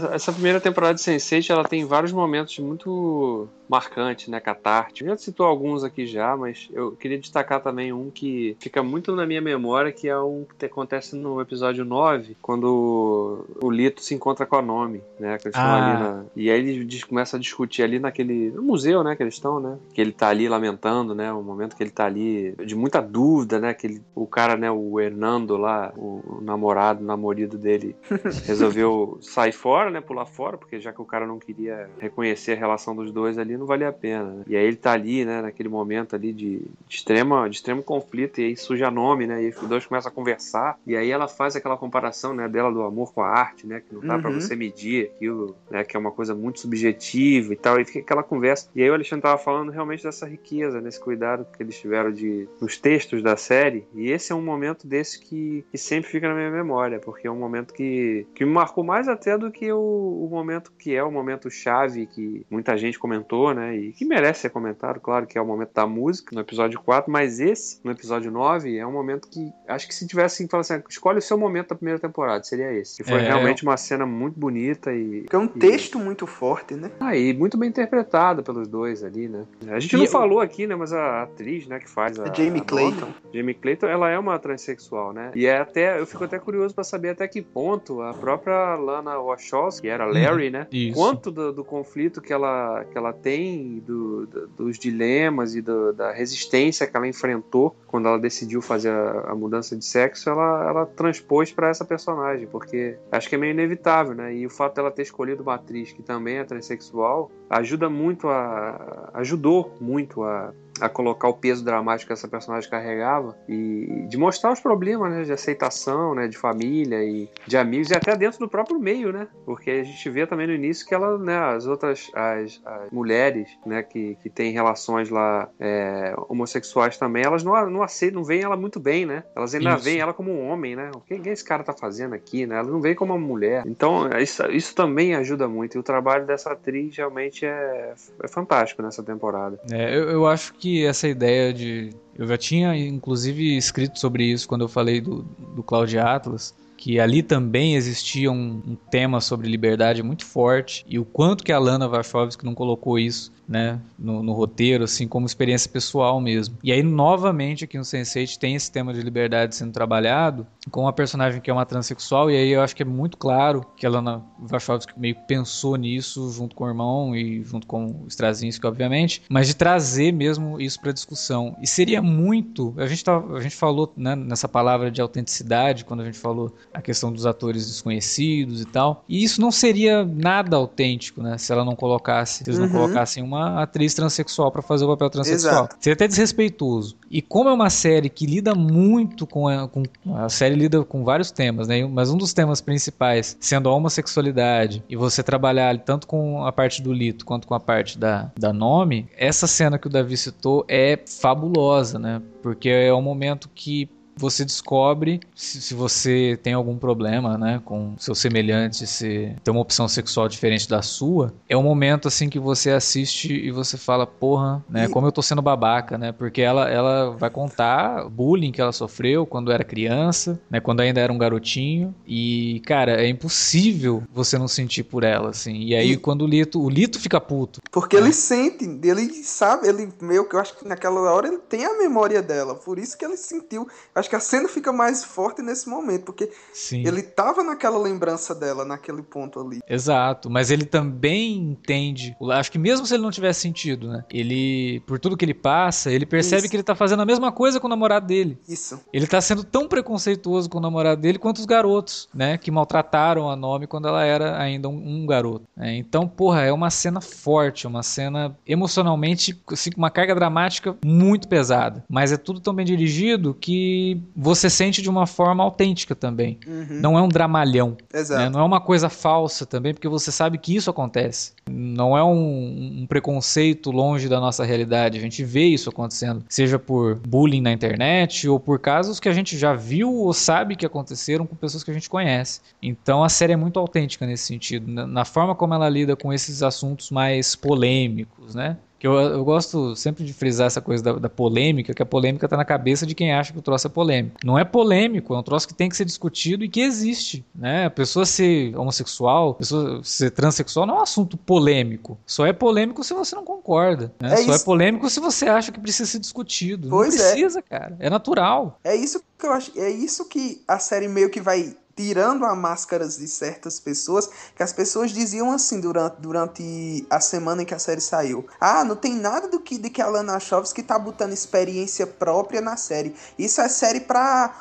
Essa 0.03 0.31
primeira 0.31 0.59
temporada 0.59 0.93
de 0.93 1.01
Sense8, 1.01 1.49
ela 1.49 1.63
tem 1.63 1.85
vários 1.85 2.11
momentos 2.11 2.57
muito 2.59 3.47
marcantes, 3.69 4.27
né, 4.27 4.39
catárticos. 4.39 5.07
Já 5.07 5.17
citou 5.17 5.45
alguns 5.45 5.83
aqui 5.83 6.05
já, 6.05 6.35
mas 6.35 6.69
eu 6.71 6.91
queria 6.91 7.17
destacar 7.17 7.61
também 7.61 7.91
um 7.91 8.09
que 8.09 8.55
fica 8.59 8.81
muito 8.81 9.15
na 9.15 9.25
minha 9.25 9.41
memória, 9.41 9.91
que 9.91 10.07
é 10.07 10.17
um 10.17 10.45
que 10.57 10.65
acontece 10.65 11.15
no 11.15 11.41
episódio 11.41 11.83
9, 11.83 12.37
quando 12.41 13.45
o 13.61 13.69
Lito 13.69 14.01
se 14.01 14.15
encontra 14.15 14.45
com 14.45 14.55
a 14.55 14.61
Nome, 14.61 15.01
né, 15.19 15.37
que 15.37 15.47
eles 15.47 15.57
estão 15.57 15.75
ali 15.75 15.99
na... 15.99 16.23
E 16.35 16.49
aí 16.49 16.59
eles 16.59 17.03
começam 17.03 17.37
a 17.37 17.41
discutir 17.41 17.83
ali 17.83 17.99
naquele 17.99 18.51
no 18.51 18.61
museu, 18.61 19.03
né, 19.03 19.15
que 19.15 19.23
eles 19.23 19.33
estão, 19.33 19.59
né, 19.59 19.77
que 19.93 20.01
ele 20.01 20.11
tá 20.11 20.29
ali 20.29 20.47
lamentando, 20.47 21.13
né, 21.13 21.31
o 21.31 21.43
momento 21.43 21.75
que 21.75 21.83
ele 21.83 21.91
tá 21.91 22.05
ali 22.05 22.55
de 22.65 22.75
muita 22.75 23.01
dúvida, 23.01 23.59
né, 23.59 23.73
que 23.73 23.87
ele, 23.87 24.01
o 24.15 24.25
cara, 24.25 24.55
né, 24.55 24.71
o 24.71 24.99
Hernando 24.99 25.57
lá, 25.57 25.91
o, 25.95 26.37
o 26.37 26.41
namorado, 26.41 27.03
o 27.03 27.05
namorido 27.05 27.57
dele, 27.57 27.95
resolveu 28.45 29.17
sair 29.21 29.51
fora, 29.51 29.86
né, 29.89 30.01
pular 30.01 30.25
fora, 30.25 30.57
porque 30.57 30.79
já 30.79 30.91
que 30.91 31.01
o 31.01 31.05
cara 31.05 31.25
não 31.25 31.39
queria 31.39 31.89
reconhecer 31.99 32.53
a 32.53 32.55
relação 32.55 32.95
dos 32.95 33.11
dois 33.11 33.37
ali, 33.37 33.57
não 33.57 33.65
valia 33.65 33.89
a 33.89 33.93
pena. 33.93 34.31
Né? 34.31 34.43
E 34.47 34.55
aí 34.55 34.65
ele 34.65 34.75
tá 34.75 34.91
ali, 34.91 35.25
né, 35.25 35.41
naquele 35.41 35.69
momento 35.69 36.15
ali 36.15 36.31
de, 36.31 36.59
de, 36.87 36.95
extrema, 36.95 37.49
de 37.49 37.57
extremo 37.57 37.83
conflito, 37.83 38.39
e 38.39 38.45
aí 38.45 38.57
suja 38.57 38.89
nome, 38.91 39.27
né, 39.27 39.43
e 39.43 39.49
os 39.49 39.67
dois 39.67 39.85
começam 39.85 40.11
a 40.11 40.13
conversar, 40.13 40.79
e 40.85 40.95
aí 40.95 41.09
ela 41.09 41.27
faz 41.27 41.55
aquela 41.55 41.77
comparação, 41.77 42.33
né, 42.33 42.47
dela 42.47 42.71
do 42.71 42.81
amor 42.81 43.13
com 43.13 43.21
a 43.21 43.29
arte, 43.29 43.65
né, 43.65 43.81
que 43.81 43.93
não 43.93 44.01
dá 44.01 44.15
uhum. 44.15 44.21
para 44.21 44.31
você 44.31 44.55
medir 44.55 45.11
aquilo, 45.15 45.55
né, 45.69 45.83
que 45.83 45.95
é 45.95 45.99
uma 45.99 46.11
coisa 46.11 46.33
muito 46.33 46.59
subjetiva 46.59 47.53
e 47.53 47.55
tal, 47.55 47.79
e 47.79 47.85
fica 47.85 47.99
aquela 47.99 48.23
conversa. 48.23 48.69
E 48.75 48.81
aí 48.81 48.89
o 48.89 48.93
Alexandre 48.93 49.23
tava 49.23 49.37
falando 49.37 49.71
realmente 49.71 50.03
dessa 50.03 50.25
riqueza, 50.25 50.81
nesse 50.81 50.99
cuidado 50.99 51.45
que 51.55 51.61
eles 51.61 51.79
tiveram 51.79 52.11
de 52.11 52.47
nos 52.59 52.77
textos 52.77 53.21
da 53.21 53.35
série, 53.37 53.85
e 53.93 54.11
esse 54.11 54.31
é 54.31 54.35
um 54.35 54.41
momento 54.41 54.87
desse 54.87 55.19
que, 55.19 55.65
que 55.71 55.77
sempre 55.77 56.09
fica 56.09 56.27
na 56.27 56.35
minha 56.35 56.51
memória, 56.51 56.99
porque 56.99 57.27
é 57.27 57.31
um 57.31 57.39
momento 57.39 57.73
que, 57.73 58.25
que 58.33 58.45
me 58.45 58.51
marcou 58.51 58.83
mais 58.83 59.07
até 59.07 59.37
do 59.37 59.51
que 59.51 59.66
o 59.71 60.17
o 60.27 60.29
momento 60.29 60.71
que 60.77 60.93
é 60.93 61.03
o 61.03 61.11
momento 61.11 61.49
chave 61.49 62.05
que 62.05 62.45
muita 62.49 62.77
gente 62.77 62.99
comentou, 62.99 63.53
né? 63.53 63.75
E 63.75 63.93
que 63.93 64.05
merece 64.05 64.41
ser 64.41 64.49
comentado, 64.49 64.99
claro, 64.99 65.25
que 65.25 65.37
é 65.37 65.41
o 65.41 65.45
momento 65.45 65.73
da 65.73 65.87
música 65.87 66.35
no 66.35 66.41
episódio 66.41 66.79
4, 66.81 67.11
mas 67.11 67.39
esse, 67.39 67.79
no 67.83 67.91
episódio 67.91 68.29
9, 68.29 68.77
é 68.77 68.85
um 68.85 68.91
momento 68.91 69.27
que 69.29 69.51
acho 69.67 69.87
que 69.87 69.95
se 69.95 70.05
tivesse 70.05 70.43
assim, 70.43 70.73
assim 70.73 70.83
escolhe 70.89 71.19
o 71.19 71.21
seu 71.21 71.37
momento 71.37 71.69
da 71.69 71.75
primeira 71.75 71.99
temporada, 71.99 72.43
seria 72.43 72.71
esse. 72.73 72.97
Que 72.97 73.09
foi 73.09 73.19
é, 73.19 73.27
realmente 73.27 73.63
uma 73.63 73.77
cena 73.77 74.05
muito 74.05 74.39
bonita 74.39 74.93
e. 74.93 75.23
Que 75.29 75.35
é 75.35 75.39
um 75.39 75.47
texto 75.47 75.97
muito 75.97 76.27
forte, 76.27 76.75
né? 76.75 76.91
Ah, 76.99 77.15
e 77.15 77.33
muito 77.33 77.57
bem 77.57 77.69
interpretado 77.69 78.43
pelos 78.43 78.67
dois 78.67 79.03
ali, 79.03 79.27
né? 79.27 79.45
A 79.67 79.79
gente 79.79 79.93
e 79.93 79.97
não 79.97 80.05
eu... 80.05 80.11
falou 80.11 80.39
aqui, 80.39 80.67
né? 80.67 80.75
Mas 80.75 80.91
a 80.93 81.23
atriz, 81.23 81.67
né, 81.67 81.79
que 81.79 81.89
faz 81.89 82.19
a. 82.19 82.23
a 82.23 82.33
Jamie 82.33 82.61
a 82.61 82.65
Clayton. 82.65 83.13
Jamie 83.33 83.53
Clayton, 83.53 83.87
ela 83.87 84.09
é 84.09 84.19
uma 84.19 84.37
transexual, 84.37 85.13
né? 85.13 85.31
E 85.35 85.45
é 85.45 85.57
até. 85.57 85.99
Eu 85.99 86.05
fico 86.05 86.23
até 86.23 86.37
curioso 86.37 86.75
para 86.75 86.83
saber 86.83 87.09
até 87.09 87.27
que 87.27 87.41
ponto 87.41 88.01
a 88.01 88.13
própria 88.13 88.75
Lana 88.75 89.17
Wachowski, 89.19 89.56
que 89.81 89.87
era 89.87 90.05
Larry, 90.05 90.49
né? 90.49 90.67
Isso. 90.71 90.95
Quanto 90.95 91.31
do, 91.31 91.51
do, 91.51 91.63
conflito 91.63 92.21
que 92.21 92.31
ela, 92.31 92.85
que 92.85 92.97
ela 92.97 93.13
tem, 93.13 93.79
do, 93.79 94.25
do, 94.25 94.47
dos 94.47 94.79
dilemas 94.79 95.55
e 95.55 95.61
da 95.61 96.11
resistência 96.11 96.87
que 96.87 96.95
ela 96.95 97.07
enfrentou 97.07 97.75
quando 97.87 98.07
ela 98.07 98.19
decidiu 98.19 98.61
fazer 98.61 98.91
a, 98.91 99.31
a 99.31 99.35
mudança 99.35 99.75
de 99.75 99.85
sexo, 99.85 100.29
ela, 100.29 100.69
ela 100.69 100.85
transpôs 100.85 101.51
para 101.51 101.69
essa 101.69 101.85
personagem, 101.85 102.47
porque 102.47 102.97
acho 103.11 103.29
que 103.29 103.35
é 103.35 103.37
meio 103.37 103.51
inevitável, 103.51 104.13
né? 104.13 104.35
E 104.35 104.45
o 104.45 104.49
fato 104.49 104.75
dela 104.75 104.91
ter 104.91 105.03
escolhido 105.03 105.43
uma 105.43 105.55
atriz 105.55 105.91
que 105.91 106.01
também 106.01 106.37
é 106.37 106.43
transexual 106.43 107.31
ajuda 107.49 107.89
muito 107.89 108.27
a. 108.27 109.09
ajudou 109.13 109.75
muito 109.79 110.23
a 110.23 110.53
a 110.81 110.89
colocar 110.89 111.27
o 111.27 111.33
peso 111.33 111.63
dramático 111.63 112.07
que 112.07 112.13
essa 112.13 112.27
personagem 112.27 112.69
carregava 112.69 113.37
e 113.47 114.05
de 114.07 114.17
mostrar 114.17 114.51
os 114.51 114.59
problemas 114.59 115.11
né, 115.11 115.23
de 115.23 115.31
aceitação, 115.31 116.13
né, 116.15 116.27
de 116.27 116.37
família 116.37 117.03
e 117.03 117.29
de 117.45 117.57
amigos 117.57 117.89
e 117.89 117.95
até 117.95 118.15
dentro 118.15 118.39
do 118.39 118.49
próprio 118.49 118.79
meio, 118.79 119.11
né? 119.11 119.27
Porque 119.45 119.71
a 119.71 119.83
gente 119.83 120.09
vê 120.09 120.25
também 120.25 120.47
no 120.47 120.53
início 120.53 120.85
que 120.85 120.93
ela, 120.93 121.17
né, 121.17 121.37
as 121.37 121.65
outras 121.65 122.09
as, 122.13 122.61
as 122.65 122.91
mulheres, 122.91 123.49
né, 123.65 123.83
que, 123.83 124.15
que 124.21 124.29
têm 124.29 124.51
relações 124.51 125.09
lá 125.09 125.49
é, 125.59 126.13
homossexuais 126.27 126.97
também, 126.97 127.23
elas 127.23 127.43
não, 127.43 127.69
não 127.69 127.83
aceitam, 127.83 128.19
não 128.19 128.25
veem 128.25 128.43
ela 128.43 128.57
muito 128.57 128.79
bem, 128.79 129.05
né? 129.05 129.23
Elas 129.35 129.53
ainda 129.53 129.75
isso. 129.75 129.83
veem 129.83 129.99
ela 129.99 130.13
como 130.13 130.31
um 130.31 130.49
homem, 130.49 130.75
né? 130.75 130.91
O 130.95 130.99
que, 130.99 131.19
que 131.19 131.29
esse 131.29 131.43
cara 131.43 131.63
tá 131.63 131.73
fazendo 131.73 132.13
aqui, 132.13 132.45
né? 132.45 132.55
Elas 132.55 132.71
não 132.71 132.81
veem 132.81 132.95
como 132.95 133.13
uma 133.13 133.27
mulher. 133.27 133.63
Então 133.65 134.09
isso, 134.19 134.45
isso 134.51 134.75
também 134.75 135.15
ajuda 135.15 135.47
muito 135.47 135.75
e 135.75 135.79
o 135.79 135.83
trabalho 135.83 136.25
dessa 136.25 136.51
atriz 136.51 136.95
realmente 136.95 137.45
é, 137.45 137.93
é 138.23 138.27
fantástico 138.27 138.81
nessa 138.81 139.03
temporada. 139.03 139.59
É, 139.71 139.95
eu, 139.95 140.09
eu 140.09 140.27
acho 140.27 140.53
que 140.53 140.66
que 140.67 140.85
essa 140.85 141.07
ideia 141.07 141.53
de. 141.53 141.91
Eu 142.17 142.27
já 142.27 142.37
tinha, 142.37 142.75
inclusive, 142.75 143.55
escrito 143.55 143.97
sobre 143.97 144.25
isso 144.25 144.47
quando 144.47 144.61
eu 144.61 144.67
falei 144.67 144.99
do, 144.99 145.23
do 145.55 145.63
Cloud 145.63 145.97
Atlas, 145.97 146.53
que 146.77 146.99
ali 146.99 147.23
também 147.23 147.75
existia 147.75 148.31
um, 148.31 148.61
um, 148.65 148.77
tema 148.89 149.19
sobre 149.19 149.49
liberdade 149.49 150.03
muito 150.03 150.25
forte 150.25 150.85
e 150.87 150.99
o 150.99 151.03
quanto 151.03 151.43
que 151.43 151.51
a 151.51 151.59
Lana 151.59 151.87
Wachowski 151.87 152.45
não 152.45 152.53
colocou 152.53 152.99
isso 152.99 153.31
né, 153.47 153.79
no, 153.97 154.21
no, 154.21 154.33
roteiro, 154.33 154.83
assim, 154.83 155.07
como 155.07 155.25
experiência 155.25 155.71
pessoal 155.71 156.19
mesmo. 156.19 156.57
E 156.61 156.71
aí, 156.71 156.83
novamente, 156.83 157.63
aqui 157.63 157.77
no 157.77 157.83
Sense8 157.83 158.37
tem 158.37 158.55
esse 158.55 158.69
tema 158.69 158.93
de 158.93 159.01
liberdade 159.01 159.55
sendo 159.55 159.71
trabalhado 159.71 160.45
com 160.69 160.81
uma 160.81 160.91
personagem 160.91 161.39
que 161.39 161.49
é 161.49 161.53
uma 161.53 161.65
transexual, 161.65 162.29
e 162.29 162.35
aí 162.35 162.49
eu 162.49 162.61
acho 162.61 162.75
que 162.75 162.83
é 162.83 162.85
muito 162.85 163.17
claro 163.17 163.65
que 163.77 163.85
a 163.85 163.89
Lana 163.89 164.21
Wachowski 164.39 164.99
meio 164.99 165.15
pensou 165.27 165.77
nisso 165.77 166.29
junto 166.31 166.55
com 166.55 166.65
o 166.65 166.67
irmão 166.67 167.15
e 167.15 167.41
junto 167.43 167.65
com 167.65 167.85
o 167.85 168.07
Straczynski, 168.07 168.65
obviamente, 168.67 169.21
mas 169.29 169.47
de 169.47 169.55
trazer 169.55 170.11
mesmo 170.11 170.59
isso 170.59 170.79
para 170.81 170.91
discussão. 170.91 171.55
E 171.61 171.67
seria 171.67 172.01
muito, 172.01 172.73
a 172.77 172.85
gente, 172.85 173.03
tá, 173.03 173.17
a 173.17 173.39
gente 173.39 173.55
falou 173.55 173.93
né, 173.95 174.15
nessa 174.15 174.49
palavra 174.49 174.91
de 174.91 174.99
autenticidade, 174.99 175.85
quando 175.85 176.01
a 176.01 176.05
gente 176.05 176.19
falou 176.19 176.53
a 176.77 176.81
questão 176.81 177.11
dos 177.11 177.25
atores 177.25 177.65
desconhecidos 177.67 178.61
e 178.61 178.65
tal, 178.65 179.03
e 179.07 179.23
isso 179.23 179.39
não 179.39 179.51
seria 179.51 180.03
nada 180.05 180.57
autêntico, 180.57 181.21
né, 181.21 181.37
se 181.37 181.51
ela 181.51 181.63
não 181.63 181.75
colocasse, 181.75 182.43
se 182.43 182.49
eles 182.49 182.59
não 182.59 182.67
uhum. 182.67 182.71
colocassem 182.71 183.23
uma 183.23 183.37
uma 183.37 183.61
atriz 183.61 183.93
transexual 183.93 184.51
para 184.51 184.61
fazer 184.61 184.85
o 184.85 184.87
papel 184.89 185.09
transexual. 185.09 185.53
Exato. 185.53 185.75
Seria 185.79 185.93
até 185.93 186.07
desrespeitoso. 186.07 186.97
E 187.09 187.21
como 187.21 187.49
é 187.49 187.53
uma 187.53 187.69
série 187.69 188.09
que 188.09 188.25
lida 188.25 188.55
muito 188.55 189.25
com 189.27 189.47
a, 189.47 189.67
com 189.67 189.83
a 190.15 190.27
série 190.27 190.55
lida 190.55 190.83
com 190.83 191.03
vários 191.03 191.31
temas, 191.31 191.67
né? 191.67 191.85
Mas 191.85 192.09
um 192.09 192.17
dos 192.17 192.33
temas 192.33 192.59
principais 192.59 193.37
sendo 193.39 193.69
a 193.69 193.73
homossexualidade 193.73 194.83
e 194.89 194.95
você 194.95 195.21
trabalhar 195.21 195.77
tanto 195.79 196.07
com 196.07 196.45
a 196.45 196.51
parte 196.51 196.81
do 196.81 196.91
Lito 196.91 197.25
quanto 197.25 197.47
com 197.47 197.53
a 197.53 197.59
parte 197.59 197.97
da, 197.97 198.31
da 198.37 198.51
nome, 198.51 199.07
essa 199.15 199.47
cena 199.47 199.77
que 199.77 199.87
o 199.87 199.89
Davi 199.89 200.17
citou 200.17 200.65
é 200.67 200.99
fabulosa, 201.05 201.99
né? 201.99 202.21
Porque 202.41 202.69
é 202.69 202.93
um 202.93 203.01
momento 203.01 203.49
que 203.53 203.89
você 204.17 204.43
descobre 204.43 205.19
se, 205.35 205.61
se, 205.61 205.73
você 205.73 206.39
tem 206.41 206.53
algum 206.53 206.77
problema, 206.77 207.37
né, 207.37 207.61
com 207.63 207.95
seu 207.97 208.15
semelhante, 208.15 208.87
se 208.87 209.35
tem 209.43 209.51
uma 209.51 209.61
opção 209.61 209.87
sexual 209.87 210.27
diferente 210.27 210.67
da 210.67 210.81
sua, 210.81 211.33
é 211.47 211.55
um 211.55 211.63
momento 211.63 212.07
assim 212.07 212.29
que 212.29 212.39
você 212.39 212.71
assiste 212.71 213.33
e 213.33 213.51
você 213.51 213.77
fala, 213.77 214.07
porra, 214.07 214.63
né, 214.69 214.85
e... 214.85 214.89
como 214.89 215.07
eu 215.07 215.11
tô 215.11 215.21
sendo 215.21 215.41
babaca, 215.41 215.97
né? 215.97 216.11
Porque 216.11 216.41
ela, 216.41 216.69
ela 216.69 217.11
vai 217.11 217.29
contar 217.29 218.09
bullying 218.09 218.51
que 218.51 218.61
ela 218.61 218.71
sofreu 218.71 219.25
quando 219.25 219.51
era 219.51 219.63
criança, 219.63 220.39
né, 220.49 220.59
quando 220.59 220.81
ainda 220.81 220.99
era 220.99 221.11
um 221.11 221.17
garotinho, 221.17 221.93
e 222.05 222.61
cara, 222.65 223.03
é 223.03 223.07
impossível 223.07 224.03
você 224.11 224.37
não 224.37 224.47
sentir 224.47 224.83
por 224.83 225.03
ela, 225.03 225.29
assim. 225.29 225.61
E 225.61 225.75
aí 225.75 225.91
e... 225.91 225.97
quando 225.97 226.23
o 226.23 226.27
Lito, 226.27 226.61
o 226.61 226.69
Lito 226.69 226.99
fica 226.99 227.19
puto. 227.19 227.61
Porque 227.71 227.97
né? 227.97 228.03
ele 228.03 228.13
sente, 228.13 228.65
ele 228.83 229.23
sabe, 229.23 229.67
ele 229.67 229.89
meio 230.01 230.27
que 230.27 230.35
eu 230.35 230.39
acho 230.39 230.57
que 230.57 230.67
naquela 230.67 231.11
hora 231.11 231.27
ele 231.27 231.37
tem 231.37 231.65
a 231.65 231.77
memória 231.77 232.21
dela, 232.21 232.55
por 232.55 232.79
isso 232.79 232.97
que 232.97 233.05
ele 233.05 233.17
sentiu, 233.17 233.67
acho 233.93 234.06
acho 234.07 234.09
que 234.09 234.15
a 234.15 234.19
cena 234.19 234.47
fica 234.47 234.71
mais 234.71 235.03
forte 235.03 235.41
nesse 235.41 235.67
momento, 235.69 236.05
porque 236.05 236.31
Sim. 236.53 236.87
ele 236.87 237.01
tava 237.03 237.43
naquela 237.43 237.77
lembrança 237.77 238.33
dela, 238.33 238.63
naquele 238.63 239.03
ponto 239.03 239.39
ali. 239.39 239.59
Exato, 239.69 240.29
mas 240.29 240.49
ele 240.49 240.65
também 240.65 241.35
entende. 241.37 242.15
Acho 242.31 242.51
que 242.51 242.57
mesmo 242.57 242.85
se 242.85 242.93
ele 242.93 243.03
não 243.03 243.11
tivesse 243.11 243.41
sentido, 243.41 243.89
né? 243.89 244.05
Ele, 244.09 244.81
por 244.87 244.99
tudo 244.99 245.17
que 245.17 245.25
ele 245.25 245.33
passa, 245.33 245.91
ele 245.91 246.05
percebe 246.05 246.43
Isso. 246.43 246.49
que 246.49 246.55
ele 246.55 246.63
tá 246.63 246.75
fazendo 246.75 247.01
a 247.01 247.05
mesma 247.05 247.31
coisa 247.31 247.59
com 247.59 247.67
o 247.67 247.69
namorado 247.69 248.07
dele. 248.07 248.37
Isso. 248.47 248.79
Ele 248.93 249.05
tá 249.05 249.19
sendo 249.19 249.43
tão 249.43 249.67
preconceituoso 249.67 250.49
com 250.49 250.57
o 250.57 250.61
namorado 250.61 251.01
dele 251.01 251.19
quanto 251.19 251.39
os 251.39 251.45
garotos, 251.45 252.07
né? 252.13 252.37
Que 252.37 252.49
maltrataram 252.49 253.29
a 253.29 253.35
Nomi 253.35 253.67
quando 253.67 253.87
ela 253.87 254.03
era 254.03 254.41
ainda 254.41 254.69
um, 254.69 255.01
um 255.03 255.05
garoto. 255.05 255.45
né? 255.55 255.75
Então, 255.75 256.07
porra, 256.07 256.43
é 256.43 256.51
uma 256.51 256.69
cena 256.69 257.01
forte, 257.01 257.67
uma 257.67 257.83
cena 257.83 258.37
emocionalmente, 258.47 259.37
assim, 259.51 259.71
com 259.71 259.77
uma 259.77 259.91
carga 259.91 260.15
dramática 260.15 260.75
muito 260.83 261.27
pesada. 261.27 261.83
Mas 261.89 262.11
é 262.11 262.17
tudo 262.17 262.39
tão 262.39 262.53
bem 262.53 262.65
dirigido 262.65 263.33
que 263.33 263.96
você 264.15 264.49
sente 264.49 264.81
de 264.81 264.89
uma 264.89 265.05
forma 265.05 265.43
autêntica 265.43 265.95
também. 265.95 266.39
Uhum. 266.47 266.79
Não 266.81 266.97
é 266.97 267.01
um 267.01 267.07
dramalhão. 267.07 267.77
Exato. 267.93 268.21
né? 268.21 268.29
Não 268.29 268.39
é 268.39 268.43
uma 268.43 268.61
coisa 268.61 268.89
falsa 268.89 269.45
também, 269.45 269.73
porque 269.73 269.87
você 269.87 270.11
sabe 270.11 270.37
que 270.37 270.55
isso 270.55 270.69
acontece. 270.69 271.33
Não 271.49 271.97
é 271.97 272.03
um, 272.03 272.81
um 272.81 272.85
preconceito 272.87 273.71
longe 273.71 274.09
da 274.09 274.19
nossa 274.19 274.43
realidade. 274.43 274.97
A 274.97 275.01
gente 275.01 275.23
vê 275.23 275.45
isso 275.45 275.69
acontecendo, 275.69 276.23
seja 276.29 276.59
por 276.59 276.95
bullying 276.95 277.41
na 277.41 277.51
internet 277.51 278.27
ou 278.27 278.39
por 278.39 278.59
casos 278.59 278.99
que 278.99 279.09
a 279.09 279.13
gente 279.13 279.37
já 279.37 279.53
viu 279.53 279.93
ou 279.93 280.13
sabe 280.13 280.55
que 280.55 280.65
aconteceram 280.65 281.25
com 281.25 281.35
pessoas 281.35 281.63
que 281.63 281.71
a 281.71 281.73
gente 281.73 281.89
conhece. 281.89 282.41
Então 282.61 283.03
a 283.03 283.09
série 283.09 283.33
é 283.33 283.37
muito 283.37 283.59
autêntica 283.59 284.05
nesse 284.05 284.25
sentido, 284.25 284.71
na, 284.71 284.87
na 284.87 285.05
forma 285.05 285.35
como 285.35 285.53
ela 285.53 285.69
lida 285.69 285.95
com 285.95 286.11
esses 286.11 286.43
assuntos 286.43 286.91
mais 286.91 287.35
polêmicos, 287.35 288.35
né? 288.35 288.57
Que 288.79 288.87
eu, 288.87 288.93
eu 288.93 289.23
gosto 289.23 289.75
sempre 289.75 290.03
de 290.03 290.13
frisar 290.13 290.47
essa 290.47 290.61
coisa 290.61 290.83
da, 290.83 290.93
da 290.93 291.09
polêmica, 291.09 291.73
que 291.73 291.81
a 291.81 291.85
polêmica 291.85 292.27
tá 292.27 292.37
na 292.37 292.45
cabeça 292.45 292.85
de 292.85 292.93
quem 292.93 293.13
acha 293.13 293.33
que 293.33 293.39
o 293.39 293.41
troço 293.41 293.67
é 293.67 293.69
polêmico. 293.69 294.17
Não 294.23 294.37
é 294.37 294.45
polêmico, 294.45 295.13
é 295.13 295.17
um 295.17 295.23
troço 295.23 295.47
que 295.47 295.53
tem 295.53 295.69
que 295.69 295.75
ser 295.75 295.85
discutido 295.85 296.43
e 296.43 296.49
que 296.49 296.61
existe, 296.61 297.25
né? 297.33 297.65
A 297.65 297.69
pessoa 297.69 298.05
ser 298.05 298.55
homossexual, 298.57 299.31
a 299.31 299.33
pessoa 299.35 299.81
ser 299.83 300.11
transexual 300.11 300.65
não 300.65 300.75
é 300.75 300.79
um 300.79 300.83
assunto 300.83 301.17
polêmico. 301.17 301.97
Só 302.05 302.25
é 302.25 302.33
polêmico 302.33 302.83
se 302.83 302.93
você 302.93 303.15
não 303.15 303.23
concorda, 303.23 303.91
né? 303.99 304.13
É 304.13 304.17
Só 304.17 304.31
é 304.31 304.35
isso. 304.35 304.45
polêmico 304.45 304.89
se 304.89 304.99
você 304.99 305.27
acha 305.27 305.51
que 305.51 305.59
precisa 305.59 305.89
ser 305.89 305.99
discutido. 305.99 306.69
Pois 306.69 306.95
não 306.95 307.03
é. 307.03 307.11
precisa, 307.11 307.41
cara. 307.41 307.75
É 307.79 307.89
natural. 307.89 308.59
É 308.63 308.75
isso 308.75 309.01
que 309.17 309.25
eu 309.25 309.31
acho. 309.31 309.51
É 309.57 309.69
isso 309.69 310.07
que 310.07 310.41
a 310.47 310.59
série 310.59 310.87
meio 310.87 311.09
que 311.09 311.19
vai 311.19 311.55
tirando 311.77 312.25
as 312.25 312.35
máscaras 312.35 312.97
de 312.97 313.07
certas 313.07 313.59
pessoas, 313.59 314.09
que 314.35 314.41
as 314.41 314.51
pessoas 314.51 314.89
diziam 314.89 315.31
assim 315.31 315.61
durante, 315.61 315.97
durante 315.99 316.87
a 316.89 316.99
semana 316.99 317.43
em 317.43 317.45
que 317.45 317.53
a 317.53 317.59
série 317.59 317.79
saiu. 317.79 318.25
Ah, 318.41 318.63
não 318.63 318.75
tem 318.75 318.95
nada 318.95 319.27
do 319.27 319.39
que 319.39 319.59
de 319.59 319.69
que 319.69 319.79
a 319.79 319.87
Lana 319.87 320.13
Wachowski 320.13 320.63
tá 320.63 320.79
botando 320.79 321.13
experiência 321.13 321.85
própria 321.85 322.41
na 322.41 322.57
série. 322.57 322.95
Isso 323.17 323.39
é 323.39 323.47
série 323.47 323.81
pra 323.81 324.33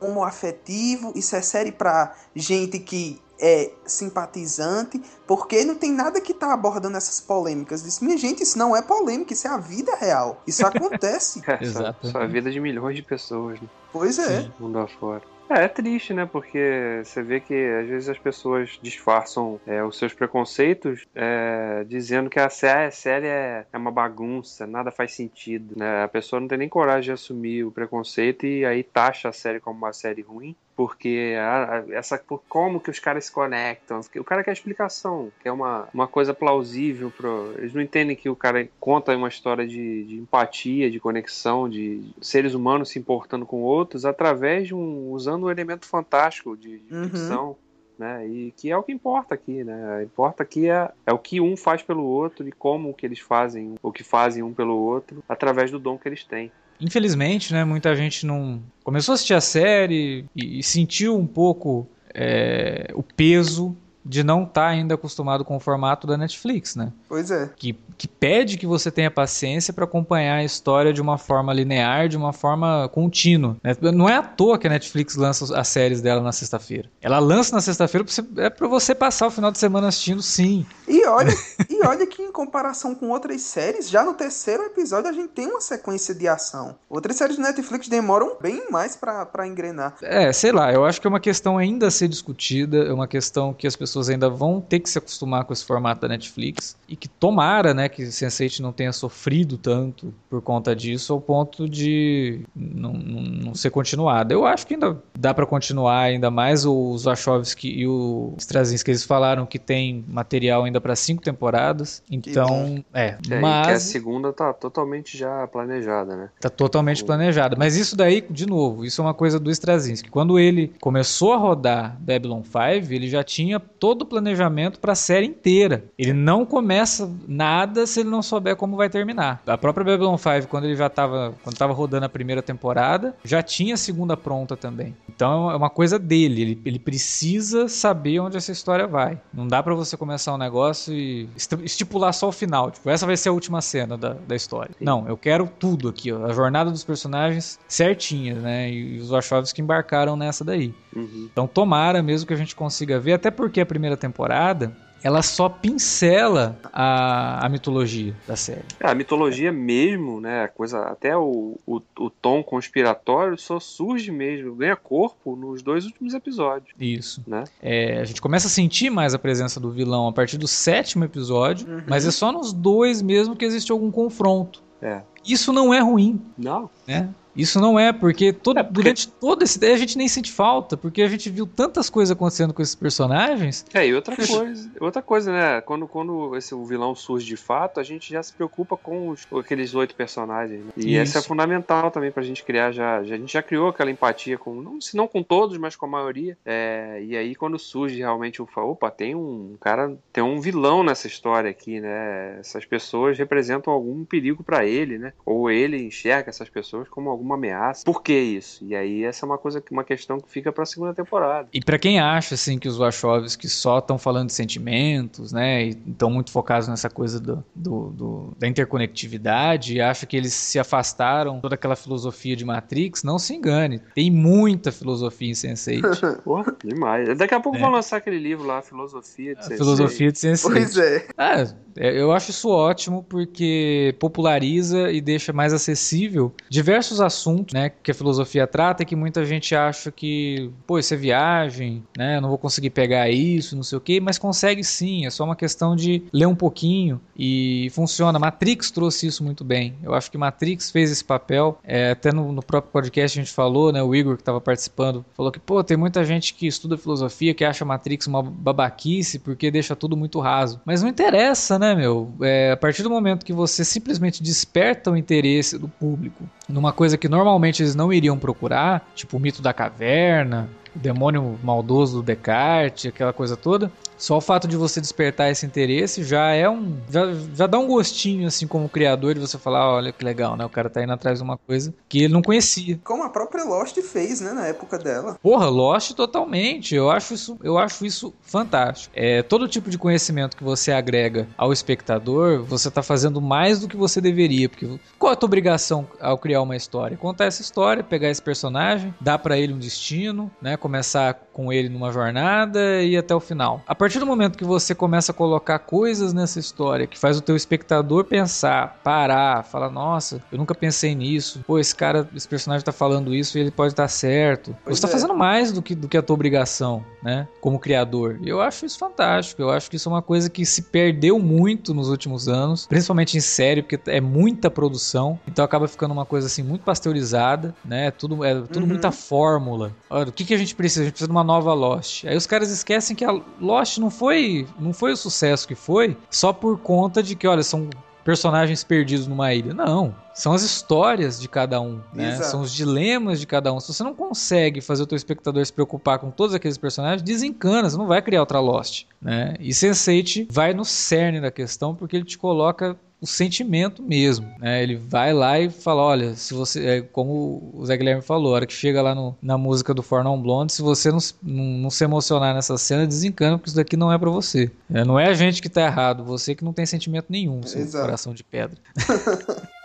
homoafetivo, 0.00 1.12
isso 1.16 1.34
é 1.34 1.42
série 1.42 1.72
pra 1.72 2.14
gente 2.36 2.78
que 2.78 3.20
é 3.38 3.72
simpatizante, 3.84 5.02
porque 5.26 5.64
não 5.64 5.74
tem 5.74 5.92
nada 5.92 6.20
que 6.20 6.32
tá 6.32 6.54
abordando 6.54 6.96
essas 6.96 7.20
polêmicas. 7.20 7.82
Disse, 7.82 8.02
minha 8.04 8.16
gente, 8.16 8.44
isso 8.44 8.56
não 8.56 8.76
é 8.76 8.80
polêmica, 8.80 9.32
isso 9.32 9.48
é 9.48 9.50
a 9.50 9.58
vida 9.58 9.94
real. 9.96 10.40
Isso 10.46 10.64
acontece. 10.64 11.42
É, 11.46 11.58
só, 11.58 11.62
Exato. 11.64 12.06
só 12.06 12.18
a 12.18 12.26
vida 12.26 12.48
de 12.48 12.60
milhões 12.60 12.94
de 12.94 13.02
pessoas, 13.02 13.60
né? 13.60 13.68
pois 13.92 14.18
é. 14.20 14.42
Sim. 14.42 14.52
mundo 14.60 14.78
afora. 14.78 15.22
É, 15.48 15.64
é 15.64 15.68
triste, 15.68 16.12
né? 16.12 16.26
Porque 16.26 17.02
você 17.04 17.22
vê 17.22 17.40
que 17.40 17.54
às 17.54 17.88
vezes 17.88 18.08
as 18.08 18.18
pessoas 18.18 18.78
disfarçam 18.82 19.60
é, 19.64 19.82
os 19.84 19.96
seus 19.96 20.12
preconceitos 20.12 21.06
é, 21.14 21.84
dizendo 21.84 22.28
que 22.28 22.40
a 22.40 22.48
sé- 22.50 22.86
a 22.86 22.90
série 22.90 23.26
é, 23.28 23.66
é 23.72 23.78
uma 23.78 23.92
bagunça, 23.92 24.66
nada 24.66 24.90
faz 24.90 25.14
sentido. 25.14 25.76
Né? 25.78 26.02
A 26.02 26.08
pessoa 26.08 26.40
não 26.40 26.48
tem 26.48 26.58
nem 26.58 26.68
coragem 26.68 27.02
de 27.04 27.12
assumir 27.12 27.64
o 27.64 27.70
preconceito 27.72 28.44
e 28.44 28.64
aí 28.64 28.82
taxa 28.82 29.28
a 29.28 29.32
série 29.32 29.60
como 29.60 29.78
uma 29.78 29.92
série 29.92 30.22
ruim. 30.22 30.56
Porque 30.76 31.34
a- 31.38 31.78
a- 31.78 31.84
essa, 31.94 32.18
por 32.18 32.42
como 32.48 32.78
que 32.78 32.90
os 32.90 32.98
caras 32.98 33.24
se 33.24 33.32
conectam? 33.32 34.00
O 34.16 34.24
cara 34.24 34.44
quer 34.44 34.52
explicação, 34.52 35.32
quer 35.42 35.50
uma, 35.50 35.88
uma 35.94 36.06
coisa 36.06 36.34
plausível. 36.34 37.10
Pro, 37.10 37.54
eles 37.56 37.72
não 37.72 37.80
entendem 37.80 38.14
que 38.14 38.28
o 38.28 38.36
cara 38.36 38.68
conta 38.78 39.16
uma 39.16 39.28
história 39.28 39.66
de, 39.66 40.04
de 40.04 40.16
empatia, 40.16 40.90
de 40.90 41.00
conexão, 41.00 41.66
de 41.68 42.02
seres 42.20 42.52
humanos 42.52 42.90
se 42.90 42.98
importando 42.98 43.46
com 43.46 43.62
outros 43.62 44.04
através 44.04 44.66
de 44.68 44.74
um. 44.74 45.10
usando 45.12 45.46
um 45.46 45.50
elemento 45.50 45.86
fantástico 45.86 46.56
de, 46.56 46.78
de 46.78 46.94
Uhum. 46.94 47.04
ficção. 47.04 47.56
Né? 47.98 48.28
E 48.28 48.52
que 48.54 48.70
é 48.70 48.76
o 48.76 48.82
que 48.82 48.92
importa 48.92 49.34
aqui, 49.34 49.64
né? 49.64 50.02
Importa 50.02 50.42
aqui 50.42 50.68
é, 50.68 50.90
é 51.06 51.12
o 51.14 51.18
que 51.18 51.40
um 51.40 51.56
faz 51.56 51.82
pelo 51.82 52.04
outro 52.04 52.46
e 52.46 52.52
como 52.52 52.92
que 52.92 53.06
eles 53.06 53.20
fazem, 53.20 53.74
o 53.82 53.90
que 53.90 54.04
fazem 54.04 54.42
um 54.42 54.52
pelo 54.52 54.76
outro, 54.76 55.24
através 55.26 55.70
do 55.70 55.78
dom 55.78 55.96
que 55.96 56.06
eles 56.06 56.22
têm. 56.22 56.52
Infelizmente, 56.80 57.52
né, 57.52 57.64
muita 57.64 57.94
gente 57.94 58.26
não 58.26 58.60
começou 58.84 59.12
a 59.12 59.14
assistir 59.14 59.34
a 59.34 59.40
série 59.40 60.24
e, 60.34 60.60
e 60.60 60.62
sentiu 60.62 61.18
um 61.18 61.26
pouco 61.26 61.88
é, 62.14 62.90
o 62.94 63.02
peso 63.02 63.76
de 64.06 64.22
não 64.22 64.44
estar 64.44 64.68
ainda 64.68 64.94
acostumado 64.94 65.44
com 65.44 65.56
o 65.56 65.60
formato 65.60 66.06
da 66.06 66.16
Netflix, 66.16 66.76
né? 66.76 66.92
Pois 67.08 67.30
é. 67.30 67.50
Que, 67.56 67.76
que 67.98 68.06
pede 68.06 68.56
que 68.56 68.66
você 68.66 68.90
tenha 68.90 69.10
paciência 69.10 69.72
para 69.74 69.84
acompanhar 69.84 70.36
a 70.36 70.44
história 70.44 70.92
de 70.92 71.02
uma 71.02 71.18
forma 71.18 71.52
linear, 71.52 72.08
de 72.08 72.16
uma 72.16 72.32
forma 72.32 72.88
contínua. 72.90 73.56
né? 73.62 73.76
Não 73.92 74.08
é 74.08 74.16
à 74.16 74.22
toa 74.22 74.58
que 74.58 74.66
a 74.68 74.70
Netflix 74.70 75.16
lança 75.16 75.58
as 75.58 75.68
séries 75.68 76.00
dela 76.00 76.22
na 76.22 76.30
sexta-feira. 76.30 76.88
Ela 77.02 77.18
lança 77.18 77.54
na 77.54 77.60
sexta-feira 77.60 78.06
é 78.36 78.48
para 78.48 78.68
você 78.68 78.94
passar 78.94 79.26
o 79.26 79.30
final 79.30 79.50
de 79.50 79.58
semana 79.58 79.88
assistindo, 79.88 80.22
sim. 80.22 80.64
E 80.88 81.04
olha, 81.06 81.32
e 81.68 81.84
olha 81.86 82.06
que 82.06 82.22
em 82.22 82.30
comparação 82.30 82.94
com 82.94 83.10
outras 83.10 83.42
séries, 83.42 83.88
já 83.88 84.04
no 84.04 84.14
terceiro 84.14 84.62
episódio 84.64 85.10
a 85.10 85.12
gente 85.12 85.28
tem 85.28 85.46
uma 85.46 85.60
sequência 85.60 86.14
de 86.14 86.28
ação. 86.28 86.76
Outras 86.88 87.16
séries 87.16 87.36
do 87.36 87.42
Netflix 87.42 87.88
demoram 87.88 88.36
bem 88.40 88.70
mais 88.70 88.96
pra 88.96 89.46
engrenar. 89.46 89.96
É, 90.02 90.32
sei 90.32 90.52
lá, 90.52 90.72
eu 90.72 90.84
acho 90.84 91.00
que 91.00 91.06
é 91.06 91.10
uma 91.10 91.20
questão 91.20 91.58
ainda 91.58 91.88
a 91.88 91.90
ser 91.90 92.08
discutida, 92.08 92.78
é 92.78 92.92
uma 92.92 93.08
questão 93.08 93.52
que 93.52 93.66
as 93.66 93.76
pessoas 93.76 94.08
ainda 94.08 94.28
vão 94.28 94.60
ter 94.60 94.80
que 94.80 94.88
se 94.88 94.98
acostumar 94.98 95.44
com 95.44 95.52
esse 95.52 95.64
formato 95.64 96.00
da 96.00 96.08
Netflix 96.08 96.76
e 96.88 96.96
que 96.96 97.08
tomara, 97.08 97.74
né, 97.74 97.88
que 97.88 98.02
Sense8 98.04 98.60
não 98.60 98.72
tenha 98.72 98.92
sofrido 98.92 99.58
tanto 99.58 100.14
por 100.30 100.40
conta 100.40 100.74
disso 100.74 101.12
ao 101.12 101.20
ponto 101.20 101.68
de 101.68 102.40
não, 102.54 102.92
não, 102.92 103.22
não 103.22 103.54
ser 103.54 103.70
continuada. 103.70 104.32
Eu 104.32 104.44
acho 104.44 104.66
que 104.66 104.74
ainda 104.74 105.00
dá 105.18 105.34
pra 105.34 105.46
continuar 105.46 106.00
ainda 106.00 106.30
mais 106.30 106.64
os 106.64 107.04
Wachowski 107.04 107.68
e 107.68 107.86
o 107.86 108.34
Straczynski, 108.38 108.90
eles 108.90 109.04
falaram 109.04 109.46
que 109.46 109.58
tem 109.58 110.04
material 110.08 110.64
ainda 110.64 110.75
pra 110.80 110.96
cinco 110.96 111.22
temporadas, 111.22 112.02
então, 112.10 112.84
é, 112.92 113.06
É, 113.06 113.18
e 113.20 113.28
que 113.28 113.34
a 113.34 113.40
mas 113.40 113.82
segunda 113.82 114.32
tá 114.32 114.52
totalmente 114.52 115.16
já 115.16 115.46
planejada, 115.46 116.16
né? 116.16 116.28
Tá 116.40 116.50
totalmente 116.50 117.04
planejado. 117.04 117.56
Mas 117.58 117.76
isso 117.76 117.96
daí, 117.96 118.24
de 118.28 118.46
novo, 118.46 118.84
isso 118.84 119.00
é 119.00 119.04
uma 119.04 119.14
coisa 119.14 119.38
do 119.38 119.50
Straczynski. 119.50 120.10
Quando 120.10 120.38
ele 120.38 120.72
começou 120.80 121.32
a 121.32 121.36
rodar 121.36 121.96
Babylon 122.00 122.42
5, 122.42 122.92
ele 122.92 123.08
já 123.08 123.22
tinha 123.22 123.58
todo 123.60 124.02
o 124.02 124.06
planejamento 124.06 124.78
para 124.80 124.92
a 124.92 124.96
série 124.96 125.26
inteira. 125.26 125.84
Ele 125.98 126.12
não 126.12 126.44
começa 126.44 127.10
nada 127.26 127.86
se 127.86 128.00
ele 128.00 128.08
não 128.08 128.22
souber 128.22 128.56
como 128.56 128.76
vai 128.76 128.88
terminar. 128.88 129.42
A 129.46 129.58
própria 129.58 129.84
Babylon 129.84 130.16
5, 130.16 130.48
quando 130.48 130.64
ele 130.64 130.76
já 130.76 130.86
estava 130.86 131.34
quando 131.42 131.56
tava 131.56 131.72
rodando 131.72 132.06
a 132.06 132.08
primeira 132.08 132.42
temporada, 132.42 133.14
já 133.24 133.42
tinha 133.42 133.74
a 133.74 133.78
segunda 133.78 134.16
pronta 134.16 134.56
também. 134.56 134.96
Então 135.08 135.50
é 135.50 135.56
uma 135.56 135.70
coisa 135.70 135.98
dele, 135.98 136.42
ele, 136.42 136.62
ele 136.64 136.78
precisa 136.78 137.68
saber 137.68 138.20
onde 138.20 138.36
essa 138.36 138.52
história 138.52 138.86
vai. 138.86 139.20
Não 139.32 139.46
dá 139.46 139.62
para 139.62 139.74
você 139.74 139.96
começar 139.96 140.34
um 140.34 140.38
negócio 140.38 140.65
e 140.88 141.28
esti- 141.36 141.64
estipular 141.64 142.12
só 142.12 142.28
o 142.28 142.32
final, 142.32 142.70
tipo, 142.70 142.88
essa 142.90 143.06
vai 143.06 143.16
ser 143.16 143.28
a 143.28 143.32
última 143.32 143.60
cena 143.60 143.96
da, 143.96 144.14
da 144.14 144.34
história. 144.36 144.74
Não, 144.80 145.06
eu 145.08 145.16
quero 145.16 145.48
tudo 145.58 145.88
aqui, 145.88 146.12
ó, 146.12 146.26
a 146.26 146.32
jornada 146.32 146.70
dos 146.70 146.84
personagens 146.84 147.58
certinha, 147.68 148.34
né? 148.34 148.70
E 148.70 148.98
os 148.98 149.10
Wachowski 149.10 149.60
embarcaram 149.60 150.16
nessa 150.16 150.44
daí. 150.44 150.74
Uhum. 150.94 151.28
Então 151.32 151.46
tomara 151.46 152.02
mesmo 152.02 152.26
que 152.26 152.34
a 152.34 152.36
gente 152.36 152.54
consiga 152.56 152.98
ver, 152.98 153.12
até 153.14 153.30
porque 153.30 153.60
a 153.60 153.66
primeira 153.66 153.96
temporada 153.96 154.76
ela 155.06 155.22
só 155.22 155.48
pincela 155.48 156.58
a, 156.72 157.46
a 157.46 157.48
mitologia 157.48 158.12
da 158.26 158.34
série. 158.34 158.62
É, 158.80 158.90
a 158.90 158.94
mitologia 158.94 159.52
mesmo, 159.52 160.20
né? 160.20 160.42
A 160.42 160.48
coisa, 160.48 160.80
até 160.80 161.16
o, 161.16 161.56
o, 161.64 161.80
o 162.00 162.10
tom 162.10 162.42
conspiratório 162.42 163.38
só 163.38 163.60
surge 163.60 164.10
mesmo, 164.10 164.52
ganha 164.56 164.74
corpo 164.74 165.36
nos 165.36 165.62
dois 165.62 165.84
últimos 165.86 166.12
episódios, 166.12 166.74
Isso. 166.80 167.22
né? 167.24 167.44
É, 167.62 168.00
a 168.00 168.04
gente 168.04 168.20
começa 168.20 168.48
a 168.48 168.50
sentir 168.50 168.90
mais 168.90 169.14
a 169.14 169.18
presença 169.18 169.60
do 169.60 169.70
vilão 169.70 170.08
a 170.08 170.12
partir 170.12 170.38
do 170.38 170.48
sétimo 170.48 171.04
episódio, 171.04 171.68
Uhum. 171.68 171.82
mas 171.86 172.04
é 172.04 172.10
só 172.10 172.32
nos 172.32 172.52
dois 172.52 173.00
mesmo 173.00 173.36
que 173.36 173.44
existe 173.44 173.70
algum 173.70 173.92
confronto. 173.92 174.60
É. 174.82 175.02
Isso 175.24 175.52
não 175.52 175.72
é 175.72 175.78
ruim, 175.78 176.20
Não, 176.36 176.68
né? 176.86 177.08
Isso 177.36 177.60
não 177.60 177.78
é, 177.78 177.92
porque, 177.92 178.32
todo, 178.32 178.58
É, 178.58 178.62
porque- 178.62 178.74
durante 178.82 179.08
todo 179.08 179.42
esse 179.42 179.58
daí 179.58 179.72
a 179.72 179.76
gente 179.76 179.98
nem 179.98 180.08
sente 180.08 180.32
falta, 180.32 180.76
porque 180.76 181.02
a 181.02 181.08
gente 181.08 181.28
viu 181.28 181.46
tantas 181.46 181.90
coisas 181.90 182.10
acontecendo 182.16 182.54
com 182.54 182.62
esses 182.62 182.74
personagens. 182.74 183.64
É, 183.74 183.86
e 183.86 183.94
outra 183.94 184.16
coisa, 184.16 184.70
outra 184.80 185.02
coisa, 185.02 185.32
né? 185.32 185.60
Quando, 185.60 185.86
quando 185.86 186.36
esse, 186.36 186.54
o 186.54 186.64
vilão 186.64 186.94
surge 186.94 187.26
de 187.26 187.36
fato, 187.36 187.78
a 187.78 187.82
gente 187.82 188.10
já 188.12 188.22
se 188.22 188.32
preocupa 188.32 188.76
com, 188.76 189.08
os, 189.10 189.24
com 189.24 189.38
aqueles 189.38 189.74
oito 189.74 189.94
personagens. 189.94 190.64
né? 190.64 190.70
E 190.76 190.92
Isso. 190.94 191.02
essa 191.02 191.18
é 191.18 191.22
fundamental 191.22 191.90
também 191.90 192.10
pra 192.10 192.22
gente 192.22 192.42
criar 192.44 192.72
já, 192.72 193.02
já. 193.02 193.14
A 193.14 193.18
gente 193.18 193.32
já 193.32 193.42
criou 193.42 193.68
aquela 193.68 193.90
empatia 193.90 194.38
com, 194.38 194.54
não, 194.62 194.80
se 194.80 194.96
não 194.96 195.06
com 195.06 195.22
todos, 195.22 195.58
mas 195.58 195.76
com 195.76 195.86
a 195.86 195.88
maioria. 195.88 196.36
É, 196.44 197.02
e 197.04 197.16
aí 197.16 197.34
quando 197.34 197.58
surge 197.58 197.98
realmente 197.98 198.40
o 198.40 198.48
opa, 198.56 198.90
tem 198.90 199.14
um 199.14 199.56
cara, 199.60 199.94
tem 200.12 200.24
um 200.24 200.40
vilão 200.40 200.82
nessa 200.82 201.06
história 201.06 201.50
aqui, 201.50 201.80
né? 201.80 202.38
Essas 202.40 202.64
pessoas 202.64 203.18
representam 203.18 203.72
algum 203.72 204.04
perigo 204.04 204.42
pra 204.42 204.64
ele, 204.64 204.98
né? 204.98 205.12
Ou 205.24 205.50
ele 205.50 205.76
enxerga 205.82 206.30
essas 206.30 206.48
pessoas 206.48 206.88
como 206.88 207.10
alguma 207.10 207.25
alguma 207.26 207.34
ameaça. 207.34 207.84
Por 207.84 208.02
que 208.02 208.16
isso? 208.16 208.64
E 208.64 208.74
aí 208.74 209.04
essa 209.04 209.24
é 209.24 209.26
uma 209.26 209.36
coisa, 209.36 209.62
uma 209.70 209.84
questão 209.84 210.18
que 210.20 210.30
fica 210.30 210.52
para 210.52 210.62
a 210.62 210.66
segunda 210.66 210.94
temporada. 210.94 211.48
E 211.52 211.60
para 211.60 211.78
quem 211.78 211.98
acha 211.98 212.34
assim 212.34 212.58
que 212.58 212.68
os 212.68 212.78
Wachowski 212.78 213.48
só 213.48 213.78
estão 213.78 213.98
falando 213.98 214.28
de 214.28 214.34
sentimentos, 214.34 215.32
né, 215.32 215.64
e 215.64 215.68
estão 215.70 216.10
muito 216.10 216.30
focados 216.30 216.68
nessa 216.68 216.88
coisa 216.88 217.18
do, 217.18 217.44
do, 217.54 217.90
do, 217.90 218.36
da 218.38 218.46
interconectividade, 218.46 219.74
e 219.74 219.80
acha 219.80 220.06
que 220.06 220.16
eles 220.16 220.32
se 220.32 220.58
afastaram 220.58 221.40
toda 221.40 221.56
aquela 221.56 221.76
filosofia 221.76 222.36
de 222.36 222.44
Matrix, 222.44 223.02
não 223.02 223.18
se 223.18 223.34
engane. 223.34 223.80
Tem 223.94 224.10
muita 224.10 224.70
filosofia 224.70 225.30
em 225.30 225.32
Sense8. 225.32 226.22
Porra, 226.22 226.56
demais. 226.64 227.16
Daqui 227.18 227.34
a 227.34 227.40
pouco 227.40 227.58
é. 227.58 227.60
vão 227.60 227.70
lançar 227.70 227.96
aquele 227.96 228.18
livro 228.18 228.46
lá, 228.46 228.62
Filosofia 228.62 229.34
de 229.34 229.42
Sense8. 229.42 229.56
Filosofia 229.56 230.12
de 230.12 230.18
Sense8. 230.18 230.52
Pois 230.52 230.76
é. 230.76 231.06
Ah, 231.16 231.44
eu 231.76 232.12
acho 232.12 232.30
isso 232.30 232.48
ótimo 232.48 233.04
porque 233.08 233.94
populariza 233.98 234.90
e 234.90 235.00
deixa 235.00 235.32
mais 235.32 235.52
acessível 235.52 236.32
diversos 236.48 237.00
assuntos, 237.00 237.15
né, 237.52 237.70
que 237.82 237.90
a 237.90 237.94
filosofia 237.94 238.46
trata 238.46 238.82
e 238.82 238.86
que 238.86 238.96
muita 238.96 239.24
gente 239.24 239.54
acha 239.54 239.90
que, 239.90 240.50
pô, 240.66 240.78
isso 240.78 240.94
é 240.94 240.96
viagem, 240.96 241.84
né, 241.96 242.16
eu 242.16 242.20
não 242.20 242.28
vou 242.28 242.38
conseguir 242.38 242.70
pegar 242.70 243.08
isso, 243.08 243.56
não 243.56 243.62
sei 243.62 243.78
o 243.78 243.80
quê, 243.80 244.00
mas 244.00 244.18
consegue 244.18 244.62
sim, 244.62 245.06
é 245.06 245.10
só 245.10 245.24
uma 245.24 245.36
questão 245.36 245.74
de 245.76 246.02
ler 246.12 246.26
um 246.26 246.34
pouquinho 246.34 247.00
e 247.16 247.70
funciona. 247.72 248.18
Matrix 248.18 248.70
trouxe 248.70 249.06
isso 249.06 249.24
muito 249.24 249.44
bem. 249.44 249.74
Eu 249.82 249.94
acho 249.94 250.10
que 250.10 250.18
Matrix 250.18 250.70
fez 250.70 250.90
esse 250.90 251.04
papel, 251.04 251.58
é, 251.64 251.90
até 251.90 252.12
no, 252.12 252.32
no, 252.32 252.42
próprio 252.42 252.72
podcast 252.72 253.18
a 253.18 253.22
gente 253.22 253.32
falou, 253.32 253.72
né, 253.72 253.82
o 253.82 253.94
Igor 253.94 254.16
que 254.16 254.22
estava 254.22 254.40
participando, 254.40 255.04
falou 255.14 255.32
que, 255.32 255.38
pô, 255.38 255.62
tem 255.62 255.76
muita 255.76 256.04
gente 256.04 256.34
que 256.34 256.46
estuda 256.46 256.76
filosofia 256.76 257.34
que 257.34 257.44
acha 257.44 257.64
Matrix 257.64 258.06
uma 258.06 258.22
babaquice 258.22 259.18
porque 259.18 259.50
deixa 259.50 259.74
tudo 259.74 259.96
muito 259.96 260.20
raso. 260.20 260.60
Mas 260.64 260.82
não 260.82 260.88
interessa, 260.88 261.58
né, 261.58 261.74
meu? 261.74 262.12
É, 262.20 262.52
a 262.52 262.56
partir 262.56 262.82
do 262.82 262.90
momento 262.90 263.24
que 263.24 263.32
você 263.32 263.64
simplesmente 263.64 264.22
desperta 264.22 264.90
o 264.90 264.96
interesse 264.96 265.58
do 265.58 265.68
público 265.68 266.24
numa 266.48 266.72
coisa 266.72 266.96
que 266.96 267.08
normalmente 267.08 267.62
eles 267.62 267.74
não 267.74 267.92
iriam 267.92 268.18
procurar, 268.18 268.88
tipo 268.94 269.16
o 269.16 269.20
mito 269.20 269.42
da 269.42 269.52
caverna, 269.52 270.48
o 270.74 270.78
demônio 270.78 271.38
maldoso 271.42 271.98
do 271.98 272.02
Descartes, 272.02 272.86
aquela 272.86 273.12
coisa 273.12 273.36
toda, 273.36 273.70
só 273.96 274.16
o 274.16 274.20
fato 274.20 274.46
de 274.46 274.56
você 274.56 274.80
despertar 274.80 275.30
esse 275.30 275.46
interesse 275.46 276.04
já 276.04 276.32
é 276.32 276.48
um. 276.48 276.76
Já, 276.88 277.02
já 277.34 277.46
dá 277.46 277.58
um 277.58 277.66
gostinho, 277.66 278.26
assim, 278.26 278.46
como 278.46 278.68
criador, 278.68 279.14
de 279.14 279.20
você 279.20 279.38
falar: 279.38 279.74
olha 279.74 279.92
que 279.92 280.04
legal, 280.04 280.36
né? 280.36 280.44
O 280.44 280.50
cara 280.50 280.68
tá 280.68 280.82
indo 280.82 280.92
atrás 280.92 281.18
de 281.18 281.24
uma 281.24 281.36
coisa 281.36 281.74
que 281.88 282.02
ele 282.02 282.12
não 282.12 282.22
conhecia. 282.22 282.78
Como 282.84 283.02
a 283.02 283.10
própria 283.10 283.44
Lost 283.44 283.76
fez, 283.80 284.20
né? 284.20 284.32
Na 284.32 284.46
época 284.46 284.78
dela. 284.78 285.16
Porra, 285.22 285.48
Lost 285.48 285.92
totalmente. 285.92 286.74
Eu 286.74 286.90
acho 286.90 287.14
isso, 287.14 287.38
eu 287.42 287.58
acho 287.58 287.84
isso 287.84 288.12
fantástico. 288.22 288.92
É, 288.96 289.22
todo 289.22 289.48
tipo 289.48 289.70
de 289.70 289.78
conhecimento 289.78 290.36
que 290.36 290.44
você 290.44 290.72
agrega 290.72 291.26
ao 291.36 291.52
espectador, 291.52 292.42
você 292.42 292.70
tá 292.70 292.82
fazendo 292.82 293.20
mais 293.20 293.60
do 293.60 293.68
que 293.68 293.76
você 293.76 294.00
deveria. 294.00 294.48
Porque 294.48 294.78
qual 294.98 295.10
é 295.10 295.14
a 295.14 295.16
tua 295.16 295.26
obrigação 295.26 295.86
ao 296.00 296.18
criar 296.18 296.42
uma 296.42 296.56
história? 296.56 296.96
Contar 296.96 297.26
essa 297.26 297.42
história, 297.42 297.82
pegar 297.82 298.10
esse 298.10 298.22
personagem, 298.22 298.94
dar 299.00 299.18
para 299.18 299.38
ele 299.38 299.52
um 299.52 299.58
destino, 299.58 300.30
né? 300.40 300.56
Começar 300.56 301.14
com 301.32 301.52
ele 301.52 301.68
numa 301.68 301.92
jornada 301.92 302.82
e 302.82 302.92
ir 302.92 302.96
até 302.96 303.14
o 303.14 303.20
final. 303.20 303.62
A 303.66 303.74
partir 303.86 304.00
do 304.00 304.06
momento 304.06 304.36
que 304.36 304.44
você 304.44 304.74
começa 304.74 305.12
a 305.12 305.14
colocar 305.14 305.60
coisas 305.60 306.12
nessa 306.12 306.40
história 306.40 306.88
que 306.88 306.98
faz 306.98 307.16
o 307.16 307.20
teu 307.20 307.36
espectador 307.36 308.02
pensar, 308.02 308.80
parar, 308.82 309.44
falar, 309.44 309.70
nossa, 309.70 310.20
eu 310.32 310.36
nunca 310.36 310.56
pensei 310.56 310.92
nisso. 310.92 311.44
Pô, 311.46 311.56
esse 311.56 311.72
cara, 311.72 312.08
esse 312.12 312.26
personagem 312.26 312.64
tá 312.64 312.72
falando 312.72 313.14
isso 313.14 313.38
e 313.38 313.40
ele 313.40 313.52
pode 313.52 313.74
estar 313.74 313.86
certo. 313.86 314.56
Pois 314.64 314.76
você 314.76 314.82
tá 314.82 314.88
é. 314.88 314.90
fazendo 314.90 315.14
mais 315.14 315.52
do 315.52 315.62
que, 315.62 315.72
do 315.72 315.86
que 315.86 315.96
a 315.96 316.02
tua 316.02 316.14
obrigação, 316.14 316.84
né? 317.00 317.28
Como 317.40 317.60
criador. 317.60 318.18
E 318.20 318.28
eu 318.28 318.40
acho 318.40 318.66
isso 318.66 318.76
fantástico. 318.76 319.40
Eu 319.40 319.50
acho 319.50 319.70
que 319.70 319.76
isso 319.76 319.88
é 319.88 319.92
uma 319.92 320.02
coisa 320.02 320.28
que 320.28 320.44
se 320.44 320.62
perdeu 320.62 321.20
muito 321.20 321.72
nos 321.72 321.88
últimos 321.88 322.26
anos, 322.26 322.66
principalmente 322.66 323.16
em 323.16 323.20
série, 323.20 323.62
porque 323.62 323.78
é 323.88 324.00
muita 324.00 324.50
produção. 324.50 325.16
Então 325.28 325.44
acaba 325.44 325.68
ficando 325.68 325.92
uma 325.92 326.04
coisa 326.04 326.26
assim 326.26 326.42
muito 326.42 326.62
pasteurizada, 326.64 327.54
né? 327.64 327.92
Tudo, 327.92 328.24
é 328.24 328.34
tudo 328.34 328.62
uhum. 328.62 328.66
muita 328.66 328.90
fórmula. 328.90 329.72
Olha, 329.88 330.08
o 330.08 330.12
que, 330.12 330.24
que 330.24 330.34
a 330.34 330.38
gente 330.38 330.56
precisa? 330.56 330.80
A 330.80 330.84
gente 330.86 330.94
precisa 330.94 331.06
de 331.06 331.12
uma 331.12 331.22
nova 331.22 331.54
Lost. 331.54 332.04
Aí 332.04 332.16
os 332.16 332.26
caras 332.26 332.50
esquecem 332.50 332.96
que 332.96 333.04
a 333.04 333.12
Lost 333.40 333.75
não 333.80 333.90
foi, 333.90 334.46
não 334.58 334.72
foi 334.72 334.92
o 334.92 334.96
sucesso 334.96 335.46
que 335.46 335.54
foi 335.54 335.96
só 336.10 336.32
por 336.32 336.58
conta 336.58 337.02
de 337.02 337.14
que, 337.14 337.26
olha, 337.26 337.42
são 337.42 337.68
personagens 338.06 338.62
perdidos 338.62 339.08
numa 339.08 339.34
ilha. 339.34 339.52
Não. 339.52 339.92
São 340.14 340.32
as 340.32 340.42
histórias 340.42 341.20
de 341.20 341.28
cada 341.28 341.60
um, 341.60 341.80
né? 341.92 342.16
São 342.22 342.40
os 342.40 342.54
dilemas 342.54 343.18
de 343.18 343.26
cada 343.26 343.52
um. 343.52 343.58
Se 343.58 343.74
você 343.74 343.82
não 343.82 343.94
consegue 343.94 344.60
fazer 344.60 344.84
o 344.84 344.86
teu 344.86 344.94
espectador 344.94 345.44
se 345.44 345.52
preocupar 345.52 345.98
com 345.98 346.10
todos 346.10 346.32
aqueles 346.32 346.56
personagens, 346.56 347.02
desencana, 347.02 347.68
você 347.68 347.76
não 347.76 347.88
vai 347.88 348.00
criar 348.00 348.20
outra 348.20 348.38
Lost, 348.38 348.84
né? 349.02 349.34
E 349.40 349.50
Sense8 349.50 350.28
vai 350.30 350.54
no 350.54 350.64
cerne 350.64 351.20
da 351.20 351.32
questão 351.32 351.74
porque 351.74 351.96
ele 351.96 352.04
te 352.04 352.16
coloca 352.16 352.78
o 353.00 353.06
sentimento 353.06 353.82
mesmo. 353.82 354.26
Né? 354.38 354.62
Ele 354.62 354.76
vai 354.76 355.12
lá 355.12 355.38
e 355.38 355.50
fala: 355.50 355.82
olha, 355.82 356.14
se 356.14 356.34
você. 356.34 356.66
É, 356.66 356.80
como 356.80 357.52
o 357.54 357.64
Zé 357.66 357.76
Guilherme 357.76 358.02
falou, 358.02 358.32
a 358.32 358.36
hora 358.36 358.46
que 358.46 358.52
chega 358.52 358.80
lá 358.82 358.94
no, 358.94 359.16
na 359.20 359.36
música 359.36 359.74
do 359.74 359.82
For 359.82 360.02
Non 360.02 360.20
Blonde, 360.20 360.52
se 360.52 360.62
você 360.62 360.90
não, 360.90 360.98
não, 361.22 361.44
não, 361.44 361.70
se 361.70 361.84
emocionar 361.84 362.34
nessa 362.34 362.56
cena, 362.56 362.86
desencana, 362.86 363.36
porque 363.36 363.48
isso 363.48 363.56
daqui 363.56 363.76
não 363.76 363.92
é 363.92 363.98
para 363.98 364.10
você. 364.10 364.50
É, 364.72 364.84
não 364.84 364.98
é 364.98 365.08
a 365.08 365.14
gente 365.14 365.42
que 365.42 365.48
tá 365.48 365.62
errado, 365.62 366.04
você 366.04 366.34
que 366.34 366.44
não 366.44 366.52
tem 366.52 366.66
sentimento 366.66 367.06
nenhum, 367.08 367.42
seu 367.42 367.60
Exato. 367.60 367.84
coração 367.84 368.14
de 368.14 368.24
pedra. 368.24 368.58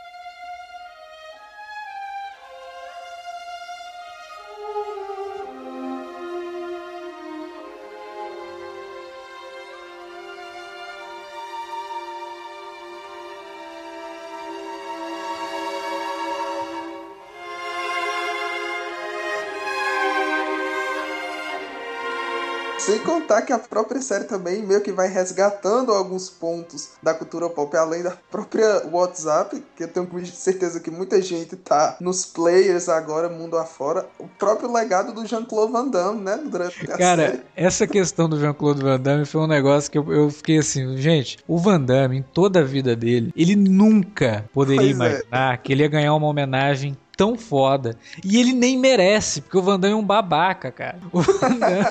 Sem 22.85 22.97
contar 22.97 23.43
que 23.43 23.53
a 23.53 23.59
própria 23.59 24.01
série 24.01 24.23
também 24.23 24.65
meio 24.65 24.81
que 24.81 24.91
vai 24.91 25.07
resgatando 25.07 25.91
alguns 25.91 26.31
pontos 26.31 26.89
da 27.01 27.13
cultura 27.13 27.47
pop, 27.47 27.77
além 27.77 28.01
da 28.01 28.17
própria 28.31 28.87
WhatsApp, 28.91 29.63
que 29.75 29.83
eu 29.83 29.87
tenho 29.87 30.25
certeza 30.25 30.79
que 30.79 30.89
muita 30.89 31.21
gente 31.21 31.55
tá 31.55 31.95
nos 32.01 32.25
players 32.25 32.89
agora, 32.89 33.29
mundo 33.29 33.55
afora. 33.55 34.09
O 34.17 34.27
próprio 34.27 34.73
legado 34.73 35.13
do 35.13 35.23
Jean-Claude 35.27 35.71
Van 35.71 35.89
Damme, 35.89 36.21
né? 36.21 36.39
Durante 36.43 36.91
a 36.91 36.97
Cara, 36.97 37.27
série. 37.27 37.41
essa 37.55 37.85
questão 37.85 38.27
do 38.27 38.39
Jean-Claude 38.39 38.81
Van 38.81 38.99
Damme 38.99 39.25
foi 39.25 39.41
um 39.41 39.47
negócio 39.47 39.91
que 39.91 39.99
eu, 39.99 40.11
eu, 40.11 40.31
fiquei 40.31 40.57
assim, 40.57 40.97
gente, 40.97 41.37
o 41.47 41.59
Van 41.59 41.79
Damme, 41.79 42.17
em 42.17 42.23
toda 42.23 42.61
a 42.61 42.63
vida 42.63 42.95
dele, 42.95 43.31
ele 43.35 43.55
nunca 43.55 44.49
poderia 44.51 44.81
pois 44.81 44.89
é. 44.89 44.93
imaginar 44.93 45.53
é. 45.53 45.57
que 45.57 45.71
ele 45.71 45.83
ia 45.83 45.87
ganhar 45.87 46.15
uma 46.15 46.25
homenagem 46.25 46.97
tão 47.15 47.37
foda. 47.37 47.95
E 48.25 48.39
ele 48.39 48.53
nem 48.53 48.75
merece, 48.75 49.41
porque 49.41 49.59
o 49.59 49.61
Van 49.61 49.79
Damme 49.79 49.93
é 49.93 49.97
um 49.97 50.03
babaca, 50.03 50.71
cara. 50.71 50.97
O 51.13 51.21
Van 51.21 51.59
Damme... 51.59 51.85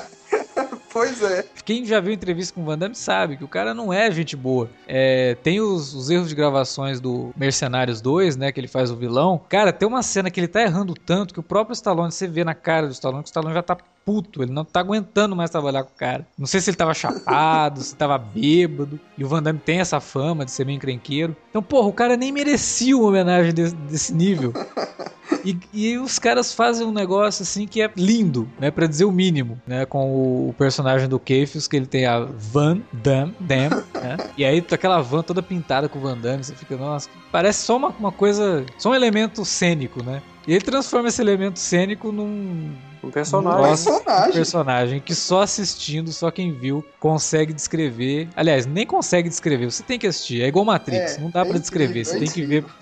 Pois 0.93 1.23
é. 1.23 1.45
Quem 1.65 1.85
já 1.87 2.01
viu 2.01 2.13
entrevista 2.13 2.55
com 2.55 2.63
o 2.63 2.65
Van 2.65 2.77
Damme 2.77 2.95
sabe 2.95 3.37
que 3.37 3.45
o 3.45 3.49
cara 3.49 3.73
não 3.73 3.93
é 3.93 4.11
gente 4.11 4.37
boa. 4.37 4.69
É, 4.89 5.37
tem 5.43 5.61
os, 5.61 5.95
os, 5.95 6.11
erros 6.11 6.29
de 6.29 6.35
gravações 6.35 7.01
do 7.01 7.33
Mercenários 7.37 8.01
2, 8.01 8.37
né? 8.37 8.51
Que 8.51 8.59
ele 8.59 8.67
faz 8.67 8.91
o 8.91 8.97
vilão. 8.97 9.41
Cara, 9.49 9.73
tem 9.73 9.87
uma 9.87 10.03
cena 10.03 10.31
que 10.31 10.41
ele 10.41 10.49
tá 10.49 10.63
errando 10.63 10.95
tanto 10.95 11.33
que 11.33 11.41
o 11.41 11.45
próprio 11.45 11.75
Stallone, 11.75 12.11
você 12.11 12.27
vê 12.27 12.43
na 12.43 12.55
cara 12.55 12.89
do 12.89 12.93
Stallone 12.93 13.23
que 13.23 13.29
o 13.29 13.31
Stallone 13.31 13.55
já 13.55 13.63
tá 13.63 13.77
puto, 14.05 14.43
ele 14.43 14.53
não 14.53 14.65
tá 14.65 14.81
aguentando 14.81 15.37
mais 15.37 15.51
trabalhar 15.51 15.85
com 15.85 15.91
o 15.91 15.99
cara. 15.99 16.27
Não 16.39 16.47
sei 16.47 16.61
se 16.61 16.71
ele 16.71 16.77
tava 16.77 16.95
chapado, 16.95 17.81
se 17.83 17.95
tava 17.95 18.19
bêbado. 18.19 18.99
E 19.17 19.25
o 19.25 19.29
Van 19.29 19.43
Damme 19.43 19.59
tem 19.59 19.81
essa 19.81 20.01
fama 20.01 20.45
de 20.45 20.51
ser 20.51 20.65
meio 20.65 20.77
encrenqueiro. 20.77 21.37
Então, 21.51 21.63
porra, 21.63 21.89
o 21.89 21.93
cara 21.93 22.17
nem 22.17 22.33
merecia 22.33 22.97
uma 22.97 23.09
homenagem 23.09 23.53
desse, 23.53 23.75
desse 23.75 24.15
nível. 24.15 24.53
E, 25.45 25.59
e, 25.73 25.99
os 25.99 26.19
caras 26.19 26.53
fazem 26.53 26.87
um 26.87 26.93
negócio 26.93 27.43
assim 27.43 27.67
que 27.67 27.81
é 27.81 27.91
lindo, 27.97 28.49
né? 28.59 28.71
Pra 28.71 28.87
dizer 28.87 29.05
o 29.05 29.13
mínimo, 29.13 29.61
né? 29.67 29.87
Com 29.87 30.49
o 30.49 30.55
personagem 30.59 31.09
do 31.09 31.19
Kefius, 31.19 31.67
que 31.67 31.77
ele 31.77 31.87
tem 31.87 32.05
a 32.05 32.21
Van 32.21 32.81
Damme, 32.93 33.35
Damme 33.41 33.83
né? 33.95 34.17
E 34.37 34.45
aí 34.45 34.65
aquela 34.71 35.01
van 35.01 35.23
toda 35.23 35.43
pintada 35.43 35.89
com 35.89 35.99
o 35.99 36.03
Van 36.03 36.19
Damme, 36.19 36.45
você 36.45 36.55
fica, 36.55 36.77
nossa, 36.77 37.09
parece 37.31 37.63
só 37.63 37.77
uma, 37.77 37.89
uma 37.89 38.13
coisa, 38.13 38.65
só 38.77 38.91
um 38.91 38.95
elemento 38.95 39.45
cênico, 39.45 40.03
né? 40.03 40.23
E 40.47 40.53
ele 40.53 40.65
transforma 40.65 41.09
esse 41.09 41.21
elemento 41.21 41.59
cênico 41.59 42.11
num. 42.11 42.73
Um 43.03 43.11
personagem. 43.11 43.63
personagem. 43.63 44.29
Um 44.29 44.33
personagem 44.33 45.01
que 45.01 45.15
só 45.15 45.43
assistindo, 45.43 46.13
só 46.13 46.31
quem 46.31 46.53
viu, 46.53 46.85
consegue 46.99 47.53
descrever. 47.53 48.29
Aliás, 48.37 48.67
nem 48.67 48.87
consegue 48.87 49.29
descrever, 49.29 49.71
você 49.71 49.83
tem 49.83 49.99
que 49.99 50.07
assistir. 50.07 50.43
É 50.43 50.49
igual 50.49 50.65
Matrix, 50.65 51.17
é, 51.17 51.21
não 51.21 51.31
dá 51.31 51.41
é 51.41 51.45
para 51.45 51.59
descrever, 51.59 52.05
você 52.05 52.19
tem 52.19 52.29
que 52.29 52.45
ver. 52.45 52.65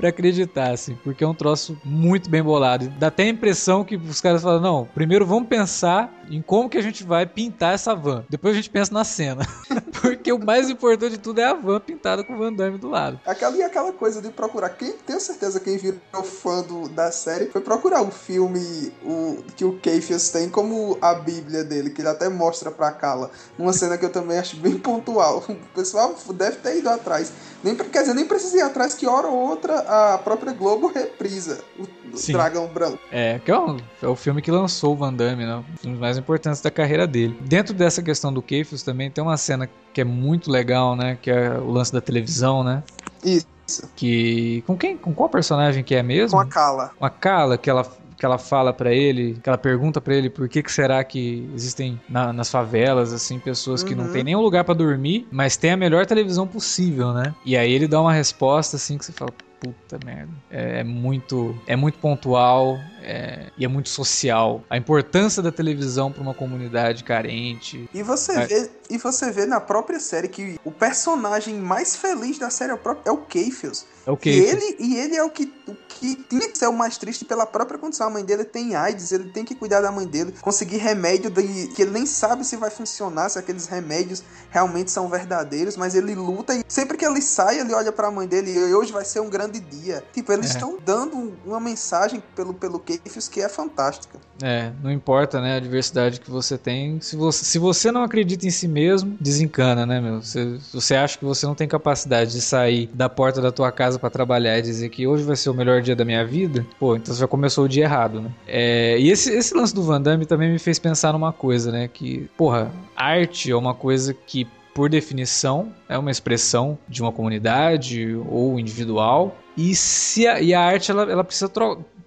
para 0.00 0.08
acreditar, 0.08 0.70
assim, 0.70 0.96
porque 1.04 1.22
é 1.22 1.28
um 1.28 1.34
troço 1.34 1.78
muito 1.84 2.30
bem 2.30 2.42
bolado. 2.42 2.88
Dá 2.98 3.08
até 3.08 3.24
a 3.24 3.28
impressão 3.28 3.84
que 3.84 3.96
os 3.96 4.20
caras 4.20 4.42
falam: 4.42 4.60
não, 4.60 4.88
primeiro 4.94 5.26
vamos 5.26 5.48
pensar 5.48 6.10
em 6.30 6.40
como 6.40 6.70
que 6.70 6.78
a 6.78 6.82
gente 6.82 7.04
vai 7.04 7.26
pintar 7.26 7.74
essa 7.74 7.94
van. 7.94 8.24
Depois 8.30 8.54
a 8.54 8.56
gente 8.56 8.70
pensa 8.70 8.94
na 8.94 9.04
cena. 9.04 9.46
porque 10.00 10.32
o 10.32 10.38
mais 10.38 10.70
importante 10.70 11.12
de 11.12 11.18
tudo 11.18 11.40
é 11.40 11.44
a 11.44 11.54
van 11.54 11.80
pintada 11.80 12.24
com 12.24 12.34
o 12.34 12.38
Van 12.38 12.52
Damme 12.52 12.78
do 12.78 12.88
lado. 12.88 13.20
Aquela 13.26 13.56
e 13.56 13.62
aquela 13.62 13.92
coisa 13.92 14.22
de 14.22 14.30
procurar. 14.30 14.70
Quem 14.70 14.92
tenho 14.92 15.20
certeza 15.20 15.60
quem 15.60 15.76
virou 15.76 15.98
fã 16.24 16.62
do, 16.62 16.88
da 16.88 17.10
série 17.10 17.46
foi 17.46 17.60
procurar 17.60 18.02
o 18.02 18.10
filme 18.10 18.92
o, 19.04 19.42
que 19.56 19.64
o 19.64 19.78
Keifias 19.78 20.30
tem 20.30 20.48
como 20.48 20.96
a 21.02 21.14
Bíblia 21.14 21.64
dele, 21.64 21.90
que 21.90 22.00
ele 22.00 22.08
até 22.08 22.28
mostra 22.28 22.70
pra 22.70 22.92
Kala. 22.92 23.30
Uma 23.58 23.72
cena 23.72 23.98
que 23.98 24.04
eu 24.04 24.10
também 24.10 24.38
acho 24.38 24.56
bem 24.56 24.78
pontual. 24.78 25.44
O 25.60 25.82
pessoal 25.82 26.14
deve 26.34 26.56
ter 26.56 26.78
ido 26.78 26.88
atrás. 26.88 27.32
Nem, 27.62 27.74
quer 27.76 28.00
dizer, 28.00 28.14
nem 28.14 28.24
precisa 28.24 28.56
ir 28.56 28.62
atrás, 28.62 28.94
que 28.94 29.06
hora 29.06 29.26
ou 29.26 29.50
outra 29.50 29.74
a 29.90 30.18
própria 30.18 30.52
Globo 30.52 30.86
reprisa 30.86 31.62
o, 31.76 31.82
o 31.82 32.32
Dragão 32.32 32.68
Branco. 32.68 32.98
É, 33.10 33.40
que 33.44 33.50
é 33.50 33.58
o, 33.58 33.76
é 34.00 34.06
o 34.06 34.14
filme 34.14 34.40
que 34.40 34.50
lançou 34.50 34.92
o 34.92 34.96
Van 34.96 35.12
Damme, 35.12 35.44
né? 35.44 35.64
Um 35.84 35.90
dos 35.90 36.00
mais 36.00 36.16
importantes 36.16 36.60
da 36.60 36.70
carreira 36.70 37.06
dele. 37.06 37.36
Dentro 37.40 37.74
dessa 37.74 38.00
questão 38.00 38.32
do 38.32 38.40
Keifius 38.40 38.84
também 38.84 39.10
tem 39.10 39.22
uma 39.22 39.36
cena 39.36 39.68
que 39.92 40.00
é 40.00 40.04
muito 40.04 40.50
legal, 40.50 40.94
né? 40.94 41.18
Que 41.20 41.30
é 41.30 41.58
o 41.58 41.70
lance 41.70 41.92
da 41.92 42.00
televisão, 42.00 42.62
né? 42.62 42.84
Isso. 43.24 43.88
Que. 43.96 44.62
Com 44.66 44.76
quem? 44.76 44.96
Com 44.96 45.12
qual 45.12 45.28
personagem 45.28 45.82
que 45.82 45.94
é 45.94 46.02
mesmo? 46.02 46.38
Com 46.38 46.42
a 46.42 46.46
Kala. 46.46 46.90
Com 46.96 47.04
a 47.04 47.10
Kala, 47.10 47.58
que 47.58 47.68
ela 47.68 47.84
que 48.16 48.26
ela 48.26 48.36
fala 48.36 48.70
para 48.70 48.92
ele, 48.92 49.40
que 49.42 49.48
ela 49.48 49.56
pergunta 49.56 49.98
para 49.98 50.14
ele 50.14 50.28
por 50.28 50.46
que, 50.46 50.62
que 50.62 50.70
será 50.70 51.02
que 51.02 51.50
existem 51.54 51.98
na, 52.06 52.34
nas 52.34 52.50
favelas, 52.50 53.14
assim, 53.14 53.38
pessoas 53.38 53.82
que 53.82 53.94
uhum. 53.94 54.04
não 54.04 54.12
tem 54.12 54.22
nenhum 54.22 54.42
lugar 54.42 54.62
para 54.62 54.74
dormir, 54.74 55.26
mas 55.32 55.56
tem 55.56 55.70
a 55.70 55.76
melhor 55.76 56.04
televisão 56.04 56.46
possível, 56.46 57.14
né? 57.14 57.34
E 57.46 57.56
aí 57.56 57.72
ele 57.72 57.88
dá 57.88 57.98
uma 57.98 58.12
resposta, 58.12 58.76
assim, 58.76 58.98
que 58.98 59.06
você 59.06 59.12
fala, 59.12 59.32
puta 59.60 59.98
merda. 60.04 60.32
É, 60.50 60.80
é, 60.80 60.84
muito, 60.84 61.54
é 61.66 61.76
muito 61.76 61.98
pontual 61.98 62.78
é, 63.02 63.50
e 63.56 63.64
é 63.64 63.68
muito 63.68 63.90
social. 63.90 64.64
A 64.70 64.76
importância 64.76 65.42
da 65.42 65.52
televisão 65.52 66.10
para 66.10 66.22
uma 66.22 66.34
comunidade 66.34 67.04
carente. 67.04 67.88
E 67.92 68.02
você, 68.02 68.32
é. 68.32 68.46
vê, 68.46 68.70
e 68.88 68.98
você 68.98 69.30
vê 69.30 69.44
na 69.44 69.60
própria 69.60 70.00
série 70.00 70.28
que 70.28 70.58
o 70.64 70.70
personagem 70.70 71.54
mais 71.54 71.94
feliz 71.94 72.38
da 72.38 72.48
série 72.48 72.72
é 72.72 72.74
o, 72.74 72.78
próprio, 72.78 73.02
é 73.06 73.12
o 73.12 73.18
Keifius. 73.18 73.84
É 74.06 74.10
o 74.10 74.18
E 74.24 74.30
ele, 74.30 74.76
e 74.78 74.96
ele 74.96 75.16
é 75.16 75.22
o 75.22 75.30
que, 75.30 75.52
o 75.68 75.76
que 76.00 76.16
tinha 76.16 76.48
que 76.48 76.56
ser 76.56 76.66
o 76.66 76.72
mais 76.72 76.96
triste 76.96 77.26
pela 77.26 77.44
própria 77.44 77.78
condição. 77.78 78.06
A 78.06 78.10
mãe 78.10 78.24
dele 78.24 78.42
tem 78.42 78.74
AIDS, 78.74 79.12
ele 79.12 79.28
tem 79.30 79.44
que 79.44 79.54
cuidar 79.54 79.82
da 79.82 79.92
mãe 79.92 80.06
dele, 80.06 80.34
conseguir 80.40 80.78
remédio 80.78 81.30
de, 81.30 81.68
que 81.68 81.82
ele 81.82 81.90
nem 81.90 82.06
sabe 82.06 82.42
se 82.42 82.56
vai 82.56 82.70
funcionar, 82.70 83.28
se 83.28 83.38
aqueles 83.38 83.66
remédios 83.66 84.24
realmente 84.48 84.90
são 84.90 85.08
verdadeiros, 85.08 85.76
mas 85.76 85.94
ele 85.94 86.14
luta 86.14 86.54
e 86.54 86.64
sempre 86.66 86.96
que 86.96 87.04
ele 87.04 87.20
sai, 87.20 87.60
ele 87.60 87.74
olha 87.74 87.92
para 87.92 88.08
a 88.08 88.10
mãe 88.10 88.26
dele 88.26 88.50
e 88.50 88.74
hoje 88.74 88.90
vai 88.92 89.04
ser 89.04 89.20
um 89.20 89.28
grande 89.28 89.60
dia. 89.60 90.02
Tipo, 90.12 90.32
eles 90.32 90.46
é. 90.46 90.54
estão 90.54 90.78
dando 90.84 91.34
uma 91.44 91.60
mensagem 91.60 92.22
pelo, 92.34 92.54
pelo 92.54 92.78
Keifius 92.78 93.28
que 93.28 93.42
é 93.42 93.48
fantástica. 93.48 94.18
É, 94.42 94.72
não 94.82 94.90
importa, 94.90 95.40
né, 95.40 95.56
a 95.56 95.60
diversidade 95.60 96.20
que 96.20 96.30
você 96.30 96.56
tem. 96.56 96.98
Se 97.00 97.14
você, 97.14 97.44
se 97.44 97.58
você 97.58 97.92
não 97.92 98.02
acredita 98.02 98.46
em 98.46 98.50
si 98.50 98.66
mesmo, 98.66 99.16
desencana, 99.20 99.84
né, 99.84 100.00
meu? 100.00 100.22
Se 100.22 100.58
você 100.72 100.94
acha 100.94 101.18
que 101.18 101.24
você 101.24 101.44
não 101.44 101.54
tem 101.54 101.68
capacidade 101.68 102.32
de 102.32 102.40
sair 102.40 102.86
da 102.94 103.08
porta 103.08 103.40
da 103.40 103.52
tua 103.52 103.70
casa 103.70 103.98
para 103.98 104.08
trabalhar 104.08 104.58
e 104.58 104.62
dizer 104.62 104.88
que 104.88 105.06
hoje 105.06 105.24
vai 105.24 105.36
ser 105.36 105.50
o 105.50 105.54
melhor 105.54 105.82
dia 105.82 105.89
da 105.94 106.04
minha 106.04 106.24
vida, 106.24 106.66
pô, 106.78 106.96
então 106.96 107.14
você 107.14 107.20
já 107.20 107.26
começou 107.26 107.64
o 107.64 107.68
dia 107.68 107.84
errado, 107.84 108.20
né? 108.20 108.30
É, 108.46 108.98
e 108.98 109.10
esse, 109.10 109.32
esse 109.32 109.54
lance 109.54 109.74
do 109.74 109.82
Van 109.82 110.00
Damme 110.00 110.26
também 110.26 110.50
me 110.50 110.58
fez 110.58 110.78
pensar 110.78 111.12
numa 111.12 111.32
coisa, 111.32 111.70
né? 111.70 111.88
Que, 111.88 112.28
porra, 112.36 112.70
arte 112.96 113.50
é 113.50 113.56
uma 113.56 113.74
coisa 113.74 114.14
que 114.14 114.46
por 114.74 114.88
definição, 114.88 115.72
é 115.88 115.98
uma 115.98 116.10
expressão 116.10 116.78
de 116.88 117.02
uma 117.02 117.12
comunidade 117.12 118.14
ou 118.28 118.58
individual. 118.58 119.36
E, 119.56 119.74
se 119.74 120.26
a, 120.26 120.40
e 120.40 120.54
a 120.54 120.60
arte 120.60 120.90
ela, 120.90 121.02
ela 121.02 121.24
precisa 121.24 121.48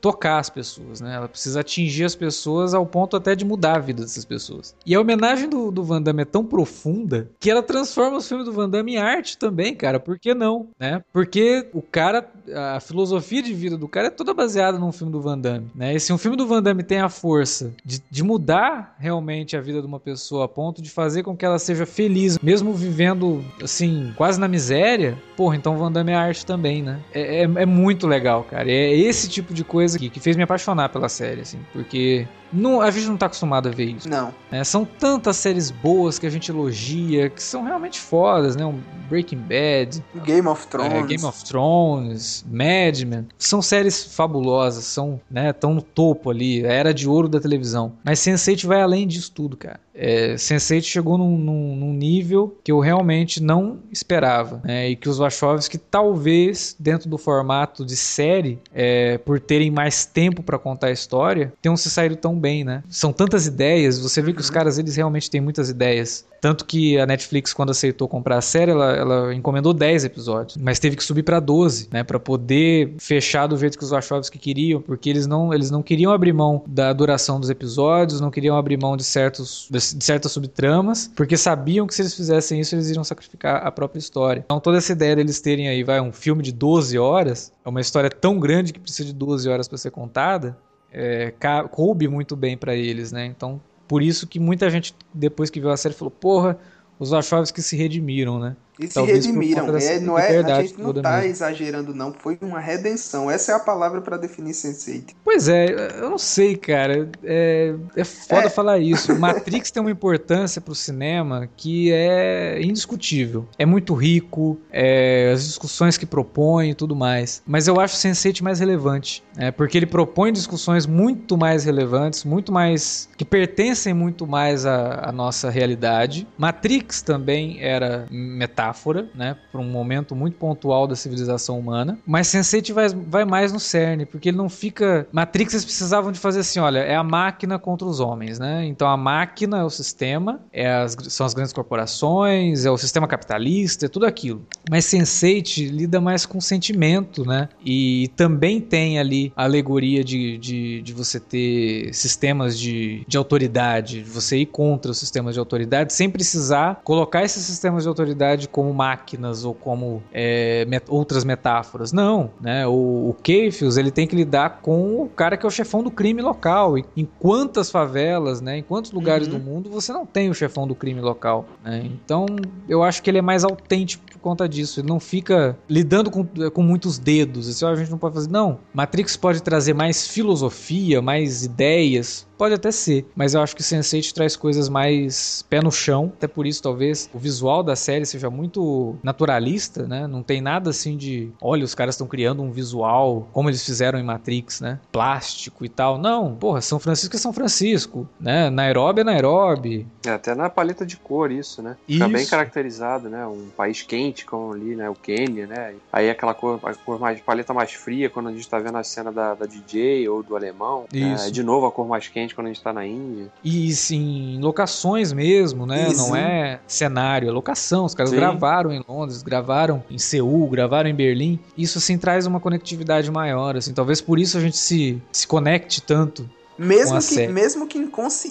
tocar 0.04 0.38
as 0.38 0.50
pessoas, 0.50 1.00
né? 1.00 1.16
Ela 1.16 1.30
precisa 1.30 1.62
atingir 1.62 2.04
as 2.04 2.14
pessoas 2.14 2.74
ao 2.74 2.86
ponto 2.86 3.16
até 3.16 3.34
de 3.38 3.46
mudar 3.46 3.78
a 3.78 3.80
vida 3.80 4.02
dessas 4.02 4.26
pessoas. 4.26 4.76
E 4.86 4.94
a 4.94 5.00
homenagem 5.00 5.48
do, 5.48 5.72
do 5.72 5.82
Van 5.82 6.02
Damme 6.02 6.24
é 6.24 6.26
tão 6.26 6.46
profunda 6.46 7.30
que 7.40 7.50
ela 7.50 7.64
transforma 7.64 8.18
os 8.18 8.28
filmes 8.28 8.46
do 8.46 8.52
Van 8.52 8.70
Damme 8.70 8.96
em 8.96 8.98
arte 8.98 9.38
também, 9.38 9.74
cara. 9.74 10.02
Por 10.02 10.20
que 10.20 10.34
não, 10.34 10.68
né? 10.78 11.02
Porque 11.14 11.70
o 11.74 11.82
cara, 11.82 12.30
a 12.54 12.82
filosofia 12.82 13.42
de 13.42 13.54
vida 13.54 13.78
do 13.78 13.88
cara 13.88 14.08
é 14.08 14.10
toda 14.10 14.34
baseada 14.34 14.78
num 14.78 14.92
filme 14.92 15.10
do 15.10 15.22
Van 15.22 15.40
Damme, 15.40 15.72
né? 15.74 15.96
E 15.96 16.00
se 16.02 16.12
um 16.12 16.18
filme 16.18 16.36
do 16.36 16.46
Van 16.46 16.62
Damme 16.62 16.84
tem 16.84 17.00
a 17.00 17.08
força 17.08 17.72
de, 17.86 18.04
de 18.12 18.24
mudar 18.26 18.98
realmente 19.00 19.56
a 19.56 19.62
vida 19.62 19.80
de 19.80 19.88
uma 19.88 20.02
pessoa 20.02 20.44
a 20.44 20.50
ponto 20.50 20.82
de 20.82 20.90
fazer 20.90 21.24
com 21.24 21.34
que 21.34 21.46
ela 21.46 21.58
seja 21.58 21.86
feliz, 21.86 22.38
mesmo 22.40 22.74
vivendo, 22.74 23.42
assim, 23.64 24.12
quase 24.18 24.38
na 24.38 24.50
miséria, 24.50 25.18
porra, 25.38 25.56
então 25.56 25.78
Van 25.78 25.90
Damme 25.90 26.12
é 26.12 26.16
arte 26.16 26.46
também, 26.46 26.84
né? 26.84 27.00
É, 27.14 27.33
é, 27.34 27.42
é 27.44 27.66
muito 27.66 28.08
legal, 28.08 28.44
cara. 28.44 28.70
É 28.72 28.96
esse 28.96 29.30
tipo 29.30 29.54
de 29.54 29.64
coisa 29.64 29.98
que, 29.98 30.10
que 30.10 30.20
fez 30.20 30.36
me 30.36 30.44
apaixonar 30.44 30.90
pela 30.90 31.10
série, 31.10 31.42
assim, 31.42 31.60
porque 31.72 32.28
não, 32.54 32.82
a 32.82 32.92
gente 32.92 33.08
não 33.08 33.18
tá 33.18 33.26
acostumado 33.26 33.70
a 33.70 33.72
ver 33.72 33.86
isso. 33.86 34.10
Não. 34.10 34.34
É, 34.52 34.64
são 34.64 34.86
tantas 34.86 35.38
séries 35.38 35.72
boas 35.72 36.20
que 36.20 36.28
a 36.28 36.30
gente 36.30 36.52
elogia, 36.52 37.30
que 37.30 37.42
são 37.42 37.64
realmente 37.64 38.00
fodas, 38.00 38.56
né? 38.56 38.66
Um 38.66 38.80
Breaking 39.10 39.38
Bad, 39.38 40.04
Game 40.24 40.48
of 40.48 40.68
Thrones, 40.68 40.94
é, 40.94 41.04
Game 41.04 41.26
of 41.26 41.44
Thrones, 41.46 42.46
Mad 42.50 43.00
Men. 43.06 43.28
São 43.38 43.62
séries 43.62 44.04
fabulosas, 44.16 44.86
são, 44.86 45.20
né, 45.30 45.54
tão 45.54 45.74
no 45.74 45.82
topo 45.82 46.30
ali, 46.30 46.66
a 46.66 46.72
era 46.72 46.94
de 46.94 47.08
ouro 47.08 47.28
da 47.28 47.40
televisão. 47.40 47.94
Mas 48.04 48.20
Sense8 48.20 48.66
vai 48.66 48.82
além 48.82 49.08
disso 49.08 49.32
tudo, 49.32 49.56
cara. 49.56 49.80
É, 49.94 50.34
Sense8 50.36 50.84
chegou 50.84 51.18
num, 51.18 51.38
num, 51.38 51.76
num, 51.76 51.94
nível 51.94 52.58
que 52.64 52.72
eu 52.72 52.80
realmente 52.80 53.42
não 53.42 53.78
esperava. 53.92 54.60
Né? 54.64 54.90
E 54.90 54.96
que 54.96 55.08
os 55.08 55.20
Wachowski, 55.20 55.78
talvez, 55.78 56.76
dentro 56.80 57.08
do 57.08 57.18
formato 57.18 57.86
de 57.86 57.96
série, 57.96 58.60
é, 58.74 59.20
por 59.20 59.40
terem 59.40 59.70
mais 59.70 60.06
tempo 60.06 60.42
para 60.42 60.58
contar 60.58 60.88
a 60.88 60.92
história, 60.92 61.54
tenham 61.62 61.78
se 61.78 61.90
saído 61.92 62.16
tão 62.16 62.36
bem, 62.44 62.66
né? 62.66 62.84
São 62.90 63.14
tantas 63.14 63.48
ideias, 63.48 63.98
você 63.98 64.22
vê 64.22 64.34
que 64.34 64.42
os 64.42 64.50
uhum. 64.50 64.54
caras, 64.54 64.78
eles 64.78 64.98
realmente 64.98 65.32
têm 65.32 65.40
muitas 65.40 65.70
ideias. 65.70 66.26
Tanto 66.42 66.66
que 66.66 67.00
a 67.00 67.06
Netflix, 67.06 67.54
quando 67.54 67.70
aceitou 67.70 68.06
comprar 68.06 68.38
a 68.38 68.42
série, 68.42 68.70
ela, 68.70 68.92
ela 68.92 69.34
encomendou 69.34 69.74
10 69.74 70.04
episódios, 70.04 70.58
mas 70.58 70.78
teve 70.78 70.98
que 70.98 71.04
subir 71.04 71.24
para 71.24 71.40
12, 71.40 71.88
né? 71.90 72.04
Para 72.04 72.20
poder 72.20 72.96
fechar 73.00 73.48
do 73.48 73.58
jeito 73.58 73.78
que 73.78 73.84
os 73.86 73.92
Wachowski 73.92 74.38
queriam, 74.38 74.82
porque 74.82 75.10
eles 75.10 75.26
não, 75.26 75.54
eles 75.54 75.72
não 75.72 75.82
queriam 75.82 76.12
abrir 76.12 76.34
mão 76.34 76.62
da 76.68 76.92
duração 76.92 77.40
dos 77.40 77.50
episódios, 77.50 78.20
não 78.20 78.30
queriam 78.30 78.58
abrir 78.58 78.78
mão 78.78 78.98
de, 78.98 79.06
certos, 79.06 79.70
de 79.72 80.04
certas 80.04 80.34
subtramas, 80.34 81.10
porque 81.16 81.38
sabiam 81.38 81.88
que 81.88 81.96
se 81.96 82.02
eles 82.02 82.14
fizessem 82.14 82.60
isso, 82.60 82.76
eles 82.76 82.90
iriam 82.90 83.06
sacrificar 83.06 83.66
a 83.66 83.72
própria 83.72 84.00
história. 84.00 84.42
Então 84.44 84.60
toda 84.60 84.78
essa 84.78 84.92
ideia 84.92 85.16
deles 85.16 85.40
terem 85.40 85.70
aí, 85.70 85.82
vai, 85.82 86.02
um 86.02 86.12
filme 86.12 86.44
de 86.44 86.52
12 86.52 87.00
horas, 87.00 87.54
é 87.64 87.70
uma 87.70 87.80
história 87.80 88.10
tão 88.10 88.38
grande 88.38 88.74
que 88.74 88.82
precisa 88.82 89.08
de 89.08 89.14
12 89.14 89.48
horas 89.48 89.70
para 89.70 89.78
ser 89.78 89.92
contada, 89.92 90.58
é, 90.94 91.34
coube 91.72 92.08
muito 92.08 92.36
bem 92.36 92.56
para 92.56 92.76
eles, 92.76 93.12
né? 93.12 93.26
Então, 93.26 93.60
por 93.88 94.02
isso 94.02 94.28
que 94.28 94.40
muita 94.40 94.70
gente, 94.70 94.96
depois 95.14 95.50
que 95.50 95.60
viu 95.60 95.72
a 95.72 95.78
série, 95.78 95.96
falou: 95.96 96.12
porra, 96.12 96.58
os 97.00 97.10
Wachowski 97.10 97.62
se 97.62 97.76
redimiram, 97.76 98.40
né? 98.40 98.56
E 98.84 98.92
se 98.92 99.02
redimiram. 99.02 99.76
É, 99.78 100.00
não 100.00 100.20
é, 100.20 100.40
a 100.40 100.62
gente 100.62 100.82
não 100.82 100.94
tá 100.94 101.26
exagerando, 101.26 101.94
não. 101.94 102.14
Foi 102.14 102.38
uma 102.42 102.60
redenção. 102.60 103.32
Essa 103.32 103.54
é 103.54 103.56
a 103.56 103.60
palavra 103.60 104.02
para 104.02 104.18
definir 104.18 104.52
Sense8. 104.52 105.16
Pois 105.24 105.48
é, 105.48 106.00
eu 106.00 106.10
não 106.10 106.18
sei, 106.18 106.56
cara. 106.56 107.10
É, 107.24 107.74
é 107.96 108.04
foda 108.04 108.48
é. 108.48 108.50
falar 108.50 108.80
isso. 108.80 109.18
Matrix 109.18 109.72
tem 109.72 109.82
uma 109.82 109.92
importância 109.92 110.60
pro 110.60 110.76
cinema 110.76 111.50
que 111.56 111.92
é 111.94 112.62
indiscutível. 112.62 113.48
É 113.58 113.66
muito 113.66 113.94
rico, 113.94 114.60
é, 114.72 115.32
as 115.34 115.46
discussões 115.46 115.98
que 115.98 116.06
propõe 116.06 116.72
e 116.72 116.76
tudo 116.76 116.96
mais. 116.96 117.42
Mas 117.46 117.68
eu 117.68 117.80
acho 117.80 117.96
Sense8 117.96 118.42
mais 118.42 118.60
relevante. 118.60 119.24
É, 119.38 119.52
porque 119.52 119.78
ele 119.78 119.86
propõe 119.86 120.32
discussões 120.32 120.86
muito 120.86 121.38
mais 121.38 121.64
relevantes, 121.64 122.24
muito 122.24 122.52
mais. 122.52 123.10
que 123.18 123.26
pertencem 123.26 123.94
muito 123.94 124.28
mais 124.28 124.66
à, 124.66 125.10
à 125.10 125.12
nossa 125.12 125.50
realidade. 125.50 126.28
Matrix 126.38 127.02
também 127.02 127.58
era 127.62 128.08
metade 128.12 128.73
metáfora, 128.74 129.08
né, 129.14 129.38
para 129.52 129.62
um 129.62 129.70
momento 129.70 130.16
muito 130.16 130.38
pontual 130.38 130.88
da 130.88 130.96
civilização 130.96 131.60
humana. 131.60 132.00
Mas 132.06 132.28
Sense8 132.28 132.74
vai, 132.74 132.90
vai 132.90 133.26
mais 133.26 133.54
no 133.54 133.60
cerne, 133.60 134.06
porque 134.06 134.30
ele 134.30 134.38
não 134.38 134.50
fica. 134.50 135.08
Matrix 135.12 135.54
eles 135.54 135.66
precisavam 135.66 136.12
de 136.12 136.20
fazer 136.20 136.40
assim, 136.40 136.60
olha, 136.60 136.80
é 136.80 136.96
a 136.96 137.04
máquina 137.04 137.60
contra 137.60 137.88
os 137.88 138.00
homens, 138.00 138.40
né? 138.40 138.66
Então 138.66 138.88
a 138.88 138.98
máquina 138.98 139.60
é 139.60 139.64
o 139.64 139.70
sistema, 139.70 140.42
é 140.52 140.74
as, 140.74 140.98
são 141.10 141.26
as 141.26 141.34
grandes 141.34 141.54
corporações, 141.54 142.66
é 142.66 142.72
o 142.72 142.78
sistema 142.78 143.08
capitalista, 143.08 143.86
é 143.86 143.90
tudo 143.90 144.06
aquilo. 144.06 144.46
Mas 144.70 144.86
Sense8 144.86 145.70
lida 145.70 146.02
mais 146.02 146.26
com 146.26 146.42
sentimento, 146.42 147.26
né? 147.26 147.50
E 147.64 148.10
também 148.16 148.60
tem 148.60 149.00
ali 149.00 149.32
a 149.36 149.44
alegoria 149.44 150.04
de, 150.04 150.38
de, 150.38 150.82
de 150.82 150.94
você 150.94 151.20
ter 151.20 151.94
sistemas 151.94 152.58
de, 152.58 153.06
de 153.08 153.18
autoridade, 153.18 154.04
de 154.04 154.10
você 154.10 154.38
ir 154.38 154.46
contra 154.48 154.92
os 154.92 154.98
sistemas 154.98 155.34
de 155.34 155.40
autoridade 155.40 155.94
sem 155.94 156.10
precisar 156.10 156.82
colocar 156.84 157.24
esses 157.24 157.44
sistemas 157.44 157.84
de 157.84 157.90
autoridade 157.90 158.48
como 158.54 158.72
máquinas 158.72 159.44
ou 159.44 159.54
como 159.54 160.02
é, 160.14 160.64
met 160.66 160.86
outras 160.88 161.26
metáforas. 161.26 161.92
Não, 161.92 162.30
né? 162.40 162.66
O, 162.68 163.10
o 163.10 163.16
Keifius, 163.22 163.76
ele 163.78 163.90
tem 163.90 164.08
que 164.08 164.16
lidar 164.16 164.60
com 164.62 165.02
o 165.02 165.10
cara 165.10 165.36
que 165.36 165.46
é 165.46 165.48
o 165.48 165.52
chefão 165.52 165.84
do 165.84 165.90
crime 165.90 166.22
local. 166.22 166.78
E 166.78 166.86
em 166.96 167.08
quantas 167.20 167.72
favelas, 167.72 168.40
né? 168.40 168.60
Em 168.60 168.64
quantos 168.64 168.92
lugares 168.92 169.28
uhum. 169.28 169.40
do 169.40 169.44
mundo 169.44 169.70
você 169.72 169.92
não 169.92 170.06
tem 170.06 170.30
o 170.30 170.34
chefão 170.36 170.68
do 170.68 170.76
crime 170.76 171.02
local, 171.02 171.46
né? 171.64 171.82
Então, 171.84 172.28
eu 172.70 172.84
acho 172.84 173.02
que 173.02 173.10
ele 173.10 173.18
é 173.18 173.22
mais 173.22 173.44
autêntico 173.44 174.04
conta 174.24 174.48
disso. 174.48 174.80
Ele 174.80 174.88
não 174.88 175.00
fica 175.00 175.58
lidando 175.70 176.10
com, 176.10 176.26
com 176.26 176.64
muitos 176.64 176.98
dedos. 176.98 177.48
Isso 177.48 177.66
a 177.68 177.76
gente 177.76 177.92
não 177.92 177.98
pode 177.98 178.16
fazer. 178.16 178.32
Não. 178.32 178.60
Matrix 178.74 179.16
pode 179.16 179.44
trazer 179.44 179.74
mais 179.74 180.08
filosofia, 180.08 181.02
mais 181.02 181.44
ideias, 181.44 182.26
Pode 182.44 182.56
até 182.56 182.72
ser, 182.72 183.06
mas 183.16 183.34
eu 183.34 183.42
acho 183.42 183.56
que 183.56 183.64
Sense8 183.64 184.12
traz 184.12 184.36
coisas 184.36 184.68
mais 184.68 185.46
pé 185.50 185.62
no 185.62 185.72
chão, 185.72 186.12
até 186.14 186.28
por 186.28 186.46
isso 186.46 186.62
talvez 186.62 187.10
o 187.14 187.18
visual 187.18 187.64
da 187.64 187.74
série 187.74 188.06
seja 188.06 188.30
muito 188.30 188.98
naturalista, 189.02 189.88
né? 189.88 190.08
Não 190.08 190.22
tem 190.22 190.42
nada 190.42 190.72
assim 190.72 190.98
de, 190.98 191.32
olha, 191.42 191.64
os 191.64 191.74
caras 191.74 191.96
estão 191.96 192.06
criando 192.06 192.44
um 192.44 192.52
visual 192.52 193.30
como 193.32 193.50
eles 193.50 193.64
fizeram 193.64 193.98
em 193.98 194.04
Matrix, 194.04 194.60
né? 194.60 194.78
Plástico 194.92 195.64
e 195.64 195.70
tal. 195.70 195.98
Não, 195.98 196.36
porra, 196.36 196.60
São 196.60 196.80
Francisco 196.80 197.16
é 197.16 197.20
São 197.20 197.32
Francisco, 197.32 198.10
né? 198.20 198.50
Nairobi 198.50 199.00
é 199.00 199.04
Nairobi. 199.06 199.88
É, 200.06 200.10
até 200.10 200.36
na 200.36 200.50
paleta 200.50 200.86
de 200.86 200.98
cor 200.98 201.32
isso, 201.32 201.62
né? 201.62 201.78
Fica 201.88 202.10
bem 202.10 202.26
caracterizado, 202.26 203.10
né? 203.10 203.26
Um 203.26 203.48
país 203.56 203.84
quente 203.84 204.13
como 204.26 204.54
ali, 204.54 204.76
né? 204.76 204.90
O 204.90 204.96
Quênia, 204.96 205.48
né? 205.48 205.74
Aí 205.92 206.10
aquela 206.10 206.34
cor, 206.34 206.60
a 206.64 206.74
cor 206.74 207.00
mais, 207.00 207.20
paleta 207.22 207.54
mais 207.54 207.74
fria 207.74 208.10
quando 208.10 208.30
a 208.30 208.32
gente 208.32 208.48
tá 208.48 208.60
vendo 208.60 208.78
a 208.78 208.84
cena 208.84 209.12
da, 209.12 209.34
da 209.34 209.46
DJ 209.46 210.08
ou 210.10 210.22
do 210.22 210.36
alemão. 210.36 210.86
Né? 210.94 211.14
Isso. 211.14 211.28
É, 211.28 211.32
de 211.32 211.44
novo 211.44 211.66
a 211.66 211.72
cor 211.72 211.88
mais 211.88 212.08
quente 212.08 212.36
quando 212.36 212.48
a 212.48 212.50
gente 212.50 212.62
tá 212.62 212.72
na 212.72 212.86
Índia. 212.86 213.32
E 213.44 213.72
sim, 213.74 214.40
locações 214.42 215.12
mesmo, 215.12 215.66
né? 215.66 215.88
Isso. 215.88 216.10
Não 216.10 216.16
é 216.16 216.60
cenário, 216.68 217.30
é 217.30 217.32
locação. 217.32 217.86
Os 217.86 217.96
caras 217.96 218.12
sim. 218.12 218.16
gravaram 218.18 218.72
em 218.72 218.84
Londres, 218.88 219.24
gravaram 219.24 219.84
em 219.90 219.98
Seul, 219.98 220.48
gravaram 220.50 220.90
em 220.90 220.96
Berlim. 220.96 221.40
Isso 221.58 221.78
assim 221.78 221.98
traz 221.98 222.28
uma 222.28 222.40
conectividade 222.40 223.10
maior, 223.10 223.56
assim. 223.56 223.74
Talvez 223.74 224.02
por 224.02 224.20
isso 224.20 224.38
a 224.38 224.42
gente 224.42 224.58
se, 224.58 225.02
se 225.12 225.28
conecte 225.28 225.82
tanto 225.82 226.30
mesmo 226.58 227.00
que, 227.00 227.28
mesmo 227.28 227.68
que 227.68 227.84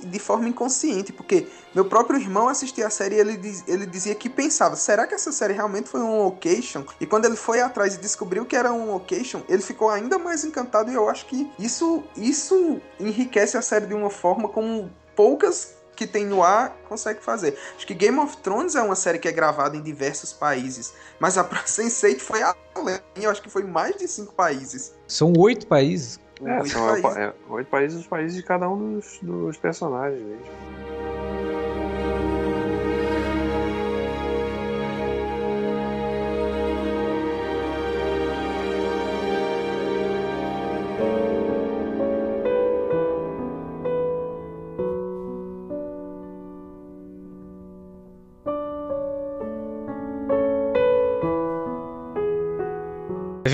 de 0.06 0.18
forma 0.18 0.48
inconsciente, 0.48 1.12
porque 1.12 1.46
meu 1.74 1.84
próprio 1.84 2.20
irmão 2.20 2.48
assistia 2.48 2.86
a 2.86 2.90
série 2.90 3.16
e 3.16 3.18
ele, 3.18 3.36
diz, 3.36 3.64
ele 3.66 3.86
dizia 3.86 4.14
que 4.14 4.28
pensava, 4.28 4.76
será 4.76 5.06
que 5.06 5.14
essa 5.14 5.32
série 5.32 5.52
realmente 5.52 5.88
foi 5.88 6.00
um 6.00 6.22
location? 6.24 6.84
E 7.00 7.06
quando 7.06 7.24
ele 7.24 7.36
foi 7.36 7.60
atrás 7.60 7.94
e 7.94 7.98
descobriu 7.98 8.44
que 8.44 8.54
era 8.54 8.72
um 8.72 8.92
location, 8.92 9.42
ele 9.48 9.62
ficou 9.62 9.90
ainda 9.90 10.18
mais 10.18 10.44
encantado 10.44 10.90
e 10.90 10.94
eu 10.94 11.08
acho 11.08 11.26
que 11.26 11.50
isso, 11.58 12.02
isso 12.16 12.80
enriquece 13.00 13.56
a 13.56 13.62
série 13.62 13.86
de 13.86 13.94
uma 13.94 14.10
forma 14.10 14.48
como 14.48 14.90
poucas 15.16 15.74
que 15.94 16.06
tem 16.06 16.24
no 16.24 16.42
ar 16.42 16.76
consegue 16.88 17.22
fazer. 17.22 17.56
Acho 17.76 17.86
que 17.86 17.94
Game 17.94 18.18
of 18.18 18.36
Thrones 18.38 18.74
é 18.74 18.82
uma 18.82 18.94
série 18.94 19.18
que 19.18 19.28
é 19.28 19.32
gravada 19.32 19.76
em 19.76 19.82
diversos 19.82 20.32
países, 20.32 20.92
mas 21.18 21.36
a 21.36 21.44
Sense8 21.66 22.20
foi 22.20 22.40
além, 22.42 22.98
eu 23.16 23.30
acho 23.30 23.42
que 23.42 23.50
foi 23.50 23.64
mais 23.64 23.96
de 23.96 24.08
cinco 24.08 24.32
países. 24.32 24.94
São 25.06 25.32
oito 25.36 25.66
países. 25.66 26.18
É, 26.44 26.56
oito 26.58 26.68
são 26.68 26.86
países. 26.86 27.16
É, 27.16 27.34
oito 27.48 27.68
países, 27.68 28.00
os 28.00 28.06
países 28.06 28.36
de 28.36 28.42
cada 28.42 28.68
um 28.68 28.94
dos, 28.94 29.18
dos 29.22 29.56
personagens 29.56 30.22
mesmo. 30.22 30.91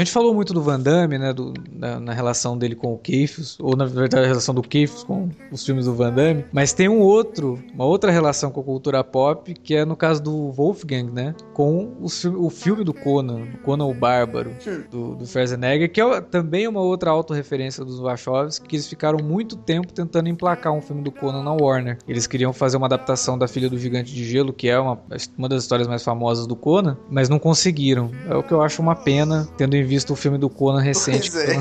Gente 0.09 0.13
falou 0.13 0.35
muito 0.35 0.55
do 0.55 0.63
Van 0.63 0.81
Damme, 0.81 1.19
né, 1.19 1.33
do, 1.33 1.53
na, 1.71 2.01
na, 2.01 2.13
relação 2.15 2.57
dele 2.57 2.75
com 2.75 2.95
o 2.95 2.99
Keifus, 2.99 3.59
ou 3.61 3.77
na 3.77 3.85
verdade 3.85 4.25
a 4.25 4.27
relação 4.27 4.55
do 4.55 4.63
Keifus 4.63 5.05
com 5.05 5.29
os 5.53 5.65
filmes 5.65 5.85
do 5.85 5.95
Van 5.95 6.13
Damme, 6.13 6.45
mas 6.51 6.73
tem 6.73 6.89
um 6.89 7.01
outro, 7.01 7.63
uma 7.75 7.85
outra 7.85 8.11
relação 8.11 8.51
com 8.51 8.61
a 8.61 8.65
cultura 8.65 9.05
pop, 9.05 9.53
que 9.53 9.75
é 9.75 9.85
no 9.85 9.95
caso 9.95 10.23
do 10.23 10.51
Wolfgang, 10.51 11.13
né, 11.13 11.35
com 11.53 11.93
o, 12.01 12.07
o 12.39 12.51
filme 12.51 12.85
do 12.85 12.95
Conan, 12.95 13.47
Conan 13.65 13.85
o 13.85 13.95
Bárbaro, 13.95 14.53
do, 14.91 15.15
do 15.15 15.27
Schwarzenegger, 15.27 15.93
que 15.93 16.01
é 16.01 16.21
também 16.23 16.67
uma 16.67 16.81
outra 16.81 17.11
autorreferência 17.11 17.85
dos 17.85 18.01
Wachowski, 18.01 18.67
que 18.67 18.77
eles 18.77 18.89
ficaram 18.89 19.19
muito 19.23 19.57
tempo 19.57 19.93
tentando 19.93 20.29
emplacar 20.29 20.73
um 20.73 20.81
filme 20.81 21.03
do 21.03 21.13
Conan 21.13 21.43
na 21.43 21.53
Warner. 21.53 21.99
Eles 22.09 22.27
queriam 22.27 22.53
fazer 22.53 22.79
uma 22.79 22.87
adaptação 22.87 23.37
da 23.37 23.47
Filha 23.47 23.69
do 23.69 23.79
Gigante 23.79 24.15
de 24.15 24.25
Gelo, 24.25 24.53
que 24.53 24.69
é 24.69 24.79
uma, 24.79 24.99
uma 25.37 25.49
das 25.49 25.63
histórias 25.63 25.87
mais 25.87 26.03
famosas 26.03 26.47
do 26.47 26.57
Conan, 26.57 26.97
mas 27.11 27.29
não 27.29 27.39
conseguiram. 27.39 28.11
É 28.29 28.35
o 28.35 28.43
que 28.43 28.53
eu 28.53 28.63
acho 28.63 28.81
uma 28.81 28.95
pena, 28.95 29.47
tendo 29.57 29.77
em 29.77 29.83
visto 29.99 30.13
o 30.13 30.17
filme 30.17 30.39
do 30.39 30.49
Conan 30.49 30.81
recente 30.81 31.31
é. 31.37 31.55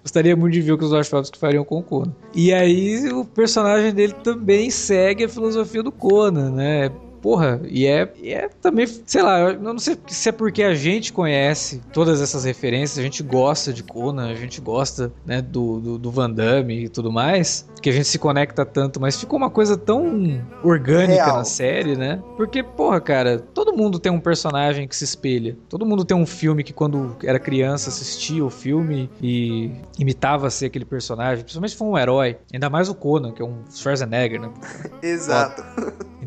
Gostaria 0.00 0.36
muito 0.36 0.52
de 0.52 0.60
ver 0.60 0.72
o 0.72 0.78
que 0.78 0.84
os 0.84 0.92
Wachowski 0.92 1.36
fariam 1.36 1.64
com 1.64 1.78
o 1.78 1.82
Conan. 1.82 2.14
E 2.34 2.52
aí 2.52 3.08
o 3.12 3.24
personagem 3.24 3.92
dele 3.92 4.14
também 4.22 4.70
segue 4.70 5.24
a 5.24 5.28
filosofia 5.28 5.82
do 5.82 5.90
Conan, 5.90 6.50
né? 6.50 6.90
Porra, 7.24 7.58
e 7.64 7.86
é, 7.86 8.12
e 8.22 8.34
é 8.34 8.50
também, 8.60 8.86
sei 8.86 9.22
lá, 9.22 9.40
eu 9.40 9.58
não 9.58 9.78
sei 9.78 9.96
se 10.08 10.28
é 10.28 10.32
porque 10.32 10.62
a 10.62 10.74
gente 10.74 11.10
conhece 11.10 11.80
todas 11.90 12.20
essas 12.20 12.44
referências, 12.44 12.98
a 12.98 13.02
gente 13.02 13.22
gosta 13.22 13.72
de 13.72 13.82
Conan, 13.82 14.28
a 14.28 14.34
gente 14.34 14.60
gosta, 14.60 15.10
né, 15.24 15.40
do, 15.40 15.80
do, 15.80 15.98
do 15.98 16.10
Van 16.10 16.30
Damme 16.30 16.84
e 16.84 16.88
tudo 16.90 17.10
mais, 17.10 17.66
que 17.80 17.88
a 17.88 17.92
gente 17.94 18.08
se 18.08 18.18
conecta 18.18 18.66
tanto, 18.66 19.00
mas 19.00 19.18
ficou 19.18 19.38
uma 19.38 19.48
coisa 19.48 19.74
tão 19.74 20.38
orgânica 20.62 21.24
Real. 21.24 21.36
na 21.38 21.44
série, 21.44 21.96
né? 21.96 22.22
Porque, 22.36 22.62
porra, 22.62 23.00
cara, 23.00 23.38
todo 23.38 23.74
mundo 23.74 23.98
tem 23.98 24.12
um 24.12 24.20
personagem 24.20 24.86
que 24.86 24.94
se 24.94 25.04
espelha. 25.04 25.56
Todo 25.66 25.86
mundo 25.86 26.04
tem 26.04 26.14
um 26.14 26.26
filme 26.26 26.62
que 26.62 26.74
quando 26.74 27.16
era 27.24 27.38
criança 27.38 27.88
assistia 27.88 28.44
o 28.44 28.50
filme 28.50 29.08
e 29.22 29.70
imitava 29.98 30.50
ser 30.50 30.66
aquele 30.66 30.84
personagem, 30.84 31.42
principalmente 31.42 31.70
se 31.70 31.78
for 31.78 31.86
um 31.86 31.96
herói. 31.96 32.36
Ainda 32.52 32.68
mais 32.68 32.90
o 32.90 32.94
Conan, 32.94 33.32
que 33.32 33.40
é 33.40 33.44
um 33.46 33.62
Schwarzenegger, 33.70 34.42
né? 34.42 34.50
Exato. 35.02 35.62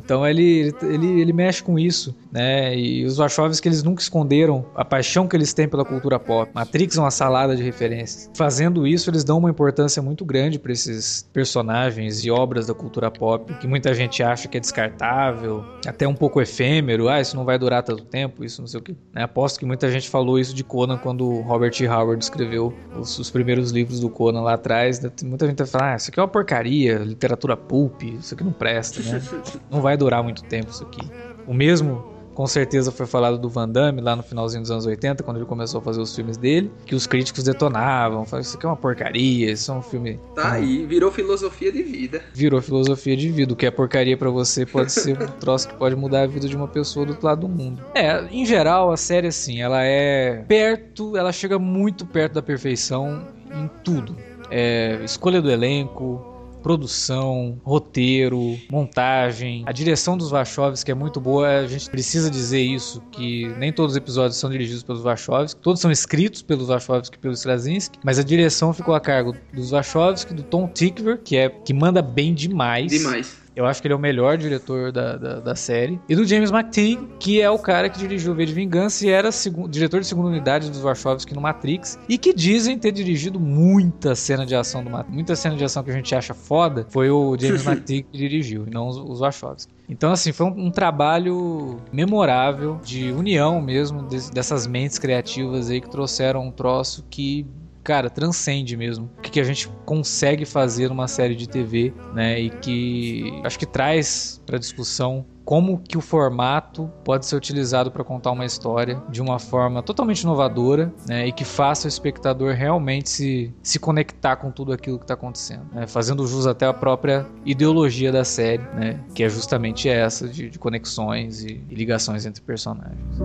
Então 0.08 0.26
ele, 0.26 0.74
ele, 0.84 1.20
ele 1.20 1.34
mexe 1.34 1.62
com 1.62 1.78
isso, 1.78 2.16
né? 2.32 2.74
E 2.74 3.03
os 3.03 3.18
Wachowski 3.18 3.68
eles 3.68 3.84
nunca 3.84 4.01
esconderam 4.01 4.66
a 4.74 4.86
paixão 4.86 5.28
que 5.28 5.36
eles 5.36 5.53
têm 5.53 5.68
pela 5.68 5.84
cultura 5.84 6.18
pop. 6.18 6.49
Matrix 6.53 6.95
é 6.95 7.01
uma 7.01 7.12
salada 7.12 7.58
de 7.58 7.62
referências. 7.62 8.32
Fazendo 8.34 8.88
isso, 8.88 9.10
eles 9.10 9.26
dão 9.26 9.38
uma 9.38 9.49
importância 9.49 10.01
muito 10.01 10.24
grande 10.24 10.58
para 10.58 10.72
esses 10.72 11.28
personagens 11.34 12.24
e 12.24 12.32
obras 12.32 12.68
da 12.68 12.74
cultura 12.74 13.12
pop, 13.12 13.53
que 13.55 13.68
muita 13.68 13.93
gente 13.93 14.24
acha 14.24 14.47
que 14.47 14.55
é 14.55 14.62
descartável, 14.62 15.66
até 15.86 16.08
um 16.08 16.16
pouco 16.16 16.39
efêmero. 16.39 17.10
Ah, 17.10 17.20
isso 17.20 17.36
não 17.36 17.43
vai 17.43 17.60
durar 17.60 17.84
tanto 17.84 18.05
tempo, 18.05 18.45
isso 18.45 18.62
não 18.62 18.68
sei 18.68 18.80
o 18.80 18.84
que. 18.84 18.95
Né? 19.14 19.24
Aposto 19.24 19.60
que 19.60 19.66
muita 19.66 19.91
gente 19.91 20.08
falou 20.08 20.39
isso 20.39 20.55
de 20.55 20.64
Conan 20.64 20.97
quando 20.97 21.41
Robert 21.41 21.74
E. 21.82 21.86
Howard 21.86 22.24
escreveu 22.24 22.74
os, 22.97 23.20
os 23.20 23.30
primeiros 23.30 23.72
livros 23.72 23.99
do 23.99 24.10
Conan 24.10 24.39
lá 24.39 24.53
atrás. 24.53 25.01
Muita 25.22 25.45
gente 25.47 25.58
vai 25.58 25.68
falar, 25.68 25.91
ah, 25.91 25.95
isso 25.97 26.10
aqui 26.10 26.18
é 26.18 26.24
uma 26.24 26.30
porcaria, 26.30 26.99
literatura 26.99 27.58
pulp, 27.58 28.03
isso 28.03 28.34
aqui 28.34 28.43
não 28.45 28.53
presta, 28.53 29.01
né? 29.01 29.22
Não 29.70 29.82
vai 29.82 29.97
durar 29.98 30.24
muito 30.24 30.43
tempo 30.43 30.72
isso 30.72 30.84
aqui. 30.84 31.02
O 31.45 31.54
mesmo 31.54 32.18
com 32.38 32.45
certeza 32.45 32.91
foi 32.91 33.08
falado 33.08 33.39
do 33.39 33.50
Van 33.50 33.68
Damme 33.68 34.00
lá 34.00 34.16
no 34.16 34.22
finalzinho 34.22 34.62
dos 34.62 34.70
anos 34.70 34.86
80, 34.86 35.24
quando 35.24 35.38
ele 35.38 35.45
começou 35.48 35.80
a 35.80 35.82
fazer 35.82 36.00
os 36.00 36.16
filmes 36.16 36.38
dele, 36.38 36.72
que 36.86 36.93
os 36.93 37.08
críticos 37.08 37.43
detonavam, 37.43 38.26
falavam, 38.26 38.41
isso 38.41 38.56
aqui 38.56 38.66
é 38.68 38.70
uma 38.70 38.76
porcaria, 38.76 39.52
isso 39.52 39.72
é 39.72 39.74
um 39.74 39.82
filme... 39.82 40.20
Tá 40.36 40.52
aí, 40.52 40.86
virou 40.86 41.12
filosofia 41.12 41.72
de 41.72 41.82
vida. 41.82 42.22
Virou 42.36 42.62
filosofia 42.62 43.18
de 43.18 43.28
vida, 43.32 43.54
o 43.54 43.56
que 43.56 43.66
é 43.66 43.72
porcaria 43.72 44.16
para 44.16 44.30
você 44.30 44.68
pode 44.68 44.91
ser 44.91 45.20
um 45.20 45.26
troço 45.41 45.68
que 45.68 45.74
pode 45.78 45.95
mudar 45.95 46.22
a 46.22 46.28
vida 46.28 46.48
de 46.48 46.56
uma 46.56 46.68
pessoa 46.68 47.08
do 47.08 47.14
outro 47.14 47.26
lado 47.26 47.41
do 47.41 47.50
mundo. 47.50 47.84
É, 47.95 48.24
em 48.26 48.45
geral, 48.45 48.91
a 48.91 48.98
série, 48.98 49.26
assim, 49.26 49.60
ela 49.60 49.84
é 49.84 50.45
perto, 50.48 51.18
ela 51.18 51.32
chega 51.32 51.58
muito 51.58 52.06
perto 52.06 52.34
da 52.34 52.43
perfeição 52.43 53.26
em 53.52 53.68
tudo. 53.84 54.16
É, 54.52 55.00
escolha 55.04 55.41
do 55.41 55.50
elenco, 55.50 56.37
produção, 56.62 57.60
roteiro, 57.64 58.58
montagem, 58.72 59.64
a 59.66 59.72
direção 59.72 60.18
dos 60.18 60.30
Wachowski 60.30 60.91
é 60.91 60.95
muito 60.95 61.20
boa. 61.20 61.60
A 61.60 61.68
gente 61.68 61.89
precisa 61.89 62.30
dizer 62.30 62.62
isso, 62.62 63.01
que 63.12 63.47
nem 63.58 63.72
todos 63.72 63.93
os 63.93 63.97
episódios 63.97 64.38
são 64.38 64.49
dirigidos 64.49 64.84
pelos 64.84 65.03
Wachowski, 65.03 65.60
todos 65.62 65.82
são 65.82 65.91
escritos 65.91 66.41
pelos 66.41 66.68
Wachowski 66.68 67.18
e 67.18 67.20
pelo 67.20 67.34
Straczynski, 67.34 67.99
mas 68.03 68.20
a 68.20 68.24
direção 68.24 68.74
ficou 68.74 68.93
a 68.93 68.99
cargo 68.99 69.36
dos 69.53 69.72
Wachowski, 69.72 70.34
do 70.34 70.43
Tom 70.43 70.68
Tickver, 70.68 71.20
que 71.24 71.38
é 71.38 71.49
que 71.49 71.74
manda 71.74 72.01
bem 72.01 72.34
demais. 72.34 72.91
Demais. 72.91 73.47
Eu 73.58 73.66
acho 73.66 73.82
que 73.82 73.88
ele 73.88 73.93
é 73.93 73.97
o 73.97 73.99
melhor 73.99 74.38
diretor 74.38 74.91
da, 74.91 75.18
da, 75.18 75.39
da 75.39 75.55
série. 75.55 75.99
E 76.08 76.16
do 76.16 76.24
James 76.24 76.51
McTeague, 76.51 77.10
que 77.20 77.41
é 77.41 77.49
o 77.49 77.58
cara 77.58 77.89
que 77.89 77.97
dirigiu 77.97 78.36
V 78.36 78.45
de 78.45 78.53
Vingança 78.53 79.03
e 79.03 79.10
era 79.10 79.32
diretor 79.68 79.99
de 79.99 80.05
segunda 80.05 80.28
unidade 80.28 80.70
dos 80.70 80.80
Wachowski 80.80 81.34
no 81.34 81.41
Matrix. 81.41 81.97
E 82.08 82.20
que 82.20 82.36
dizem 82.36 82.78
ter 82.78 82.91
dirigido 82.91 83.39
muita 83.39 84.14
cena 84.14 84.45
de 84.45 84.55
ação 84.55 84.84
do 84.84 84.91
Matrix. 84.91 85.12
Muita 85.12 85.36
cena 85.36 85.55
de 85.55 85.64
ação 85.64 85.84
que 85.84 85.89
a 85.89 85.93
gente 85.93 86.14
acha 86.14 86.36
foda 86.36 86.86
foi 86.91 87.10
o 87.10 87.36
James 87.36 87.66
McTeague 87.66 88.08
que 88.12 88.18
dirigiu, 88.20 88.66
e 88.68 88.70
não 88.70 88.89
os, 88.89 88.97
os 88.97 89.22
Wachowski. 89.22 89.74
Então, 89.89 90.12
assim, 90.12 90.32
foi 90.32 90.45
um, 90.45 90.68
um, 90.68 90.70
trabalho 90.70 91.80
memorável 91.91 92.80
de 92.84 93.12
união 93.12 93.60
mesmo 93.60 94.03
de, 94.03 94.30
dessas 94.30 94.68
mentes 94.68 94.99
criativas 94.99 95.72
aí 95.72 95.82
que 95.82 95.89
trouxeram 95.89 96.45
um 96.45 96.51
troço 96.51 97.03
que 97.10 97.47
cara, 97.88 98.10
transcende 98.10 98.76
mesmo 98.76 99.10
o 99.18 99.22
que, 99.22 99.32
que 99.32 99.40
a 99.40 99.44
gente 99.46 99.70
consegue 99.86 100.44
fazer 100.44 100.90
numa 100.90 101.08
série 101.08 101.36
de 101.36 101.48
TV, 101.48 101.94
né? 102.14 102.38
E 102.38 102.50
que 102.50 103.42
acho 103.46 103.58
que 103.58 103.66
traz 103.66 104.42
para 104.46 104.58
discussão 104.58 105.26
como 105.46 105.80
que 105.80 105.98
o 105.98 106.02
formato 106.02 106.92
pode 107.06 107.26
ser 107.26 107.38
utilizado 107.38 107.90
para 107.90 108.04
contar 108.04 108.32
uma 108.32 108.46
história 108.46 109.02
de 109.10 109.22
uma 109.22 109.40
forma 109.40 109.82
totalmente 109.82 110.20
inovadora 110.24 110.94
né, 111.08 111.26
e 111.26 111.32
que 111.32 111.46
faça 111.46 111.86
o 111.86 111.88
espectador 111.88 112.54
realmente 112.54 113.10
se, 113.10 113.54
se 113.64 113.80
conectar 113.80 114.36
com 114.36 114.52
tudo 114.52 114.74
aquilo 114.74 114.98
que 114.98 115.06
está 115.06 115.14
acontecendo, 115.14 115.66
né, 115.72 115.88
fazendo 115.88 116.28
jus 116.28 116.46
até 116.46 116.66
a 116.66 116.74
própria 116.74 117.26
ideologia 117.46 118.12
da 118.12 118.26
série, 118.26 118.64
né, 118.74 119.00
que 119.16 119.24
é 119.24 119.30
justamente 119.30 119.88
essa 119.88 120.28
de, 120.28 120.50
de 120.50 120.60
conexões 120.60 121.42
e, 121.42 121.64
e 121.70 121.76
ligações 121.76 122.26
entre 122.26 122.42
personagens. 122.42 123.18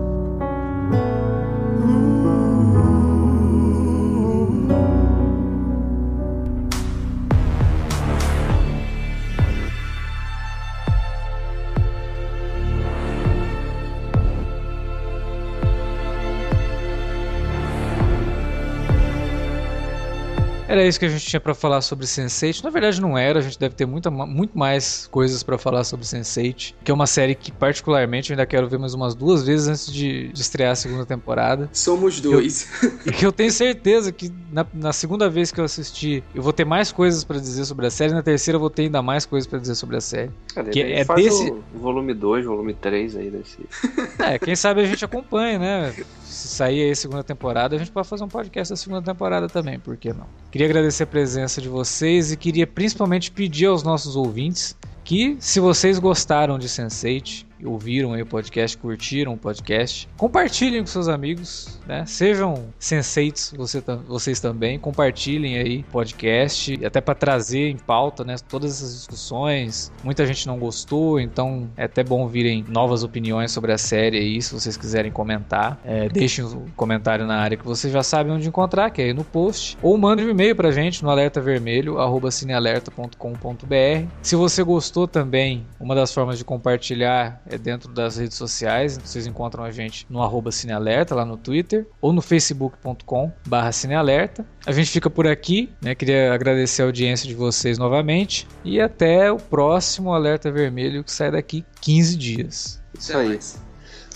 Era 20.73 20.83
isso 20.83 20.97
que 20.97 21.05
a 21.05 21.09
gente 21.09 21.23
tinha 21.23 21.39
para 21.39 21.53
falar 21.53 21.81
sobre 21.81 22.07
Sense8. 22.07 22.63
Na 22.63 22.71
verdade 22.71 22.99
não 22.99 23.15
era, 23.15 23.37
a 23.37 23.41
gente 23.43 23.59
deve 23.59 23.75
ter 23.75 23.85
muita, 23.85 24.09
muito 24.09 24.57
mais 24.57 25.05
coisas 25.05 25.43
para 25.43 25.55
falar 25.55 25.83
sobre 25.83 26.03
Sense8, 26.03 26.73
que 26.83 26.89
é 26.89 26.93
uma 26.93 27.05
série 27.05 27.35
que 27.35 27.51
particularmente 27.51 28.31
eu 28.31 28.33
ainda 28.33 28.43
quero 28.47 28.67
ver 28.67 28.79
mais 28.79 28.95
umas 28.95 29.13
duas 29.13 29.45
vezes 29.45 29.67
antes 29.67 29.93
de, 29.93 30.29
de 30.29 30.41
estrear 30.41 30.71
a 30.71 30.75
segunda 30.75 31.05
temporada. 31.05 31.69
Somos 31.71 32.19
dois. 32.19 32.67
Eu, 32.81 32.91
e 33.05 33.11
que 33.11 33.23
eu 33.23 33.31
tenho 33.31 33.51
certeza 33.51 34.11
que 34.11 34.33
na, 34.51 34.65
na, 34.73 34.91
segunda 34.91 35.29
vez 35.29 35.51
que 35.51 35.59
eu 35.59 35.63
assisti, 35.63 36.23
eu 36.33 36.41
vou 36.41 36.51
ter 36.51 36.65
mais 36.65 36.91
coisas 36.91 37.23
para 37.23 37.37
dizer 37.37 37.65
sobre 37.65 37.85
a 37.85 37.91
série, 37.91 38.11
na 38.11 38.23
terceira 38.23 38.55
eu 38.55 38.59
vou 38.59 38.71
ter 38.71 38.83
ainda 38.83 39.03
mais 39.03 39.27
coisas 39.27 39.45
para 39.45 39.59
dizer 39.59 39.75
sobre 39.75 39.97
a 39.97 40.01
série. 40.01 40.31
Cara, 40.55 40.71
que 40.71 40.81
é 40.81 41.05
desse 41.05 41.53
volume 41.75 42.15
2, 42.15 42.45
volume 42.45 42.73
3 42.73 43.15
aí 43.17 43.29
desse. 43.29 43.59
É, 44.23 44.39
quem 44.39 44.55
sabe 44.55 44.81
a 44.81 44.85
gente 44.85 45.03
acompanha, 45.03 45.59
né? 45.59 45.93
Se 46.33 46.47
sair 46.47 46.83
aí 46.83 46.91
a 46.91 46.95
segunda 46.95 47.23
temporada, 47.23 47.75
a 47.75 47.79
gente 47.79 47.91
pode 47.91 48.07
fazer 48.07 48.23
um 48.23 48.27
podcast 48.27 48.73
da 48.73 48.77
segunda 48.77 49.01
temporada 49.01 49.47
também, 49.47 49.79
por 49.79 49.95
que 49.95 50.11
não? 50.11 50.25
Queria 50.51 50.67
agradecer 50.67 51.03
a 51.03 51.07
presença 51.07 51.61
de 51.61 51.69
vocês 51.69 52.31
e 52.31 52.37
queria 52.37 52.65
principalmente 52.65 53.31
pedir 53.31 53.67
aos 53.67 53.83
nossos 53.83 54.15
ouvintes 54.15 54.75
que, 55.03 55.37
se 55.39 55.59
vocês 55.59 55.99
gostaram 55.99 56.57
de 56.57 56.67
Sense8, 56.67 57.45
ouviram 57.65 58.13
aí 58.13 58.21
o 58.21 58.25
podcast, 58.25 58.77
curtiram 58.77 59.33
o 59.33 59.37
podcast, 59.37 60.07
compartilhem 60.17 60.81
com 60.81 60.87
seus 60.87 61.07
amigos, 61.07 61.79
né? 61.87 62.05
Sejam 62.05 62.65
senseitos 62.77 63.53
você, 63.55 63.81
vocês 64.07 64.39
também, 64.39 64.79
compartilhem 64.79 65.57
aí 65.57 65.79
o 65.79 65.91
podcast, 65.91 66.85
até 66.85 67.01
para 67.01 67.15
trazer 67.15 67.69
em 67.69 67.77
pauta, 67.77 68.23
né, 68.23 68.35
todas 68.47 68.71
essas 68.71 68.95
discussões. 68.95 69.91
Muita 70.03 70.25
gente 70.25 70.47
não 70.47 70.57
gostou, 70.57 71.19
então 71.19 71.69
é 71.77 71.83
até 71.85 72.03
bom 72.03 72.27
virem 72.27 72.65
novas 72.67 73.03
opiniões 73.03 73.51
sobre 73.51 73.71
a 73.71 73.77
série 73.77 74.17
aí, 74.17 74.41
se 74.41 74.53
vocês 74.53 74.77
quiserem 74.77 75.11
comentar. 75.11 75.79
É, 75.85 76.09
deixem 76.09 76.45
um 76.45 76.65
comentário 76.75 77.25
na 77.25 77.37
área 77.37 77.57
que 77.57 77.65
vocês 77.65 77.91
já 77.91 78.03
sabem 78.03 78.33
onde 78.33 78.47
encontrar, 78.47 78.89
que 78.89 79.01
é 79.01 79.05
aí 79.05 79.13
no 79.13 79.23
post, 79.23 79.77
ou 79.81 79.97
mandem 79.97 80.25
um 80.25 80.29
e-mail 80.29 80.55
pra 80.55 80.71
gente 80.71 81.03
no 81.03 81.09
alertavermelho@cinealerta.com.br. 81.09 84.07
Se 84.21 84.35
você 84.35 84.63
gostou 84.63 85.07
também, 85.07 85.65
uma 85.79 85.95
das 85.95 86.13
formas 86.13 86.37
de 86.37 86.45
compartilhar 86.45 87.41
dentro 87.57 87.91
das 87.91 88.17
redes 88.17 88.37
sociais. 88.37 88.97
Vocês 88.97 89.27
encontram 89.27 89.63
a 89.63 89.71
gente 89.71 90.05
no 90.09 90.21
arroba 90.21 90.51
Cinealerta, 90.51 91.15
lá 91.15 91.25
no 91.25 91.37
Twitter, 91.37 91.87
ou 92.01 92.13
no 92.13 92.21
facebook.com 92.21 93.31
barra 93.47 93.71
Cinealerta. 93.71 94.45
A 94.65 94.71
gente 94.71 94.89
fica 94.89 95.09
por 95.09 95.27
aqui, 95.27 95.69
né? 95.81 95.95
Queria 95.95 96.33
agradecer 96.33 96.81
a 96.81 96.85
audiência 96.85 97.27
de 97.27 97.35
vocês 97.35 97.77
novamente 97.77 98.47
e 98.63 98.79
até 98.79 99.31
o 99.31 99.37
próximo 99.37 100.13
Alerta 100.13 100.51
Vermelho 100.51 101.03
que 101.03 101.11
sai 101.11 101.31
daqui 101.31 101.65
15 101.81 102.17
dias. 102.17 102.83
Isso 102.97 103.17
aí. 103.17 103.39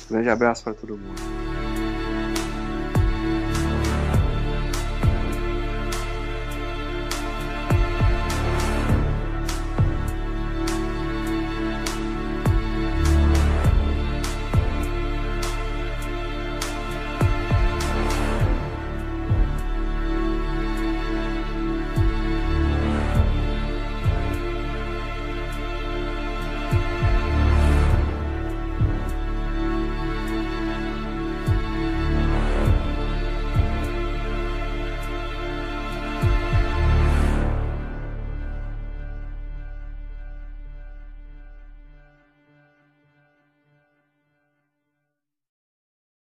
Grande 0.10 0.30
abraço 0.30 0.64
para 0.64 0.74
todo 0.74 0.98
mundo. 0.98 1.87